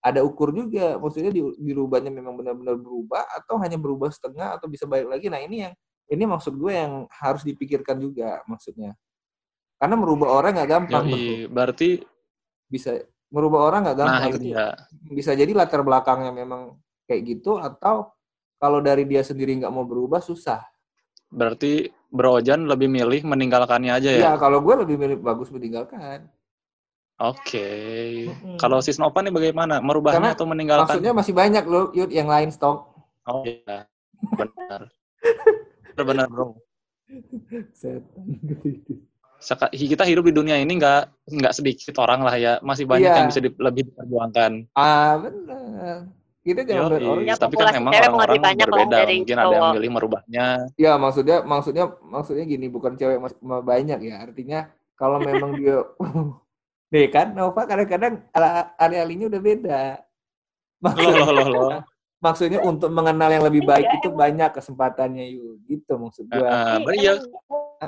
Ada 0.00 0.20
ukur 0.24 0.48
juga, 0.56 0.96
maksudnya 0.96 1.28
di, 1.28 1.44
dirubahnya 1.60 2.08
memang 2.08 2.32
benar-benar 2.32 2.76
berubah 2.76 3.20
atau 3.36 3.60
hanya 3.60 3.76
berubah 3.76 4.08
setengah 4.08 4.56
atau 4.56 4.64
bisa 4.64 4.88
balik 4.88 5.12
lagi. 5.12 5.28
Nah 5.28 5.40
ini 5.40 5.64
yang 5.68 5.72
ini 6.08 6.24
maksud 6.24 6.56
gue 6.56 6.72
yang 6.72 7.04
harus 7.12 7.44
dipikirkan 7.44 8.00
juga 8.00 8.40
maksudnya. 8.48 8.96
Karena 9.76 9.96
merubah 9.96 10.28
orang 10.40 10.56
nggak 10.56 10.70
gampang. 10.70 11.04
Yoi. 11.08 11.48
Berarti 11.48 12.00
bisa 12.64 12.96
merubah 13.28 13.68
orang 13.68 13.80
nggak 13.88 13.96
nah 13.96 14.04
gampang. 14.08 14.28
itu 14.28 14.36
Itu 14.36 14.44
dia. 14.44 14.66
bisa 15.12 15.30
jadi 15.36 15.52
latar 15.52 15.80
belakangnya 15.84 16.32
memang 16.32 16.80
kayak 17.10 17.22
gitu 17.26 17.58
atau 17.58 18.14
kalau 18.62 18.78
dari 18.78 19.02
dia 19.02 19.26
sendiri 19.26 19.58
nggak 19.58 19.74
mau 19.74 19.82
berubah 19.82 20.22
susah. 20.22 20.62
Berarti 21.26 21.90
Bro 22.06 22.38
Ojan 22.38 22.70
lebih 22.70 22.86
milih 22.86 23.26
meninggalkannya 23.26 23.90
aja 23.90 24.10
ya? 24.14 24.20
Iya, 24.22 24.32
kalau 24.38 24.62
gue 24.62 24.74
lebih 24.86 24.94
milih 24.98 25.18
bagus 25.18 25.50
meninggalkan. 25.50 26.30
Oke. 27.20 27.68
Mm-mm. 28.30 28.56
Kalau 28.56 28.78
si 28.80 28.94
Snova 28.94 29.20
nih 29.20 29.34
bagaimana? 29.34 29.82
Merubahnya 29.82 30.32
Karena 30.32 30.38
atau 30.38 30.46
meninggalkan? 30.48 30.86
Maksudnya 30.88 31.12
masih 31.12 31.34
banyak 31.36 31.64
loh, 31.66 31.90
Yud, 31.92 32.10
yang 32.10 32.26
lain 32.30 32.48
stok. 32.50 32.94
Oh 33.26 33.42
iya. 33.44 33.84
Benar. 34.34 34.90
Benar, 35.94 36.26
bro. 36.32 36.56
Setan. 37.76 38.24
Kita 39.70 40.04
hidup 40.08 40.24
di 40.26 40.34
dunia 40.34 40.56
ini 40.56 40.80
nggak 40.80 41.28
nggak 41.28 41.54
sedikit 41.54 41.94
orang 42.00 42.24
lah 42.24 42.34
ya. 42.40 42.52
Masih 42.64 42.88
banyak 42.88 43.06
Iya. 43.12 43.18
yang 43.20 43.28
bisa 43.28 43.40
di- 43.44 43.60
lebih 43.60 43.82
diperjuangkan. 43.92 44.52
ah, 44.74 45.14
benar. 45.20 45.98
Kita 46.40 46.64
jangan 46.64 46.88
melihat 46.88 47.04
orang. 47.04 47.24
Ya, 47.28 47.34
Tapi 47.36 47.54
kan 47.54 47.66
memang 47.76 47.92
orang-orang 47.92 48.56
berbeda. 48.56 48.96
dari 48.96 49.14
Mungkin 49.20 49.36
ada 49.36 49.44
yang 49.44 49.52
cowok. 49.60 49.72
milih 49.76 49.90
merubahnya. 49.92 50.46
Ya, 50.80 50.92
maksudnya 50.96 51.36
maksudnya 51.44 51.84
maksudnya 52.00 52.44
gini, 52.48 52.66
bukan 52.72 52.92
cewek 52.96 53.18
banyak 53.44 53.98
ya. 54.00 54.16
Artinya 54.24 54.60
kalau 54.96 55.20
memang 55.20 55.52
dia 55.60 55.84
Nih 56.90 57.06
kan 57.06 57.38
Nova 57.38 57.62
kadang-kadang 57.70 58.26
ala- 58.34 58.74
alih-alihnya 58.74 59.30
udah 59.30 59.40
beda. 59.40 59.80
Loh, 60.80 60.90
Maksudnya, 60.90 61.22
loh, 61.22 61.28
loh, 61.30 61.46
loh. 61.46 61.80
maksudnya 62.18 62.58
untuk 62.64 62.90
mengenal 62.90 63.30
yang 63.30 63.44
lebih 63.46 63.62
baik 63.62 63.86
Iya, 63.86 63.96
itu 64.00 64.08
banyak 64.10 64.50
kesempatannya 64.56 65.24
yuk. 65.30 65.60
Gitu 65.70 65.92
maksud 65.94 66.24
gua. 66.26 66.48
Ah, 66.50 66.76
ber- 66.82 66.96
iya. 66.98 67.14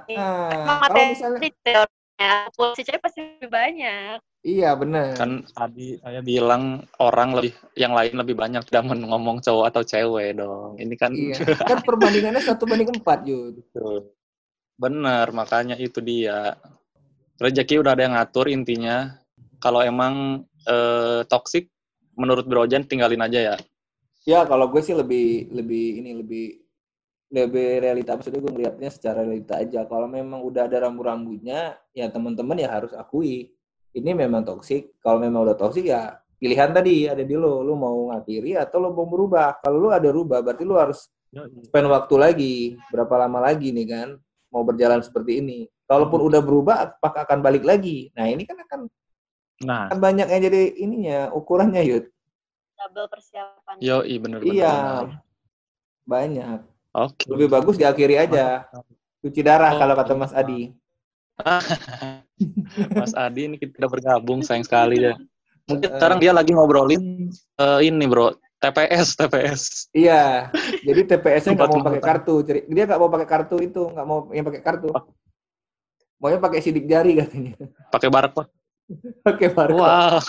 Emang 0.07 0.79
kalau 0.87 1.05
misalnya 1.09 1.41
teorinya 1.65 2.31
cewek 2.79 3.01
pasti 3.03 3.21
lebih 3.25 3.51
banyak. 3.51 4.19
Iya 4.43 4.75
benar. 4.75 5.15
Kan 5.15 5.47
tadi 5.55 5.99
saya 6.03 6.21
bilang 6.23 6.83
orang 6.99 7.39
lebih 7.39 7.55
yang 7.79 7.95
lain 7.95 8.15
lebih 8.19 8.35
banyak 8.35 8.63
tidak 8.69 8.87
ngomong 8.91 9.39
cowok 9.43 9.67
atau 9.73 9.83
cewek 9.87 10.39
dong. 10.39 10.77
Ini 10.79 10.95
kan 10.99 11.11
Iya. 11.15 11.39
Kan 11.71 11.79
perbandingannya 11.87 12.43
satu 12.43 12.67
banding 12.67 12.91
empat. 12.91 13.25
Tuh. 13.73 14.13
Bener, 14.77 15.27
makanya 15.31 15.79
itu 15.79 16.03
dia. 16.03 16.59
Rezeki 17.39 17.83
udah 17.83 17.93
ada 17.95 18.03
yang 18.03 18.15
ngatur 18.19 18.47
intinya. 18.51 19.15
Kalau 19.63 19.79
emang 19.83 20.45
eh, 20.67 21.23
toxic, 21.31 21.71
menurut 22.19 22.47
Brojan 22.47 22.85
tinggalin 22.87 23.23
aja 23.23 23.55
ya. 23.55 23.57
Ya 24.23 24.47
kalau 24.47 24.71
gue 24.71 24.83
sih 24.83 24.95
lebih 24.95 25.51
lebih 25.51 25.99
ini 25.99 26.11
lebih 26.15 26.47
lebih 27.33 27.81
realita 27.81 28.15
maksudnya 28.15 28.45
gue 28.45 28.53
ngeliatnya 28.53 28.91
secara 28.93 29.25
realita 29.25 29.59
aja. 29.59 29.89
Kalau 29.89 30.07
memang 30.07 30.45
udah 30.45 30.69
ada 30.69 30.85
rambu-rambunya, 30.87 31.75
ya 31.97 32.07
teman-teman 32.13 32.61
ya 32.61 32.69
harus 32.69 32.93
akui 32.93 33.57
ini 33.93 34.11
memang 34.17 34.43
toksik. 34.45 34.99
Kalau 35.01 35.21
memang 35.21 35.45
udah 35.49 35.57
toksik 35.57 35.89
ya 35.89 36.17
pilihan 36.43 36.75
tadi 36.75 37.07
ada 37.07 37.23
di 37.23 37.39
lo, 37.39 37.63
lo 37.63 37.79
mau 37.79 38.11
ngakhiri 38.11 38.59
atau 38.59 38.83
lo 38.83 38.91
mau 38.91 39.07
berubah. 39.07 39.63
Kalau 39.63 39.79
lo 39.79 39.89
ada 39.95 40.11
rubah, 40.11 40.43
berarti 40.43 40.67
lo 40.67 40.75
harus 40.75 41.07
spend 41.65 41.89
waktu 41.89 42.15
lagi 42.19 42.55
berapa 42.93 43.15
lama 43.25 43.41
lagi 43.41 43.73
nih 43.73 43.87
kan 43.89 44.09
mau 44.53 44.67
berjalan 44.67 45.01
seperti 45.01 45.39
ini. 45.39 45.59
Kalaupun 45.87 46.21
udah 46.25 46.41
berubah, 46.43 46.77
apakah 46.99 47.25
akan 47.25 47.39
balik 47.41 47.63
lagi? 47.63 48.11
Nah 48.19 48.27
ini 48.27 48.43
kan 48.43 48.59
akan, 48.59 48.81
Nah, 49.63 49.87
akan 49.87 50.03
banyak 50.03 50.27
yang 50.27 50.43
jadi 50.43 50.63
ininya 50.83 51.19
ukurannya 51.31 51.87
Yud. 51.87 52.05
Double 52.75 53.07
persiapan. 53.07 53.79
yo 53.79 54.03
bener 54.03 54.43
bener. 54.43 54.51
Iya. 54.51 54.77
bener. 55.07 55.23
banyak. 56.03 56.59
Oke. 56.93 57.25
Lebih 57.31 57.49
bagus 57.49 57.79
diakhiri 57.79 58.19
aja. 58.19 58.67
Cuci 59.23 59.41
darah 59.47 59.71
Oh, 59.71 59.79
kalau 59.79 59.95
kata 59.95 60.13
Mas. 60.19 60.35
Adi. 60.35 60.75
Mas 62.99 63.13
Adi 63.15 63.49
ini 63.49 63.57
kita 63.59 63.89
bergabung 63.89 64.43
sayang 64.45 64.67
sekali 64.67 65.07
ya. 65.07 65.15
Mungkin 65.71 65.89
Eh. 65.89 65.95
sekarang 65.97 66.19
dia 66.19 66.33
lagi 66.35 66.51
ngobrolin 66.53 67.31
eh, 67.59 67.81
ini 67.87 68.05
bro, 68.07 68.35
TPS, 68.59 69.15
TPS. 69.17 69.63
Iya. 69.95 70.51
Jadi 70.83 71.01
TPS-nya 71.07 71.55
nggak 71.55 71.71
mau 71.71 71.83
pakai 71.83 72.03
kartu. 72.03 72.35
Jadi- 72.43 72.67
Dia 72.71 72.85
nggak 72.87 73.01
mau 73.01 73.11
pakai 73.11 73.29
kartu 73.29 73.57
itu, 73.63 73.83
nggak 73.91 74.07
mau 74.07 74.19
yang 74.35 74.45
pakai 74.47 74.63
kartu. 74.63 74.91
Maunya 76.23 76.39
pakai 76.39 76.63
sidik 76.63 76.87
jari 76.87 77.19
katanya. 77.19 77.59
Pakai 77.91 78.07
barcode. 78.07 78.51
Pakai 79.27 79.49
barcode. 79.51 79.83
Wah. 79.83 80.23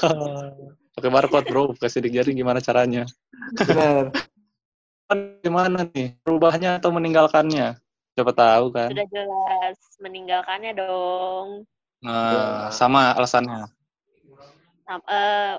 Pakai 0.93 1.09
barcode 1.09 1.45
bro, 1.49 1.73
pakai 1.77 1.89
sidik 1.89 2.13
jari 2.13 2.33
gimana 2.33 2.61
caranya? 2.61 3.05
Benar. 3.57 4.13
Gimana 5.45 5.85
nih? 5.93 6.17
Berubahnya 6.25 6.81
atau 6.81 6.89
meninggalkannya? 6.89 7.77
Siapa 8.13 8.29
tahu 8.29 8.65
kan. 8.69 8.89
Sudah 8.93 9.07
jelas 9.09 9.77
meninggalkannya 9.97 10.71
dong. 10.77 11.65
Nah, 12.05 12.69
sama 12.69 13.09
alasannya. 13.17 13.65
Sama, 14.85 15.03
eh, 15.09 15.53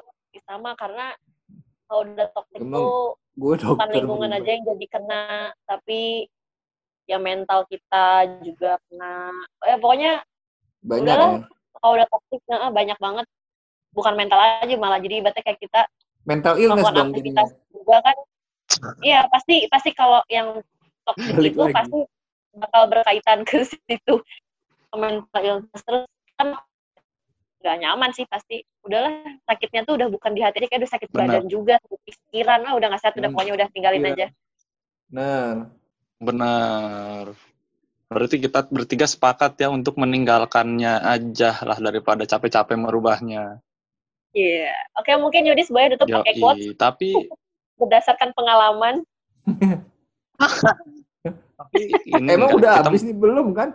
sama 0.46 0.70
karena 0.78 1.10
kalau 1.90 2.06
udah 2.06 2.28
toxic 2.30 2.60
Gue 3.34 3.58
bukan 3.58 3.88
lingkungan 3.90 4.30
aja 4.30 4.46
yang 4.46 4.62
jadi 4.62 4.86
kena, 4.86 5.50
tapi 5.66 6.30
ya 7.10 7.18
mental 7.18 7.66
kita 7.66 8.38
juga 8.46 8.78
kena. 8.86 9.34
Eh, 9.66 9.74
pokoknya 9.82 10.22
Banyak 10.84 11.16
Udahlah. 11.16 11.32
ya. 11.42 11.48
kalau 11.80 11.92
udah 11.98 12.08
toxic 12.12 12.40
nah, 12.46 12.70
banyak 12.70 12.98
banget. 13.02 13.26
Bukan 13.94 14.14
mental 14.14 14.38
aja 14.38 14.74
malah 14.78 14.98
jadi 15.02 15.22
ibaratnya 15.22 15.42
kayak 15.42 15.58
kita 15.58 15.80
Mental 16.24 16.54
illness 16.56 16.86
dong 16.94 17.10
jadinya. 17.10 17.42
aktivitas 17.42 17.50
juga 17.74 17.96
kan. 18.00 18.16
Iya 19.02 19.20
pasti 19.28 19.56
pasti 19.66 19.90
kalau 19.92 20.22
yang 20.30 20.62
toxic 21.02 21.34
Balik 21.34 21.52
itu 21.52 21.62
lagi. 21.62 21.74
pasti 21.74 21.98
bakal 22.54 22.82
berkaitan 22.90 23.42
ke 23.42 23.62
situ 23.66 24.14
mental 24.94 25.42
illness 25.42 25.82
terus 25.82 26.06
kan 26.38 26.54
nggak 27.64 27.76
nyaman 27.80 28.10
sih 28.12 28.28
pasti 28.28 28.60
udahlah 28.84 29.24
sakitnya 29.48 29.88
tuh 29.88 29.96
udah 29.96 30.06
bukan 30.12 30.36
di 30.36 30.44
hati 30.44 30.60
aja 30.60 30.68
kayak 30.68 30.80
udah 30.84 30.92
sakit 30.92 31.08
Benar. 31.10 31.20
badan 31.40 31.44
juga 31.48 31.74
pikiran 32.04 32.60
ah 32.68 32.76
udah 32.76 32.86
nggak 32.92 33.02
sehat 33.02 33.14
udah 33.16 33.26
Hmm, 33.32 33.34
pokoknya 33.34 33.52
udah 33.56 33.66
tinggalin 33.72 34.04
iya. 34.04 34.12
aja 34.12 34.26
Nah, 35.14 35.70
Benar. 36.18 37.24
Berarti 38.10 38.36
kita 38.38 38.66
bertiga 38.70 39.06
sepakat 39.06 39.58
ya 39.58 39.68
untuk 39.70 39.94
meninggalkannya 39.98 41.02
aja 41.02 41.58
lah 41.62 41.78
daripada 41.78 42.22
capek-capek 42.24 42.76
merubahnya. 42.78 43.58
iya 44.34 44.74
oke 44.98 45.14
mungkin 45.22 45.46
Yudis 45.46 45.70
boleh 45.70 45.94
tutup 45.94 46.10
pakai 46.10 46.34
quotes 46.42 46.66
Yoi. 46.66 46.74
Tapi 46.74 47.08
berdasarkan 47.80 48.34
pengalaman 48.34 49.06
tapi 51.32 51.80
ini 52.04 52.28
emang 52.28 52.52
udah 52.52 52.84
kita 52.84 52.88
habis 52.92 53.02
nih 53.02 53.16
belum 53.16 53.56
kan? 53.56 53.68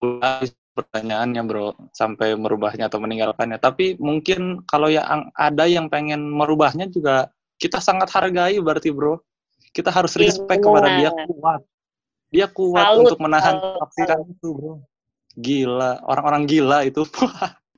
udah 0.00 0.28
habis 0.40 0.50
pertanyaannya 0.72 1.42
bro 1.44 1.76
sampai 1.92 2.38
merubahnya 2.38 2.88
atau 2.88 3.02
meninggalkannya. 3.02 3.58
Tapi 3.60 3.98
mungkin 4.00 4.64
kalau 4.64 4.88
yang 4.88 5.28
ada 5.36 5.64
yang 5.66 5.90
pengen 5.92 6.30
merubahnya 6.30 6.88
juga 6.88 7.28
kita 7.60 7.82
sangat 7.82 8.08
hargai 8.14 8.56
berarti 8.62 8.88
bro. 8.94 9.20
Kita 9.70 9.92
harus 9.92 10.16
Iya, 10.18 10.34
respect 10.34 10.66
kepada 10.66 10.88
dia 10.98 11.10
kuat. 11.28 11.60
Dia 12.30 12.46
kuat 12.50 12.86
Salut, 12.90 13.02
untuk 13.06 13.18
menahan 13.22 13.54
toksikan 13.78 14.18
itu 14.26 14.48
bro. 14.50 14.74
Gila, 15.38 16.02
orang-orang 16.06 16.42
gila 16.48 16.78
itu. 16.86 17.04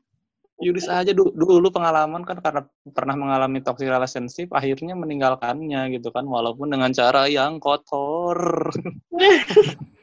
Yudis 0.63 0.87
aja 0.87 1.11
du- 1.11 1.35
dulu 1.35 1.69
pengalaman 1.75 2.23
kan 2.23 2.39
karena 2.39 2.63
pernah 2.95 3.19
mengalami 3.19 3.59
toxic 3.59 3.91
relationship 3.91 4.55
akhirnya 4.55 4.95
meninggalkannya 4.95 5.91
gitu 5.99 6.15
kan 6.15 6.23
walaupun 6.23 6.71
dengan 6.71 6.95
cara 6.95 7.27
yang 7.27 7.59
kotor. 7.59 8.71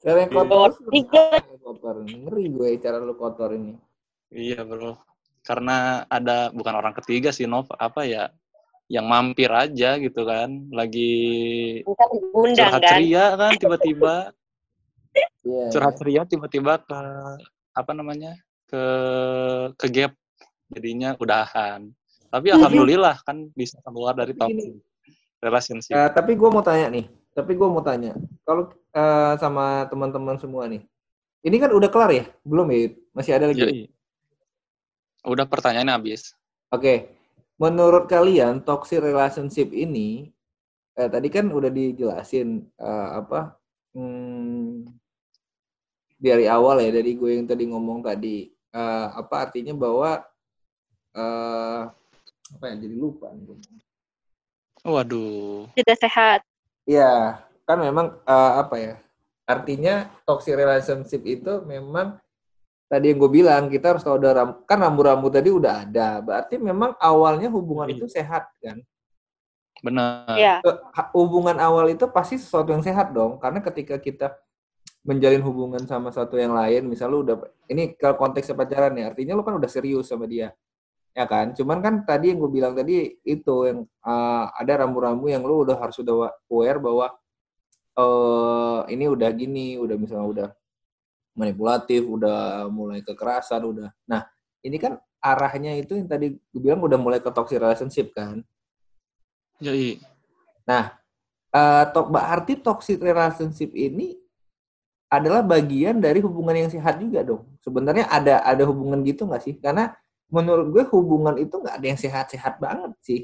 Cara 0.00 0.18
yang 0.24 0.32
kotor. 0.32 0.70
Tiga. 0.88 1.42
kotor. 1.60 2.06
Ngeri 2.06 2.44
gue 2.54 2.68
cara 2.78 3.02
lu 3.02 3.18
kotor 3.18 3.50
ini. 3.52 3.74
Iya 4.30 4.62
bro, 4.66 4.98
karena 5.42 6.06
ada 6.10 6.50
bukan 6.50 6.74
orang 6.74 6.94
ketiga 7.02 7.30
sih 7.30 7.46
Nov, 7.46 7.70
apa 7.74 8.02
ya, 8.02 8.30
yang 8.90 9.06
mampir 9.06 9.50
aja 9.50 9.98
gitu 9.98 10.22
kan, 10.26 10.70
lagi 10.70 11.82
undang 12.34 12.70
curhat 12.70 12.82
kan 12.82 12.90
ceria 12.90 13.24
kan 13.34 13.52
tiba-tiba, 13.58 14.14
Iya. 15.46 15.64
curhat 15.70 15.94
ceria 15.98 16.22
tiba-tiba 16.26 16.82
ke 16.82 16.98
apa 17.74 17.92
namanya 17.94 18.34
ke 18.66 18.84
ke 19.78 19.86
gap, 19.90 20.12
jadinya 20.70 21.14
udahan. 21.16 21.90
Tapi 22.26 22.52
alhamdulillah 22.52 23.22
kan 23.22 23.48
bisa 23.54 23.78
keluar 23.86 24.12
dari 24.12 24.34
toxic 24.34 24.82
relationship. 25.40 25.94
Eh, 25.94 26.10
tapi 26.12 26.34
gue 26.34 26.48
mau 26.50 26.60
tanya 26.60 26.90
nih. 26.90 27.06
Tapi 27.32 27.52
gue 27.54 27.68
mau 27.68 27.80
tanya. 27.80 28.12
Kalau 28.42 28.72
eh, 28.72 29.34
sama 29.38 29.86
teman-teman 29.88 30.36
semua 30.36 30.66
nih. 30.66 30.82
Ini 31.46 31.56
kan 31.62 31.70
udah 31.70 31.88
kelar 31.88 32.10
ya? 32.10 32.24
Belum 32.42 32.66
ya? 32.74 32.90
Masih 33.14 33.32
ada 33.38 33.46
lagi? 33.46 33.62
Yoi. 33.62 33.82
Udah 35.26 35.46
pertanyaannya 35.46 35.94
habis. 35.94 36.34
Oke. 36.74 37.14
Menurut 37.56 38.10
kalian 38.10 38.60
toxic 38.66 39.00
relationship 39.00 39.70
ini 39.72 40.34
eh, 40.98 41.08
tadi 41.08 41.28
kan 41.30 41.48
udah 41.52 41.70
dijelasin 41.70 42.66
eh, 42.76 43.08
apa 43.16 43.56
hmm, 43.94 44.88
dari 46.16 46.48
awal 46.48 46.80
ya 46.80 46.90
dari 46.90 47.12
gue 47.16 47.30
yang 47.36 47.46
tadi 47.48 47.64
ngomong 47.68 48.00
tadi 48.04 48.55
eh, 48.76 49.06
apa 49.16 49.34
artinya 49.48 49.72
bahwa 49.72 50.20
eh, 51.16 51.82
apa 52.52 52.64
ya 52.68 52.74
jadi 52.76 52.96
lupa 52.96 53.32
nih. 53.32 53.56
Waduh, 54.86 55.66
tidak 55.74 55.98
sehat 55.98 56.40
Iya, 56.86 57.42
kan 57.66 57.82
memang 57.82 58.22
eh, 58.22 58.52
apa 58.62 58.76
ya? 58.78 58.94
Artinya 59.46 60.06
toxic 60.22 60.54
relationship 60.54 61.22
itu 61.26 61.62
memang 61.66 62.18
tadi 62.86 63.10
yang 63.10 63.18
gue 63.18 63.30
bilang 63.42 63.66
kita 63.66 63.94
harus 63.94 64.06
tahu 64.06 64.22
ada 64.22 64.30
ram- 64.42 64.62
kan 64.62 64.78
rambu-rambu 64.78 65.26
tadi 65.26 65.50
udah 65.50 65.82
ada. 65.82 66.22
Berarti 66.22 66.62
memang 66.62 66.94
awalnya 67.02 67.50
hubungan 67.50 67.90
itu 67.90 68.06
sehat 68.06 68.46
kan? 68.62 68.78
benar. 69.84 70.34
ya 70.34 70.54
Hubungan 71.12 71.60
awal 71.60 71.92
itu 71.92 72.08
pasti 72.08 72.40
sesuatu 72.40 72.72
yang 72.72 72.80
sehat 72.80 73.12
dong, 73.12 73.36
karena 73.36 73.60
ketika 73.60 74.00
kita 74.00 74.32
menjalin 75.06 75.38
hubungan 75.46 75.86
sama 75.86 76.10
satu 76.10 76.34
yang 76.34 76.50
lain, 76.50 76.90
misal 76.90 77.14
lu 77.14 77.22
udah 77.22 77.38
ini 77.70 77.94
kalau 77.94 78.18
konteksnya 78.18 78.58
pacaran 78.58 78.92
ya, 78.98 79.14
artinya 79.14 79.38
lu 79.38 79.46
kan 79.46 79.54
udah 79.54 79.70
serius 79.70 80.10
sama 80.10 80.26
dia. 80.26 80.50
Ya 81.16 81.24
kan? 81.24 81.54
Cuman 81.56 81.80
kan 81.80 82.04
tadi 82.04 82.34
yang 82.34 82.42
gue 82.42 82.50
bilang 82.50 82.74
tadi 82.76 83.16
itu 83.22 83.54
yang 83.64 83.86
eh, 83.86 84.44
ada 84.50 84.84
rambu-rambu 84.84 85.30
yang 85.30 85.46
lu 85.46 85.64
udah 85.64 85.78
harus 85.78 85.96
udah 86.02 86.34
aware 86.50 86.82
bahwa 86.82 87.06
eh 87.96 88.80
ini 88.92 89.08
udah 89.08 89.30
gini, 89.32 89.80
udah 89.80 89.96
misalnya 89.96 90.26
udah 90.26 90.48
manipulatif, 91.38 92.04
udah 92.04 92.68
mulai 92.68 93.00
kekerasan, 93.00 93.62
udah. 93.64 93.88
Nah, 94.04 94.28
ini 94.60 94.76
kan 94.76 95.00
arahnya 95.22 95.72
itu 95.78 95.96
yang 95.96 96.10
tadi 96.10 96.36
gue 96.36 96.60
bilang 96.60 96.82
udah 96.84 96.98
mulai 97.00 97.22
ke 97.22 97.30
toxic 97.32 97.62
relationship 97.62 98.12
kan. 98.12 98.44
Yoi. 99.62 99.96
Eh, 101.56 101.84
to- 101.96 102.10
berarti 102.12 102.60
toxic 102.60 103.00
relationship 103.00 103.72
ini 103.72 104.25
adalah 105.06 105.42
bagian 105.42 106.02
dari 106.02 106.18
hubungan 106.18 106.66
yang 106.66 106.70
sehat 106.70 106.98
juga 106.98 107.22
dong. 107.22 107.46
Sebenarnya 107.62 108.10
ada 108.10 108.42
ada 108.42 108.62
hubungan 108.66 109.02
gitu 109.06 109.26
nggak 109.26 109.42
sih? 109.42 109.54
Karena 109.62 109.94
menurut 110.26 110.74
gue 110.74 110.84
hubungan 110.90 111.38
itu 111.38 111.54
nggak 111.54 111.78
ada 111.78 111.86
yang 111.86 112.00
sehat-sehat 112.00 112.58
banget 112.58 112.92
sih. 113.02 113.20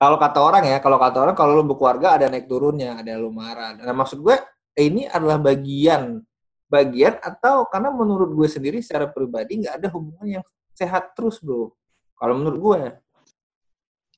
Kalau 0.00 0.16
kata 0.16 0.40
orang 0.40 0.64
ya, 0.64 0.80
kalau 0.80 0.96
kata 0.96 1.18
orang 1.20 1.36
kalau 1.36 1.60
lu 1.60 1.64
berkeluarga 1.68 2.16
ada 2.16 2.32
naik 2.32 2.48
turunnya, 2.48 2.96
ada 2.96 3.20
lu 3.20 3.28
marah. 3.28 3.76
Nah 3.76 3.92
maksud 3.92 4.24
gue 4.24 4.36
ini 4.80 5.04
adalah 5.04 5.36
bagian 5.36 6.24
bagian 6.70 7.18
atau 7.20 7.66
karena 7.66 7.90
menurut 7.90 8.30
gue 8.32 8.48
sendiri 8.48 8.78
secara 8.80 9.10
pribadi 9.10 9.60
nggak 9.60 9.82
ada 9.82 9.88
hubungan 9.92 10.40
yang 10.40 10.44
sehat 10.72 11.12
terus 11.12 11.36
bro. 11.42 11.74
Kalau 12.16 12.36
menurut 12.40 12.58
gue. 12.60 12.80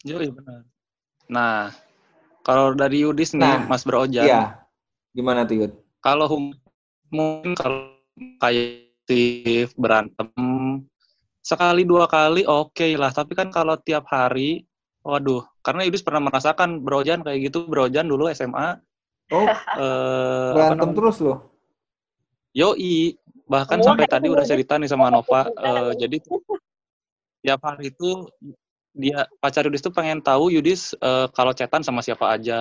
Yoi, 0.03 0.35
benar. 0.35 0.67
Nah, 1.31 1.71
kalau 2.43 2.75
dari 2.75 3.07
Yudis 3.07 3.39
nih, 3.39 3.47
Nah, 3.47 3.71
Mas 3.71 3.87
Brojan, 3.87 4.27
Iya. 4.27 4.43
Gimana 5.15 5.47
tuh 5.47 5.63
Yud? 5.63 5.73
Kalau 6.03 6.27
hum- 6.27 6.59
mungkin 7.09 7.55
kalau 7.55 7.95
kayak 8.43 9.73
berantem 9.79 10.29
sekali 11.43 11.83
dua 11.87 12.07
kali 12.11 12.43
oke 12.47 12.89
lah 12.99 13.11
tapi 13.15 13.33
kan 13.39 13.49
kalau 13.51 13.79
tiap 13.79 14.07
hari 14.11 14.67
waduh 15.03 15.43
karena 15.63 15.87
Yudis 15.87 16.03
pernah 16.03 16.23
merasakan 16.23 16.83
Brojan 16.83 17.23
kayak 17.27 17.51
gitu 17.51 17.67
Brojan 17.67 18.07
dulu 18.11 18.29
SMA 18.31 18.79
Oh, 19.33 19.49
eh, 19.49 20.53
berantem 20.53 20.93
terus 20.93 21.17
loh. 21.25 21.57
Yoi 22.53 23.17
bahkan 23.49 23.81
Semua 23.81 23.97
sampai 23.97 24.05
kan 24.05 24.13
tadi 24.21 24.27
udah 24.29 24.45
cerita 24.45 24.77
nih 24.77 24.89
sama 24.93 25.09
Nova 25.09 25.49
bukan. 25.49 25.57
eh, 25.73 25.91
jadi 26.05 26.17
tiap 27.41 27.61
hari 27.65 27.97
itu 27.97 28.29
dia 28.93 29.25
pacar 29.41 29.65
Yudis 29.65 29.81
tuh 29.81 29.89
pengen 29.89 30.21
tahu 30.21 30.53
Yudis 30.53 30.93
eh, 31.01 31.27
kalau 31.33 31.57
chatan 31.57 31.81
sama 31.81 32.05
siapa 32.05 32.29
aja 32.29 32.61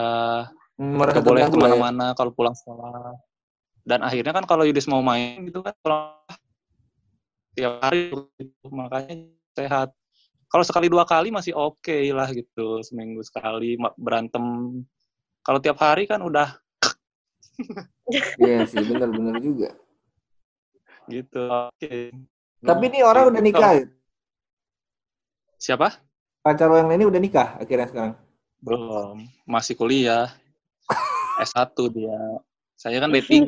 Merasa 0.81 1.21
Gak 1.21 1.27
boleh 1.27 1.43
ya. 1.45 1.51
ke 1.51 1.57
mana-mana 1.61 2.07
kalau 2.17 2.31
pulang 2.33 2.57
sekolah. 2.57 3.13
Dan 3.81 4.05
akhirnya 4.05 4.33
kan 4.33 4.45
kalau 4.45 4.63
Yudis 4.63 4.85
mau 4.85 5.01
main 5.01 5.41
gitu 5.49 5.65
kan, 5.65 5.73
kalau 5.81 6.13
tiap 7.57 7.81
hari 7.81 8.13
gitu, 8.37 8.65
makanya 8.69 9.27
sehat. 9.57 9.89
Kalau 10.51 10.67
sekali 10.67 10.91
dua 10.91 11.07
kali 11.07 11.31
masih 11.31 11.55
oke 11.55 11.97
lah 12.11 12.27
gitu, 12.31 12.83
seminggu 12.83 13.23
sekali 13.23 13.79
berantem 13.95 14.43
Kalau 15.41 15.57
tiap 15.57 15.81
hari 15.81 16.05
kan 16.05 16.21
udah 16.21 16.53
Iya 18.37 18.65
sih, 18.69 18.81
benar-benar 18.85 19.41
juga. 19.41 19.69
gitu. 21.09 21.43
Oke. 21.49 22.13
Tapi 22.61 22.83
ini 22.93 22.99
orang 23.01 23.33
udah 23.33 23.41
nikah. 23.41 23.71
ya? 23.81 23.85
Siapa? 25.57 25.97
Pacar 26.41 26.69
lo 26.69 26.77
yang 26.77 26.89
ini 26.93 27.05
udah 27.05 27.21
nikah 27.21 27.57
akhirnya 27.61 27.87
sekarang. 27.89 28.13
Belum. 28.61 29.25
Masih 29.45 29.77
kuliah. 29.77 30.29
S1 31.41 31.73
dia. 31.93 32.17
Saya 32.81 32.97
kan 32.97 33.13
D3. 33.13 33.45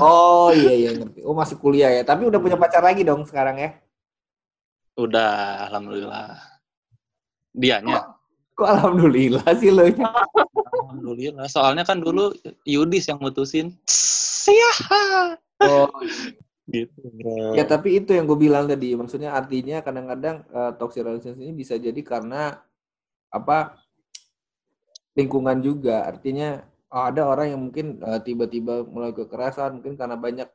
Oh 0.00 0.48
iya 0.48 0.72
iya 0.72 0.90
ngerti. 0.96 1.20
Oh 1.20 1.36
masih 1.36 1.60
kuliah 1.60 1.92
ya. 1.92 2.00
Tapi 2.00 2.24
udah 2.24 2.40
punya 2.40 2.56
pacar 2.56 2.80
lagi 2.80 3.04
dong 3.04 3.28
sekarang 3.28 3.60
ya. 3.60 3.70
Udah, 4.96 5.68
alhamdulillah. 5.68 6.40
Dianya. 7.52 8.16
Kok 8.56 8.64
alhamdulillah 8.64 9.44
sih 9.60 9.68
lo? 9.68 9.84
Alhamdulillah. 9.84 11.44
Soalnya 11.44 11.84
kan 11.84 12.00
dulu 12.00 12.32
Yudis 12.64 13.12
yang 13.12 13.20
mutusin. 13.20 13.76
Sia. 13.84 14.72
Oh, 15.60 15.92
Gitu, 16.64 16.96
ya 17.52 17.68
tapi 17.68 18.00
itu 18.00 18.16
yang 18.16 18.24
gue 18.24 18.40
bilang 18.40 18.64
tadi. 18.64 18.96
Maksudnya 18.96 19.36
artinya 19.36 19.84
kadang-kadang 19.84 20.48
eh, 20.48 20.72
toxic 20.80 21.04
relationship 21.04 21.44
ini 21.44 21.52
bisa 21.52 21.76
jadi 21.76 22.00
karena 22.00 22.56
apa 23.28 23.76
lingkungan 25.12 25.60
juga. 25.60 26.08
Artinya 26.08 26.64
ada 26.94 27.26
orang 27.26 27.46
yang 27.50 27.60
mungkin 27.70 27.98
eh, 27.98 28.20
tiba-tiba 28.22 28.86
mulai 28.86 29.10
kekerasan 29.10 29.82
mungkin 29.82 29.98
karena 29.98 30.14
banyak 30.14 30.48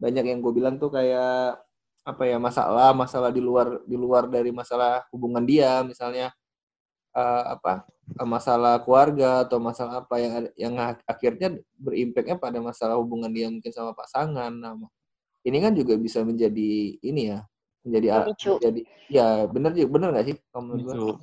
banyak 0.00 0.24
yang 0.24 0.38
gue 0.40 0.52
bilang 0.56 0.80
tuh 0.80 0.88
kayak 0.88 1.60
apa 2.02 2.22
ya 2.26 2.40
masalah 2.40 2.90
masalah 2.96 3.30
di 3.30 3.38
luar 3.38 3.78
di 3.86 3.94
luar 3.94 4.26
dari 4.26 4.50
masalah 4.50 5.06
hubungan 5.12 5.44
dia 5.44 5.84
misalnya 5.84 6.32
eh, 7.12 7.44
apa 7.54 7.84
eh, 8.16 8.26
masalah 8.26 8.80
keluarga 8.80 9.44
atau 9.44 9.60
masalah 9.60 10.02
apa 10.02 10.16
yang 10.16 10.32
yang 10.56 10.74
ak- 10.80 11.04
akhirnya 11.04 11.60
berimpaknya 11.76 12.40
pada 12.40 12.58
masalah 12.58 12.96
hubungan 12.96 13.28
dia 13.28 13.52
mungkin 13.52 13.70
sama 13.70 13.92
pasangan 13.92 14.48
nah, 14.48 14.74
ini 15.44 15.58
kan 15.60 15.76
juga 15.76 15.94
bisa 16.00 16.24
menjadi 16.24 16.98
ini 17.04 17.36
ya 17.36 17.44
menjadi 17.84 18.06
Pemicu. 18.24 18.50
menjadi 18.58 18.80
ya 19.12 19.26
bener 19.44 19.70
juga 19.76 19.88
bener 19.92 20.08
nggak 20.16 20.24
sih 20.24 20.36
kalau 20.48 20.62
menurut 20.64 20.82
gua? 20.82 20.94
Gitu. 20.96 21.14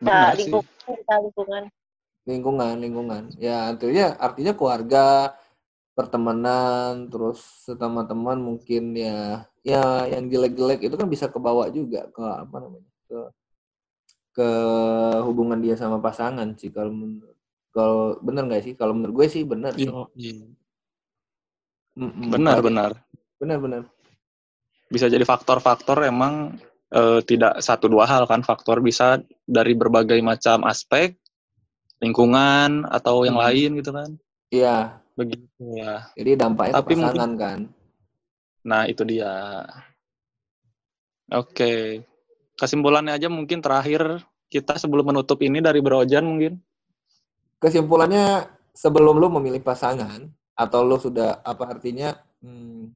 Nah, 0.00 0.32
Benar 0.32 0.32
lingkungan 0.36 1.20
lingkungan. 1.24 1.64
Lingkungan 2.28 2.80
lingkungan 2.80 3.32
ya 3.40 3.72
artinya 3.72 4.16
artinya 4.20 4.52
keluarga 4.56 5.34
pertemanan 5.96 7.08
terus 7.12 7.66
teman-teman 7.66 8.38
mungkin 8.40 8.96
ya 8.96 9.44
ya 9.60 10.08
yang 10.08 10.28
jelek-jelek 10.28 10.80
itu 10.88 10.94
kan 10.96 11.08
bisa 11.08 11.28
kebawa 11.28 11.68
juga 11.68 12.08
ke 12.12 12.24
apa 12.24 12.56
namanya 12.60 12.92
ke 13.08 13.20
ke 14.30 14.50
hubungan 15.26 15.60
dia 15.60 15.74
sama 15.76 15.98
pasangan 15.98 16.54
sih 16.56 16.70
kalau 16.70 16.92
menurut 16.94 17.36
kalau 17.74 18.16
bener 18.22 18.46
nggak 18.46 18.64
sih 18.64 18.74
kalau 18.78 18.96
menurut 18.96 19.14
gue 19.24 19.26
sih 19.28 19.42
bener 19.44 19.74
sih 19.76 19.90
iya. 20.16 20.48
Mm-mm. 22.00 22.32
Benar, 22.32 22.64
benar. 22.64 22.90
benar 23.36 23.58
benar 23.58 23.82
Bisa 24.90 25.06
jadi 25.06 25.22
faktor-faktor 25.22 26.02
emang 26.08 26.56
eh, 26.90 27.20
tidak 27.28 27.60
satu 27.62 27.86
dua 27.86 28.08
hal 28.08 28.24
kan. 28.26 28.42
Faktor 28.42 28.82
bisa 28.82 29.22
dari 29.46 29.76
berbagai 29.76 30.18
macam 30.24 30.66
aspek, 30.66 31.19
lingkungan 32.00 32.88
atau 32.88 33.22
yang 33.22 33.36
Hmm. 33.36 33.44
lain 33.46 33.70
gitu 33.78 33.90
kan. 33.90 34.10
iya 34.50 34.98
Begitu 35.14 35.46
ya. 35.76 36.08
jadi 36.16 36.30
dampaknya 36.36 36.74
Tapi 36.74 36.92
ke 36.92 36.96
mungkin- 36.96 37.20
pasangan 37.20 37.32
kan 37.36 37.60
Nah, 38.60 38.84
itu 38.84 39.00
dia. 39.04 39.64
Oke. 41.30 42.04
Kesimpulannya 42.52 43.16
aja 43.16 43.28
mungkin 43.28 43.60
terakhir 43.60 44.20
kita 44.46 44.76
sebelum 44.76 45.08
menutup 45.08 45.40
ini 45.40 45.60
dari 45.60 45.80
Brojan 45.80 46.24
mungkin. 46.24 46.60
kesimpulannya 47.56 48.48
sebelum 48.72 49.16
lu 49.16 49.28
memilih 49.30 49.60
pasangan 49.60 50.24
atau 50.54 50.80
lu 50.80 50.96
sudah 50.96 51.40
apa 51.40 51.68
artinya 51.70 52.16
hmm, 52.40 52.88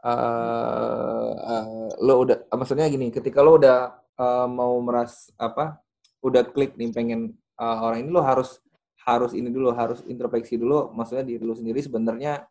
eh 0.00 1.32
eh, 1.38 1.64
lu 2.00 2.14
udah 2.18 2.48
maksudnya 2.50 2.88
gini 2.88 3.08
ketika 3.10 3.40
lu 3.40 3.56
udah 3.56 3.92
eh, 4.14 4.46
mau 4.46 4.72
meras 4.80 5.28
apa 5.36 5.80
udah 6.20 6.44
klik 6.46 6.76
nih 6.76 6.88
pengen 6.90 7.36
eh, 7.60 7.78
orang 7.82 7.98
ini 8.04 8.08
lu 8.12 8.22
harus 8.22 8.60
harus 9.06 9.32
ini 9.38 9.48
dulu 9.54 9.70
harus 9.70 10.02
introspeksi 10.10 10.58
dulu 10.58 10.90
maksudnya 10.90 11.22
diri 11.22 11.42
lu 11.46 11.54
sendiri 11.54 11.78
sebenarnya 11.78 12.42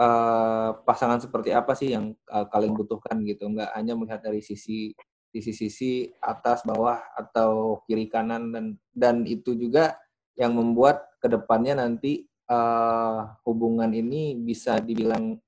eh, 0.00 0.70
pasangan 0.84 1.18
seperti 1.22 1.50
apa 1.56 1.72
sih 1.78 1.94
yang 1.94 2.12
eh, 2.12 2.46
kalian 2.52 2.74
butuhkan 2.76 3.20
gitu 3.24 3.48
nggak 3.48 3.70
hanya 3.72 3.94
melihat 3.96 4.20
dari 4.22 4.44
sisi 4.44 4.92
sisi-sisi 5.34 6.14
atas 6.22 6.62
bawah 6.62 7.02
atau 7.18 7.82
kiri 7.90 8.06
kanan 8.06 8.54
dan 8.54 8.66
dan 8.94 9.16
itu 9.26 9.58
juga 9.58 9.98
yang 10.38 10.54
membuat 10.54 11.10
ke 11.18 11.26
depannya 11.26 11.74
nanti 11.82 12.26
eh, 12.28 13.20
hubungan 13.48 13.90
ini 13.90 14.38
bisa 14.38 14.78
dibilang 14.78 15.38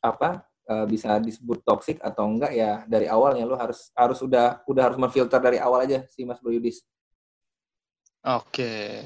apa 0.00 0.46
eh, 0.68 0.86
bisa 0.86 1.18
disebut 1.18 1.66
toksik 1.66 1.98
atau 2.00 2.30
enggak 2.30 2.52
ya 2.54 2.84
dari 2.86 3.10
awalnya 3.10 3.44
lo 3.48 3.58
harus 3.58 3.90
harus 3.92 4.18
udah 4.22 4.62
udah 4.70 4.82
harus 4.92 4.98
memfilter 5.00 5.40
dari 5.42 5.58
awal 5.58 5.84
aja 5.84 6.06
sih 6.12 6.22
Mas 6.22 6.38
Bro 6.38 6.54
Yudis. 6.54 6.84
Oke. 8.24 9.02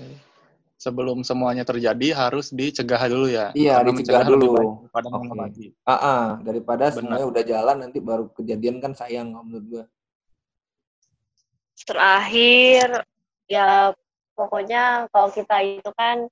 Sebelum 0.80 1.22
semuanya 1.22 1.62
terjadi 1.62 2.10
harus 2.10 2.50
dicegah 2.50 2.98
dulu 3.06 3.30
ya. 3.30 3.54
Iya, 3.54 3.78
Karena 3.78 3.94
dicegah 3.94 4.26
lebih 4.26 4.48
dulu. 4.50 4.56
baik 4.58 4.70
daripada 4.82 5.06
mengobati. 5.14 5.66
Ah, 5.86 5.94
ah, 5.94 6.24
daripada 6.42 6.84
Benar. 6.90 6.96
semuanya 6.98 7.26
udah 7.30 7.42
jalan 7.46 7.76
nanti 7.86 7.98
baru 8.02 8.24
kejadian 8.34 8.82
kan 8.82 8.92
sayang 8.98 9.30
menurut 9.30 9.64
gua. 9.70 9.84
Terakhir 11.86 13.06
ya 13.46 13.94
pokoknya 14.34 15.06
kalau 15.14 15.28
kita 15.30 15.56
itu 15.62 15.90
kan 15.94 16.26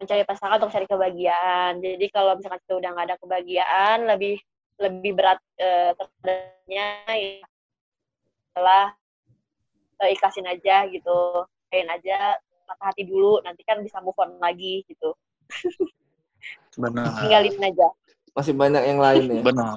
mencari 0.00 0.24
pasangan 0.24 0.58
untuk 0.58 0.72
cari 0.72 0.86
kebahagiaan. 0.88 1.78
Jadi 1.78 2.06
kalau 2.10 2.34
misalkan 2.34 2.60
kita 2.64 2.74
udah 2.80 2.90
nggak 2.96 3.06
ada 3.12 3.16
kebahagiaan, 3.20 3.98
lebih 4.08 4.36
lebih 4.80 5.12
berat 5.14 5.38
eh, 5.60 5.92
terhadapnya 5.94 6.86
ya 7.12 7.44
setelah 8.50 8.84
eh, 10.02 10.10
ikhlasin 10.16 10.48
aja 10.48 10.90
gitu, 10.90 11.46
kain 11.72 11.88
aja 11.88 12.36
patah 12.68 12.92
hati 12.92 13.08
dulu, 13.08 13.40
nanti 13.40 13.64
kan 13.64 13.80
bisa 13.80 14.04
move 14.04 14.16
on 14.20 14.36
lagi 14.36 14.84
gitu. 14.84 15.16
Benar. 16.76 17.24
Tinggalin 17.24 17.56
aja. 17.64 17.88
Masih 18.36 18.52
banyak 18.52 18.84
yang 18.84 19.00
lain 19.00 19.24
ya. 19.28 19.42
Benar. 19.44 19.76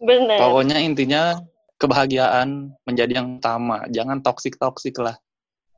Bener. 0.00 0.38
Pokoknya 0.40 0.80
intinya 0.80 1.36
kebahagiaan 1.76 2.72
menjadi 2.84 3.20
yang 3.20 3.40
utama. 3.40 3.84
Jangan 3.88 4.24
toksik-toksik 4.24 4.96
lah. 5.00 5.16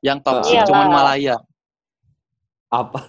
Yang 0.03 0.27
toksik 0.27 0.67
cuman 0.67 0.91
Malaya. 0.91 1.37
Apa? 2.71 3.07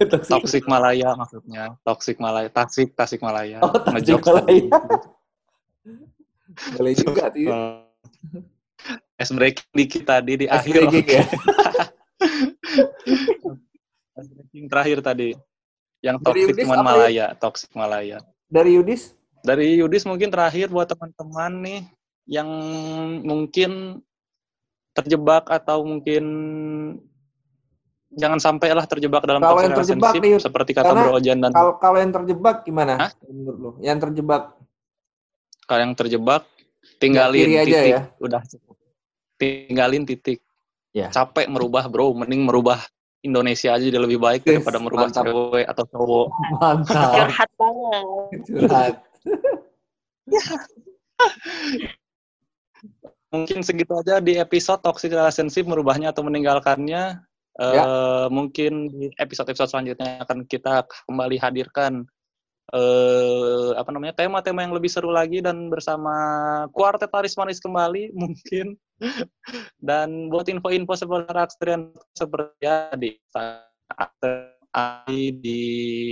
Toksik. 0.00 0.32
Toksik 0.32 0.64
Malaya 0.68 1.16
maksudnya. 1.16 1.76
Toksik 1.84 2.20
Malaya. 2.20 2.48
Tasik, 2.52 2.92
Tasik 2.92 3.24
Malaya. 3.24 3.60
Oh, 3.64 3.72
Tasik 3.72 4.20
Malaya. 4.20 4.68
Boleh 6.76 6.94
juga 6.98 7.30
sih. 7.32 7.48
Es 9.20 9.28
breaking 9.28 9.68
dikit 9.76 10.02
tadi 10.08 10.32
di 10.40 10.46
Ice 10.48 10.54
akhir. 10.54 10.74
breaking 10.80 11.06
ya. 11.06 11.24
Breaking 14.16 14.66
terakhir 14.68 14.98
tadi. 15.04 15.30
Yang 16.00 16.16
cuman 16.24 16.32
apa 16.32 16.64
ya? 16.64 16.80
Malaya. 16.80 17.26
Toksik 17.36 17.70
Malaya. 17.76 18.18
Dari 18.50 18.74
Yudis 18.74 19.14
Dari 19.40 19.78
Yudis 19.80 20.04
mungkin 20.04 20.28
terakhir 20.28 20.68
buat 20.68 20.88
teman-teman 20.88 21.52
nih 21.64 21.80
yang 22.28 22.48
mungkin 23.24 24.02
terjebak 24.92 25.48
atau 25.48 25.80
mungkin 25.86 26.24
jangan 28.14 28.42
sampailah 28.42 28.84
terjebak 28.84 29.22
dalam 29.22 29.40
Kalau 29.40 29.54
toxic 29.54 29.66
yang 29.70 29.78
terjebak 29.78 30.12
nih, 30.18 30.32
seperti 30.42 30.70
kata 30.74 30.92
Bro 30.92 31.16
Ojan 31.22 31.38
dan 31.40 31.50
kalau 31.54 31.72
kalau 31.78 31.98
yang 32.02 32.12
terjebak 32.12 32.66
gimana? 32.66 32.92
Hah? 32.98 33.10
Menurut 33.24 33.58
lu? 33.58 33.70
Yang 33.80 33.98
terjebak 34.10 34.42
kalau 35.70 35.80
yang 35.86 35.94
terjebak 35.94 36.42
tinggalin 37.00 37.42
kiri 37.42 37.54
aja 37.56 37.64
titik 37.80 37.90
ya. 37.90 38.00
udah 38.20 38.42
cukup 38.46 38.76
tinggalin 39.36 40.04
titik 40.04 40.40
Ya. 40.90 41.06
capek 41.06 41.46
merubah 41.46 41.86
bro 41.86 42.10
mending 42.12 42.42
merubah 42.42 42.82
Indonesia 43.22 43.70
aja 43.72 43.86
jadi 43.86 43.94
lebih 43.94 44.18
baik 44.18 44.42
Yes, 44.42 44.58
daripada 44.58 44.78
merubah 44.78 45.06
mantap. 45.06 45.22
cewek 45.22 45.64
atau 45.64 45.84
cowok 45.86 46.26
mantap. 46.58 47.10
Curhat 47.14 47.50
banget. 47.54 48.04
Curhat. 48.44 48.94
mungkin 53.30 53.62
segitu 53.62 53.94
aja 53.94 54.18
di 54.18 54.34
episode 54.34 54.82
toxic 54.82 55.14
relationship 55.14 55.62
merubahnya 55.62 56.10
atau 56.10 56.26
meninggalkannya 56.26 57.22
Ya. 57.60 57.84
mungkin 58.32 58.88
di 58.88 59.12
episode-episode 59.14 59.68
selanjutnya 59.68 60.24
akan 60.24 60.48
kita 60.48 60.80
kembali 61.04 61.36
hadirkan 61.36 62.08
eh 62.70 63.70
apa 63.74 63.90
namanya 63.90 64.14
tema-tema 64.14 64.62
yang 64.62 64.74
lebih 64.74 64.86
seru 64.86 65.10
lagi 65.10 65.42
dan 65.42 65.66
bersama 65.66 66.12
kuartet 66.70 67.10
Paris 67.10 67.34
Manis 67.34 67.58
kembali 67.58 68.12
mungkin. 68.20 68.78
Dan 69.80 70.28
buat 70.28 70.46
info-info 70.46 70.92
seputar 70.92 71.48
Akstrian 71.48 71.90
seperti 72.12 72.62
ya 72.62 72.92
di 72.94 73.16
di 75.34 75.60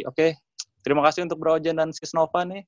oke 0.03 0.35
terima 0.83 1.05
kasih 1.07 1.29
untuk 1.29 1.39
Bro 1.39 1.63
dan 1.63 1.95
Sis 1.95 2.11
Nova 2.17 2.43
nih 2.43 2.67